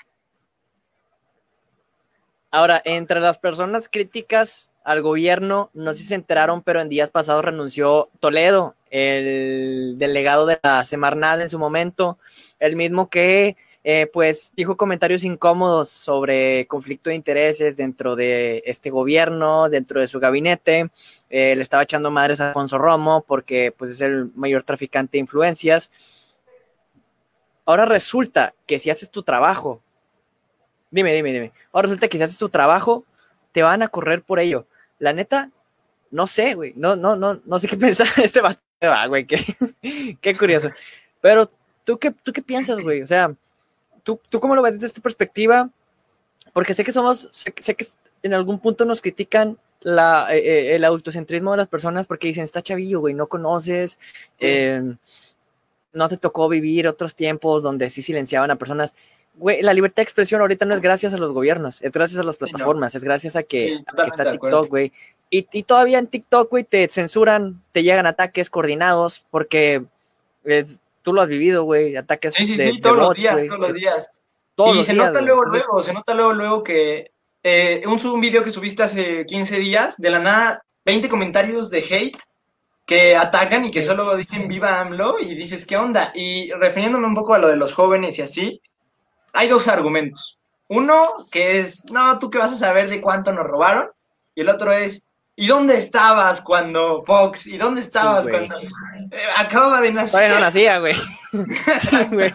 Ahora, 2.54 2.84
entre 2.86 3.20
las 3.20 3.40
personas 3.40 3.90
críticas 3.90 4.70
al 4.84 5.02
gobierno, 5.02 5.72
no 5.74 5.92
sé 5.94 6.02
si 6.02 6.06
se 6.10 6.14
enteraron, 6.14 6.62
pero 6.62 6.82
en 6.82 6.88
días 6.88 7.10
pasados 7.10 7.44
renunció 7.44 8.10
Toledo, 8.20 8.76
el 8.92 9.96
delegado 9.98 10.46
de 10.46 10.60
la 10.62 10.84
Semarnat 10.84 11.42
en 11.42 11.50
su 11.50 11.58
momento, 11.58 12.20
el 12.60 12.76
mismo 12.76 13.10
que 13.10 13.58
eh, 13.84 14.08
pues 14.14 14.54
dijo 14.56 14.78
comentarios 14.78 15.24
incómodos 15.24 15.90
sobre 15.90 16.68
conflicto 16.68 17.10
de 17.10 17.16
intereses 17.16 17.76
dentro 17.76 18.16
de 18.16 18.62
este 18.68 18.92
gobierno, 18.92 19.68
dentro 19.68 20.00
de 20.00 20.08
su 20.08 20.20
gabinete. 20.20 20.92
Eh, 21.32 21.56
le 21.56 21.64
estaba 21.64 21.82
echando 21.82 22.12
madres 22.12 22.40
a 22.40 22.50
Alfonso 22.50 22.78
Romo 22.78 23.26
porque 23.28 23.74
pues 23.76 23.90
es 23.90 24.02
el 24.02 24.32
mayor 24.36 24.62
traficante 24.62 25.14
de 25.14 25.22
influencias. 25.22 25.92
Ahora 27.66 27.86
resulta 27.86 28.54
que 28.68 28.78
si 28.78 28.92
haces 28.92 29.10
tu 29.10 29.24
trabajo, 29.24 29.82
dime, 30.94 31.14
dime, 31.14 31.34
dime, 31.34 31.52
ahora 31.72 31.88
resulta 31.88 32.08
que 32.08 32.18
si 32.18 32.24
haces 32.24 32.38
tu 32.38 32.50
trabajo, 32.50 33.04
te 33.52 33.64
van 33.64 33.82
a 33.82 33.88
correr 33.88 34.22
por 34.22 34.40
ello. 34.40 34.68
La 35.00 35.12
neta, 35.12 35.50
no 36.12 36.28
sé, 36.28 36.54
güey, 36.54 36.74
no, 36.76 36.96
no, 36.96 37.16
no, 37.16 37.42
no 37.44 37.60
sé 37.60 37.68
qué 37.68 37.78
pensar 37.78 38.08
este 38.18 38.42
va, 38.42 39.08
güey, 39.08 39.26
qué, 39.26 40.18
qué 40.22 40.36
curioso. 40.36 40.70
Pero, 41.20 41.50
¿tú 41.84 41.98
qué, 41.98 42.12
¿tú 42.12 42.32
qué 42.32 42.42
piensas, 42.42 42.80
güey? 42.80 43.02
O 43.02 43.08
sea, 43.08 43.34
¿tú, 44.04 44.20
¿tú 44.30 44.40
cómo 44.40 44.56
lo 44.56 44.62
ves 44.62 44.74
desde 44.74 44.88
esta 44.88 45.02
perspectiva? 45.02 45.70
Porque 46.54 46.76
sé 46.76 46.84
que 46.84 46.92
somos, 46.92 47.30
sé, 47.32 47.52
que 47.52 47.86
en 48.22 48.34
algún 48.34 48.60
punto 48.60 48.86
nos 48.86 49.02
critican 49.02 49.58
la, 49.82 50.28
eh, 50.32 50.40
eh, 50.40 50.76
el 50.76 50.86
adultocentrismo 50.86 51.52
de 51.52 51.58
las 51.58 51.68
personas 51.68 52.06
porque 52.06 52.28
dicen, 52.28 52.44
está 52.44 52.62
chavillo, 52.62 53.00
güey, 53.00 53.14
no 53.14 53.28
conoces, 53.28 53.98
eh, 54.40 54.96
no 55.94 56.10
te 56.10 56.18
tocó 56.18 56.48
vivir 56.50 56.88
otros 56.88 57.16
tiempos 57.16 57.64
donde 57.64 57.90
sí 57.90 58.02
silenciaban 58.02 58.52
a 58.52 58.56
personas. 58.56 58.96
Güey, 59.36 59.62
la 59.64 59.74
libertad 59.74 59.98
de 59.98 60.04
expresión 60.04 60.42
ahorita 60.42 60.66
no 60.66 60.76
es 60.76 60.82
gracias 60.82 61.14
a 61.14 61.18
los 61.18 61.34
gobiernos, 61.34 61.82
es 61.82 61.92
gracias 61.92 62.20
a 62.20 62.24
las 62.24 62.38
plataformas, 62.38 62.94
es 62.94 63.04
gracias 63.04 63.36
a 63.36 63.44
que, 63.44 63.80
está 64.08 64.32
TikTok, 64.32 64.70
güey. 64.70 64.92
Y, 65.30 65.48
y, 65.52 65.64
todavía 65.64 65.98
en 65.98 66.06
TikTok, 66.06 66.52
güey, 66.52 66.64
te 66.64 66.88
censuran, 66.88 67.64
te 67.72 67.82
llegan 67.82 68.06
ataques 68.06 68.52
coordinados 68.52 69.26
porque 69.32 69.84
tú 71.02 71.14
lo 71.14 71.22
has 71.22 71.28
vivido, 71.28 71.64
güey, 71.64 71.96
ataques 71.96 72.36
sí, 72.36 72.46
sí, 72.46 72.56
sí, 72.56 72.80
todos 72.80 72.98
los 72.98 73.16
días, 73.16 73.46
todos 73.48 73.60
los 73.60 73.74
días. 73.74 74.08
y 74.76 74.84
se 74.84 74.94
nota 74.94 75.22
luego, 75.22 75.46
luego, 75.46 75.82
se 75.82 75.94
nota 75.94 76.14
luego, 76.14 76.34
luego 76.34 76.64
que 76.64 77.12
eh, 77.42 77.84
un, 77.88 78.00
un 78.06 78.22
video 78.22 78.44
que 78.44 78.52
subiste 78.52 78.84
hace 78.84 79.26
15 79.26 79.58
días, 79.58 79.98
de 79.98 80.10
la 80.12 80.20
nada, 80.20 80.64
20 80.86 81.10
comentarios 81.10 81.70
de 81.70 81.80
hate 81.80 82.18
que 82.86 83.16
atacan 83.16 83.66
y 83.66 83.72
que 83.72 83.82
solo 83.82 84.16
dicen 84.16 84.48
viva 84.48 84.80
AMLO 84.80 85.20
y 85.20 85.36
dices, 85.36 85.66
¿qué 85.66 85.78
onda? 85.78 86.12
Y 86.14 86.52
refiriéndome 86.52 87.08
un 87.08 87.16
poco 87.16 87.34
a 87.34 87.40
lo 87.40 87.48
de 87.48 87.56
los 87.56 87.74
jóvenes 87.74 88.20
y 88.20 88.22
así, 88.22 88.62
hay 89.34 89.48
dos 89.48 89.68
argumentos. 89.68 90.40
Uno 90.70 91.28
que 91.30 91.60
es, 91.60 91.86
no, 91.92 92.18
tú 92.20 92.30
qué 92.30 92.38
vas 92.38 92.54
a 92.54 92.58
saber 92.58 92.90
de 92.90 93.02
cuánto 93.02 93.34
nos 93.34 93.46
robaron. 93.46 93.90
Y 94.36 94.42
el 94.42 94.50
otro 94.50 94.72
es, 94.72 95.08
¿y 95.36 95.48
dónde 95.48 95.78
estabas 95.78 96.42
cuando 96.42 97.02
Fox? 97.02 97.48
¿Y 97.48 97.58
dónde 97.58 97.82
estabas 97.82 98.28
cuando 98.28 98.60
eh, 98.60 99.20
acababa 99.38 99.82
de 99.82 99.92
nacer? 99.92 100.32
no 100.32 100.40
nacía, 100.40 100.80
güey. 100.80 100.96
sí, 101.80 101.98
güey. 102.12 102.32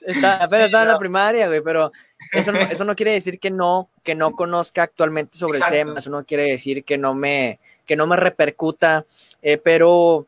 Está, 0.00 0.46
pero 0.50 0.64
estaba 0.64 0.82
en 0.82 0.88
la 0.88 0.98
primaria, 0.98 1.46
güey, 1.46 1.62
pero 1.62 1.92
eso 2.32 2.50
no, 2.50 2.60
eso 2.60 2.84
no 2.84 2.96
quiere 2.96 3.12
decir 3.12 3.38
que 3.38 3.50
no, 3.50 3.90
que 4.02 4.14
no 4.14 4.32
conozca 4.32 4.82
actualmente 4.82 5.36
sobre 5.36 5.58
el 5.58 5.64
tema, 5.66 5.98
eso 5.98 6.10
no 6.10 6.24
quiere 6.24 6.50
decir 6.50 6.82
que 6.82 6.96
no 6.96 7.14
me, 7.14 7.60
que 7.86 7.94
no 7.94 8.06
me 8.06 8.16
repercuta, 8.16 9.04
eh, 9.42 9.58
pero 9.58 10.26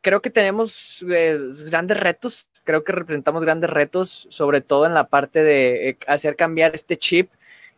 creo 0.00 0.22
que 0.22 0.30
tenemos 0.30 1.04
eh, 1.08 1.38
grandes 1.66 1.98
retos 1.98 2.48
creo 2.66 2.84
que 2.84 2.92
representamos 2.92 3.42
grandes 3.42 3.70
retos, 3.70 4.26
sobre 4.28 4.60
todo 4.60 4.84
en 4.84 4.92
la 4.92 5.08
parte 5.08 5.42
de 5.42 5.88
eh, 5.88 5.98
hacer 6.06 6.36
cambiar 6.36 6.74
este 6.74 6.98
chip. 6.98 7.30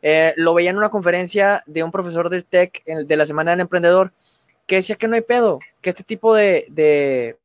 Eh, 0.03 0.35
lo 0.37 0.55
veía 0.55 0.71
en 0.71 0.79
una 0.79 0.91
conferencia 0.91 1.63
de 1.67 1.85
un 1.85 1.93
profesor 1.93 2.31
del 2.31 2.45
TEC 2.45 2.85
de 2.85 3.17
la 3.17 3.27
Semana 3.27 3.53
del 3.53 3.61
Emprendedor 3.61 4.13
que 4.67 4.77
decía 4.77 4.97
que 4.97 5.09
no 5.09 5.15
hay 5.15 5.23
pedo, 5.23 5.61
que 5.81 5.91
este 5.91 6.05
tipo 6.05 6.35
de, 6.35 6.67
de 6.69 7.37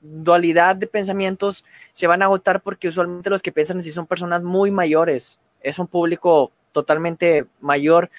dualidad 0.00 0.76
de 0.76 0.86
pensamientos 0.86 1.64
se 1.92 2.06
van 2.06 2.22
a 2.22 2.26
agotar 2.26 2.60
porque 2.60 2.88
usualmente 2.88 3.30
los 3.30 3.42
que 3.42 3.52
piensan 3.52 3.80
así 3.80 3.90
son 3.90 4.06
personas 4.06 4.42
muy 4.42 4.70
mayores. 4.70 5.38
Es 5.60 5.78
un 5.78 5.86
público 5.86 6.52
totalmente 6.72 7.46
mayor 7.60 8.10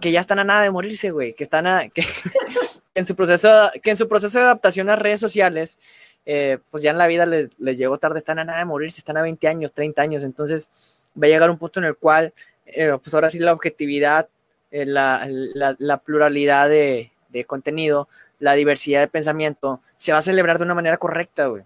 que 0.00 0.12
ya 0.12 0.20
están 0.20 0.38
a 0.38 0.44
nada 0.44 0.62
de 0.62 0.70
morirse, 0.70 1.10
güey, 1.10 1.34
que 1.34 1.44
están 1.44 1.66
a, 1.66 1.82
en 2.94 3.06
su 3.06 3.16
proceso, 3.16 3.70
que 3.82 3.90
en 3.90 3.96
su 3.96 4.08
proceso 4.08 4.38
de 4.38 4.44
adaptación 4.44 4.88
a 4.88 4.96
redes 4.96 5.20
sociales, 5.20 5.78
eh, 6.26 6.58
pues 6.70 6.82
ya 6.82 6.90
en 6.90 6.98
la 6.98 7.06
vida 7.06 7.26
les, 7.26 7.50
llegó 7.58 7.98
tarde, 7.98 8.18
están 8.18 8.38
a 8.38 8.44
nada 8.44 8.58
de 8.58 8.64
morirse, 8.64 8.98
están 8.98 9.16
a 9.16 9.22
20 9.22 9.46
años, 9.48 9.72
30 9.72 10.02
años, 10.02 10.24
entonces 10.24 10.70
va 11.16 11.26
a 11.26 11.30
llegar 11.30 11.50
un 11.50 11.58
punto 11.58 11.80
en 11.80 11.86
el 11.86 11.96
cual, 11.96 12.32
eh, 12.66 12.96
pues 13.02 13.14
ahora 13.14 13.30
sí 13.30 13.38
la 13.38 13.52
objetividad, 13.52 14.28
eh, 14.70 14.86
la, 14.86 16.02
pluralidad 16.04 16.68
de, 16.68 17.12
de, 17.28 17.44
contenido, 17.44 18.08
la 18.38 18.54
diversidad 18.54 19.00
de 19.00 19.08
pensamiento, 19.08 19.80
se 19.96 20.12
va 20.12 20.18
a 20.18 20.22
celebrar 20.22 20.58
de 20.58 20.64
una 20.64 20.74
manera 20.74 20.96
correcta, 20.96 21.46
güey. 21.46 21.64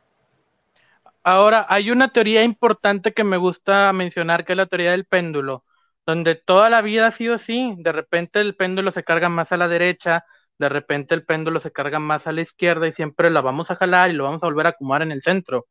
Ahora, 1.23 1.67
hay 1.69 1.91
una 1.91 2.11
teoría 2.13 2.43
importante 2.43 3.13
que 3.13 3.25
me 3.25 3.37
gusta 3.37 3.93
mencionar, 3.93 4.45
que 4.45 4.53
es 4.53 4.57
la 4.57 4.67
teoría 4.67 4.93
del 4.93 5.05
péndulo 5.05 5.65
donde 6.09 6.37
toda 6.37 6.71
la 6.71 6.81
vida 6.81 7.07
ha 7.07 7.11
sido 7.11 7.35
así, 7.35 7.75
de 7.77 7.93
repente 7.93 8.41
el 8.41 8.55
péndulo 8.55 8.93
se 8.93 9.05
carga 9.05 9.29
más 9.29 9.53
a 9.53 9.59
la 9.59 9.69
derecha, 9.69 10.25
de 10.59 10.69
repente 10.69 11.15
el 11.15 11.25
péndulo 11.25 11.61
se 11.61 11.73
carga 11.73 11.99
más 11.99 12.27
a 12.27 12.33
la 12.33 12.43
izquierda 12.43 12.89
y 12.89 12.93
siempre 12.93 13.31
la 13.31 13.41
vamos 13.41 13.71
a 13.71 13.77
jalar 13.77 14.11
y 14.11 14.15
lo 14.15 14.25
vamos 14.25 14.43
a 14.43 14.47
volver 14.47 14.67
a 14.67 14.71
acomodar 14.71 15.03
en 15.03 15.13
el 15.13 15.23
centro. 15.23 15.67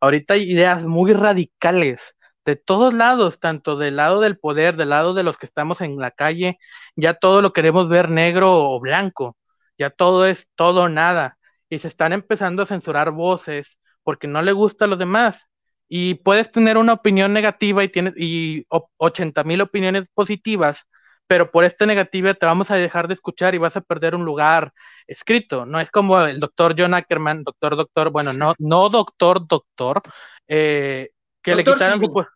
Ahorita 0.00 0.34
hay 0.34 0.50
ideas 0.50 0.84
muy 0.84 1.12
radicales 1.12 2.14
de 2.44 2.56
todos 2.56 2.92
lados, 2.94 3.38
tanto 3.40 3.76
del 3.76 3.96
lado 3.96 4.20
del 4.20 4.38
poder, 4.38 4.76
del 4.76 4.90
lado 4.90 5.14
de 5.14 5.22
los 5.22 5.38
que 5.38 5.46
estamos 5.46 5.80
en 5.80 5.98
la 5.98 6.10
calle, 6.10 6.58
ya 6.96 7.14
todo 7.14 7.40
lo 7.42 7.52
queremos 7.52 7.88
ver 7.88 8.08
negro 8.10 8.70
o 8.70 8.80
blanco, 8.80 9.36
ya 9.78 9.90
todo 9.90 10.26
es 10.26 10.48
todo 10.56 10.88
nada, 10.88 11.38
y 11.68 11.78
se 11.78 11.88
están 11.88 12.12
empezando 12.12 12.62
a 12.62 12.66
censurar 12.66 13.12
voces 13.12 13.78
porque 14.02 14.26
no 14.26 14.42
le 14.42 14.52
gusta 14.52 14.86
a 14.86 14.88
los 14.88 14.98
demás 14.98 15.46
y 15.88 16.14
puedes 16.14 16.50
tener 16.50 16.78
una 16.78 16.94
opinión 16.94 17.32
negativa 17.34 17.84
y 17.84 17.88
tienes 17.88 18.14
y 18.16 18.66
80 18.96 19.44
mil 19.44 19.60
opiniones 19.60 20.04
positivas, 20.14 20.86
pero 21.32 21.50
por 21.50 21.64
esta 21.64 21.86
negativa 21.86 22.34
te 22.34 22.44
vamos 22.44 22.70
a 22.70 22.74
dejar 22.74 23.08
de 23.08 23.14
escuchar 23.14 23.54
y 23.54 23.58
vas 23.58 23.74
a 23.74 23.80
perder 23.80 24.14
un 24.14 24.22
lugar 24.22 24.74
escrito. 25.06 25.64
No 25.64 25.80
es 25.80 25.90
como 25.90 26.20
el 26.20 26.38
doctor 26.38 26.74
John 26.76 26.92
Ackerman, 26.92 27.42
doctor, 27.42 27.74
doctor, 27.74 28.10
bueno, 28.10 28.34
no, 28.34 28.52
no 28.58 28.90
doctor, 28.90 29.48
doctor, 29.48 30.02
eh, 30.46 31.08
que 31.40 31.54
le 31.54 31.64
quitaron 31.64 32.00
su, 32.00 32.26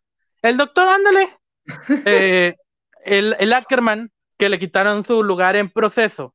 El 0.40 0.56
doctor, 0.56 0.88
ándale. 0.88 1.36
Eh, 2.06 2.54
el, 3.04 3.36
el 3.38 3.52
Ackerman, 3.52 4.10
que 4.38 4.48
le 4.48 4.58
quitaron 4.58 5.04
su 5.04 5.22
lugar 5.22 5.56
en 5.56 5.68
proceso, 5.68 6.34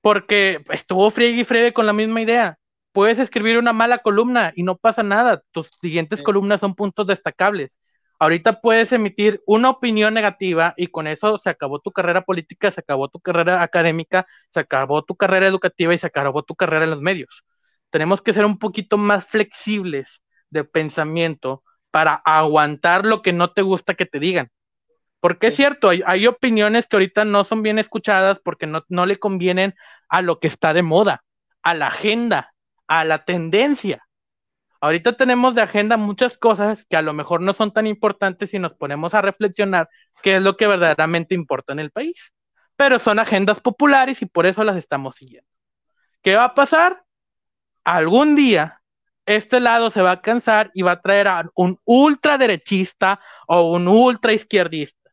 porque 0.00 0.64
estuvo 0.70 1.08
friegue 1.12 1.42
y 1.42 1.44
friegue 1.44 1.72
con 1.72 1.86
la 1.86 1.92
misma 1.92 2.22
idea 2.22 2.58
puedes 2.90 3.18
escribir 3.18 3.58
una 3.58 3.72
mala 3.72 3.98
columna 3.98 4.52
y 4.54 4.62
no 4.62 4.76
pasa 4.76 5.02
nada. 5.02 5.42
Tus 5.50 5.68
siguientes 5.82 6.22
columnas 6.22 6.60
son 6.60 6.76
puntos 6.76 7.08
destacables. 7.08 7.78
Ahorita 8.18 8.60
puedes 8.60 8.92
emitir 8.92 9.42
una 9.46 9.70
opinión 9.70 10.14
negativa 10.14 10.74
y 10.76 10.86
con 10.86 11.06
eso 11.06 11.38
se 11.42 11.50
acabó 11.50 11.80
tu 11.80 11.92
carrera 11.92 12.22
política, 12.22 12.70
se 12.70 12.80
acabó 12.80 13.08
tu 13.08 13.20
carrera 13.20 13.62
académica, 13.62 14.26
se 14.50 14.60
acabó 14.60 15.02
tu 15.02 15.16
carrera 15.16 15.46
educativa 15.46 15.94
y 15.94 15.98
se 15.98 16.06
acabó 16.06 16.42
tu 16.42 16.54
carrera 16.54 16.84
en 16.84 16.90
los 16.90 17.02
medios. 17.02 17.44
Tenemos 17.90 18.22
que 18.22 18.32
ser 18.32 18.44
un 18.44 18.58
poquito 18.58 18.98
más 18.98 19.26
flexibles 19.26 20.22
de 20.50 20.64
pensamiento 20.64 21.62
para 21.90 22.14
aguantar 22.14 23.04
lo 23.04 23.22
que 23.22 23.32
no 23.32 23.52
te 23.52 23.62
gusta 23.62 23.94
que 23.94 24.06
te 24.06 24.18
digan. 24.20 24.50
Porque 25.20 25.46
es 25.46 25.56
cierto, 25.56 25.88
hay, 25.88 26.26
opiniones 26.26 26.86
que 26.86 26.96
ahorita 26.96 27.24
no 27.24 27.44
son 27.44 27.62
bien 27.62 27.78
escuchadas 27.78 28.40
porque 28.44 28.66
no, 28.66 28.84
no 28.88 29.06
le 29.06 29.16
convienen 29.16 29.74
a 30.08 30.22
lo 30.22 30.38
que 30.38 30.48
está 30.48 30.74
de 30.74 30.82
moda, 30.82 31.24
a 31.62 31.72
la 31.72 31.86
agenda, 31.86 32.52
a 32.86 33.04
la 33.04 33.24
tendencia. 33.24 34.06
Ahorita 34.84 35.14
tenemos 35.14 35.54
de 35.54 35.62
agenda 35.62 35.96
muchas 35.96 36.36
cosas 36.36 36.84
que 36.90 36.96
a 36.98 37.00
lo 37.00 37.14
mejor 37.14 37.40
no 37.40 37.54
son 37.54 37.72
tan 37.72 37.86
importantes 37.86 38.50
si 38.50 38.58
nos 38.58 38.74
ponemos 38.74 39.14
a 39.14 39.22
reflexionar 39.22 39.88
qué 40.22 40.36
es 40.36 40.42
lo 40.42 40.58
que 40.58 40.66
verdaderamente 40.66 41.34
importa 41.34 41.72
en 41.72 41.78
el 41.78 41.90
país. 41.90 42.34
Pero 42.76 42.98
son 42.98 43.18
agendas 43.18 43.60
populares 43.60 44.20
y 44.20 44.26
por 44.26 44.44
eso 44.44 44.62
las 44.62 44.76
estamos 44.76 45.14
siguiendo. 45.16 45.48
¿Qué 46.22 46.36
va 46.36 46.44
a 46.44 46.54
pasar? 46.54 47.02
Algún 47.82 48.36
día 48.36 48.82
este 49.24 49.58
lado 49.58 49.90
se 49.90 50.02
va 50.02 50.10
a 50.10 50.20
cansar 50.20 50.70
y 50.74 50.82
va 50.82 50.92
a 50.92 51.00
traer 51.00 51.28
a 51.28 51.46
un 51.54 51.80
ultraderechista 51.84 53.20
o 53.48 53.72
un 53.72 53.88
ultra 53.88 54.34
izquierdista. 54.34 55.12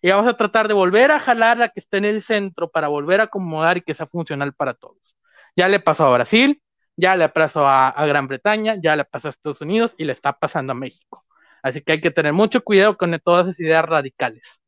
Y 0.00 0.10
vamos 0.10 0.28
a 0.28 0.36
tratar 0.36 0.68
de 0.68 0.74
volver 0.74 1.10
a 1.10 1.18
jalar 1.18 1.60
a 1.60 1.70
que 1.70 1.80
esté 1.80 1.96
en 1.96 2.04
el 2.04 2.22
centro 2.22 2.70
para 2.70 2.86
volver 2.86 3.20
a 3.20 3.24
acomodar 3.24 3.78
y 3.78 3.82
que 3.82 3.94
sea 3.94 4.06
funcional 4.06 4.52
para 4.52 4.74
todos. 4.74 5.16
Ya 5.56 5.66
le 5.66 5.80
pasó 5.80 6.06
a 6.06 6.12
Brasil, 6.12 6.62
ya 6.98 7.14
le 7.14 7.28
pasó 7.28 7.66
a, 7.66 7.94
Gran 8.06 8.26
Bretaña, 8.26 8.74
ya 8.74 8.96
le 8.96 9.04
pasó 9.04 9.28
a 9.28 9.30
Estados 9.30 9.60
Unidos 9.60 9.94
y 9.96 10.04
le 10.04 10.12
está 10.12 10.32
pasando 10.32 10.72
a 10.72 10.74
México. 10.74 11.24
Así 11.62 11.80
que 11.80 11.92
hay 11.92 12.00
que 12.00 12.10
tener 12.10 12.32
mucho 12.32 12.62
cuidado 12.62 12.96
con 12.96 13.16
todas 13.20 13.46
esas 13.46 13.60
ideas 13.60 13.84
radicales. 13.84 14.60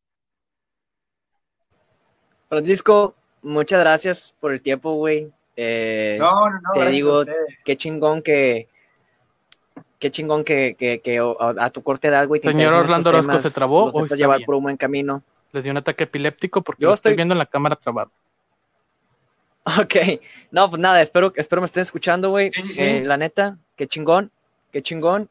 Francisco, 2.49 3.17
muchas 3.43 3.81
gracias 3.81 4.37
por 4.39 4.53
el 4.53 4.63
tiempo, 4.63 4.95
güey. 4.95 5.33
Eh, 5.57 6.19
no, 6.21 6.49
no, 6.49 6.61
no. 6.61 6.73
Te 6.73 6.91
digo, 6.91 7.25
qué 7.65 7.77
chingón 7.77 8.23
que, 8.23 8.69
qué 9.99 10.13
chingón 10.13 10.45
que, 10.45 10.77
que, 10.79 11.21
a 11.59 11.71
tu 11.71 11.83
corta 11.83 12.09
edad, 12.09 12.29
güey. 12.29 12.41
Señor 12.41 12.75
Orlando 12.75 13.09
Orozco 13.09 13.43
se 13.43 13.51
trabó. 13.51 13.91
Hoy 13.91 14.09
llevar 14.11 14.41
por 14.47 14.55
un 14.55 14.63
buen 14.63 14.77
camino. 14.77 15.25
Le 15.51 15.63
dio 15.63 15.73
un 15.73 15.79
ataque 15.79 16.05
epiléptico 16.05 16.63
porque 16.63 16.85
Yo 16.85 16.95
estoy 16.95 17.17
viendo 17.17 17.35
en 17.35 17.39
la 17.39 17.47
cámara 17.47 17.75
trabado. 17.75 18.13
Ok, 19.81 19.95
no, 20.51 20.71
pues 20.71 20.81
nada, 20.81 21.03
espero, 21.03 21.33
espero 21.37 21.61
me 21.63 21.67
estén 21.67 21.83
escuchando, 21.83 22.31
güey. 22.31 22.51
Eh, 22.79 23.03
la 23.05 23.17
neta, 23.17 23.59
qué 23.77 23.87
chingón, 23.87 24.31
qué 24.73 24.83
chingón. 24.83 25.29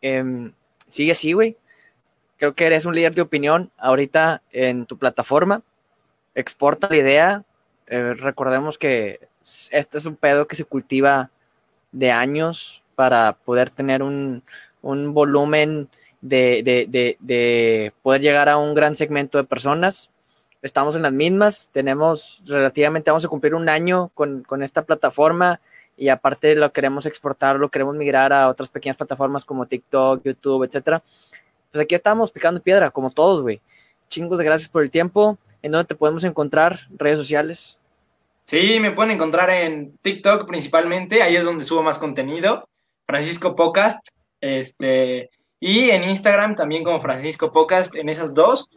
Em, 0.00 0.52
sigue 0.88 1.12
así, 1.12 1.32
güey. 1.32 1.56
Creo 2.38 2.54
que 2.54 2.64
eres 2.66 2.84
un 2.84 2.94
líder 2.94 3.14
de 3.14 3.22
opinión 3.22 3.70
ahorita 3.78 4.42
en 4.50 4.86
tu 4.86 4.98
plataforma. 4.98 5.62
Exporta 6.34 6.88
la 6.88 6.96
idea. 6.96 7.44
Eh, 7.86 8.14
recordemos 8.14 8.78
que 8.78 9.20
este 9.70 9.98
es 9.98 10.06
un 10.06 10.16
pedo 10.16 10.46
que 10.46 10.56
se 10.56 10.64
cultiva 10.64 11.30
de 11.90 12.10
años 12.10 12.82
para 12.94 13.32
poder 13.32 13.70
tener 13.70 14.02
un, 14.02 14.42
un 14.80 15.12
volumen 15.12 15.88
de, 16.20 16.62
de, 16.64 16.86
de, 16.88 17.16
de 17.20 17.92
poder 18.02 18.20
llegar 18.20 18.48
a 18.48 18.56
un 18.58 18.74
gran 18.74 18.94
segmento 18.94 19.38
de 19.38 19.44
personas 19.44 20.11
estamos 20.62 20.94
en 20.96 21.02
las 21.02 21.12
mismas, 21.12 21.68
tenemos 21.72 22.40
relativamente, 22.46 23.10
vamos 23.10 23.24
a 23.24 23.28
cumplir 23.28 23.54
un 23.54 23.68
año 23.68 24.10
con, 24.14 24.44
esta 24.62 24.82
plataforma 24.82 25.60
y 25.96 26.08
aparte 26.08 26.54
lo 26.54 26.72
queremos 26.72 27.04
exportar, 27.04 27.56
lo 27.56 27.68
queremos 27.68 27.96
migrar 27.96 28.32
a 28.32 28.48
otras 28.48 28.70
pequeñas 28.70 28.96
plataformas 28.96 29.44
como 29.44 29.66
TikTok, 29.66 30.22
YouTube, 30.24 30.64
etcétera. 30.64 31.02
Pues 31.70 31.84
aquí 31.84 31.94
estamos 31.94 32.30
picando 32.30 32.62
piedra, 32.62 32.90
como 32.90 33.10
todos, 33.10 33.42
güey. 33.42 33.60
Chingos 34.08 34.38
de 34.38 34.44
gracias 34.44 34.68
por 34.68 34.82
el 34.82 34.90
tiempo. 34.90 35.38
¿En 35.62 35.72
dónde 35.72 35.86
te 35.86 35.94
podemos 35.94 36.24
encontrar? 36.24 36.80
¿Redes 36.96 37.18
sociales? 37.18 37.78
Sí, 38.46 38.78
me 38.80 38.90
pueden 38.90 39.12
encontrar 39.12 39.50
en 39.50 39.96
TikTok 39.98 40.46
principalmente, 40.46 41.22
ahí 41.22 41.36
es 41.36 41.44
donde 41.44 41.64
subo 41.64 41.82
más 41.82 41.98
contenido. 41.98 42.68
Francisco 43.06 43.54
Podcast, 43.56 44.06
este, 44.40 45.30
y 45.60 45.90
en 45.90 46.04
Instagram 46.04 46.56
también 46.56 46.84
como 46.84 47.00
Francisco 47.00 47.52
Podcast, 47.52 47.94
en 47.94 48.08
esas 48.08 48.34
dos. 48.34 48.68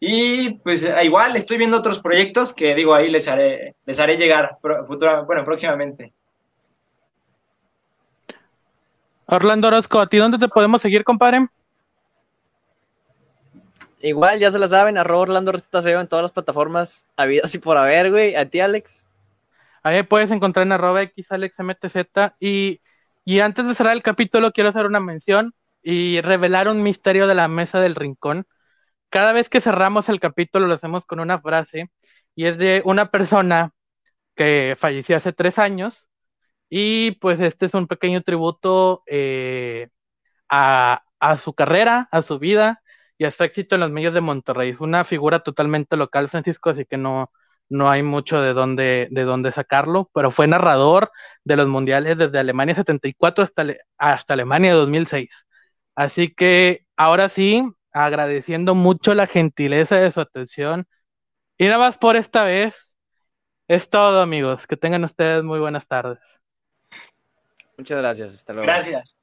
Y 0.00 0.54
pues 0.60 0.84
eh, 0.84 0.94
igual 1.04 1.36
estoy 1.36 1.58
viendo 1.58 1.76
otros 1.76 1.98
proyectos 1.98 2.54
que 2.54 2.74
digo 2.74 2.94
ahí 2.94 3.10
les 3.10 3.26
haré, 3.26 3.74
les 3.84 3.98
haré 3.98 4.16
llegar 4.16 4.58
bueno, 4.62 5.44
próximamente. 5.44 6.12
Orlando 9.26 9.68
Orozco, 9.68 10.00
¿a 10.00 10.06
ti 10.06 10.16
dónde 10.16 10.38
te 10.38 10.48
podemos 10.48 10.80
seguir, 10.80 11.04
compadre? 11.04 11.48
Igual, 14.00 14.38
ya 14.38 14.50
se 14.52 14.58
la 14.58 14.68
saben, 14.68 14.96
arroba 14.96 15.22
Orlando 15.22 15.52
SEO 15.52 16.00
en 16.00 16.08
todas 16.08 16.22
las 16.22 16.32
plataformas 16.32 17.06
habidas 17.16 17.54
y 17.54 17.58
por 17.58 17.76
haber, 17.76 18.10
güey. 18.10 18.36
A 18.36 18.46
ti, 18.46 18.60
Alex. 18.60 19.06
Ahí 19.82 20.02
puedes 20.04 20.30
encontrar 20.30 20.64
en 20.66 20.72
arroba 20.72 21.02
XAlexMTZ. 21.04 21.96
Y, 22.38 22.80
y 23.24 23.40
antes 23.40 23.66
de 23.66 23.74
cerrar 23.74 23.94
el 23.94 24.02
capítulo, 24.02 24.52
quiero 24.52 24.70
hacer 24.70 24.86
una 24.86 25.00
mención 25.00 25.52
y 25.82 26.20
revelar 26.20 26.68
un 26.68 26.82
misterio 26.82 27.26
de 27.26 27.34
la 27.34 27.48
mesa 27.48 27.80
del 27.80 27.96
rincón 27.96 28.46
cada 29.10 29.32
vez 29.32 29.48
que 29.48 29.60
cerramos 29.60 30.08
el 30.08 30.20
capítulo 30.20 30.66
lo 30.66 30.74
hacemos 30.74 31.04
con 31.06 31.20
una 31.20 31.40
frase 31.40 31.90
y 32.34 32.46
es 32.46 32.58
de 32.58 32.82
una 32.84 33.10
persona 33.10 33.72
que 34.36 34.76
falleció 34.78 35.16
hace 35.16 35.32
tres 35.32 35.58
años 35.58 36.08
y 36.70 37.12
pues 37.12 37.40
este 37.40 37.66
es 37.66 37.74
un 37.74 37.86
pequeño 37.88 38.22
tributo 38.22 39.02
eh, 39.06 39.88
a, 40.48 41.02
su 41.38 41.54
carrera, 41.54 42.08
a 42.12 42.22
su 42.22 42.38
vida 42.38 42.82
y 43.18 43.24
a 43.24 43.30
su 43.30 43.44
éxito 43.44 43.74
en 43.74 43.82
los 43.82 43.90
medios 43.90 44.14
de 44.14 44.20
Monterrey. 44.20 44.70
Es 44.70 44.80
una 44.80 45.04
figura 45.04 45.40
totalmente 45.40 45.96
local, 45.96 46.28
Francisco, 46.28 46.70
así 46.70 46.84
que 46.86 46.96
no, 46.98 47.32
no 47.68 47.90
hay 47.90 48.02
mucho 48.02 48.40
de 48.40 48.52
dónde, 48.54 49.08
de 49.10 49.52
sacarlo, 49.52 50.10
pero 50.14 50.30
fue 50.30 50.46
narrador 50.46 51.10
de 51.44 51.56
los 51.56 51.68
mundiales 51.68 52.16
desde 52.18 52.38
Alemania 52.38 52.74
74 52.74 53.44
hasta, 53.44 53.66
hasta 53.98 54.34
Alemania 54.34 54.74
2006. 54.74 55.46
Así 55.94 56.32
que 56.34 56.86
ahora 56.96 57.28
sí, 57.28 57.64
agradeciendo 57.92 58.74
mucho 58.74 59.14
la 59.14 59.26
gentileza 59.26 59.96
de 59.96 60.10
su 60.10 60.20
atención. 60.20 60.86
Y 61.56 61.64
nada 61.66 61.78
más 61.78 61.98
por 61.98 62.16
esta 62.16 62.44
vez, 62.44 62.96
es 63.66 63.90
todo 63.90 64.20
amigos. 64.20 64.66
Que 64.66 64.76
tengan 64.76 65.04
ustedes 65.04 65.42
muy 65.42 65.58
buenas 65.58 65.86
tardes. 65.86 66.20
Muchas 67.76 67.98
gracias. 67.98 68.34
Hasta 68.34 68.52
luego. 68.52 68.66
Gracias. 68.66 69.17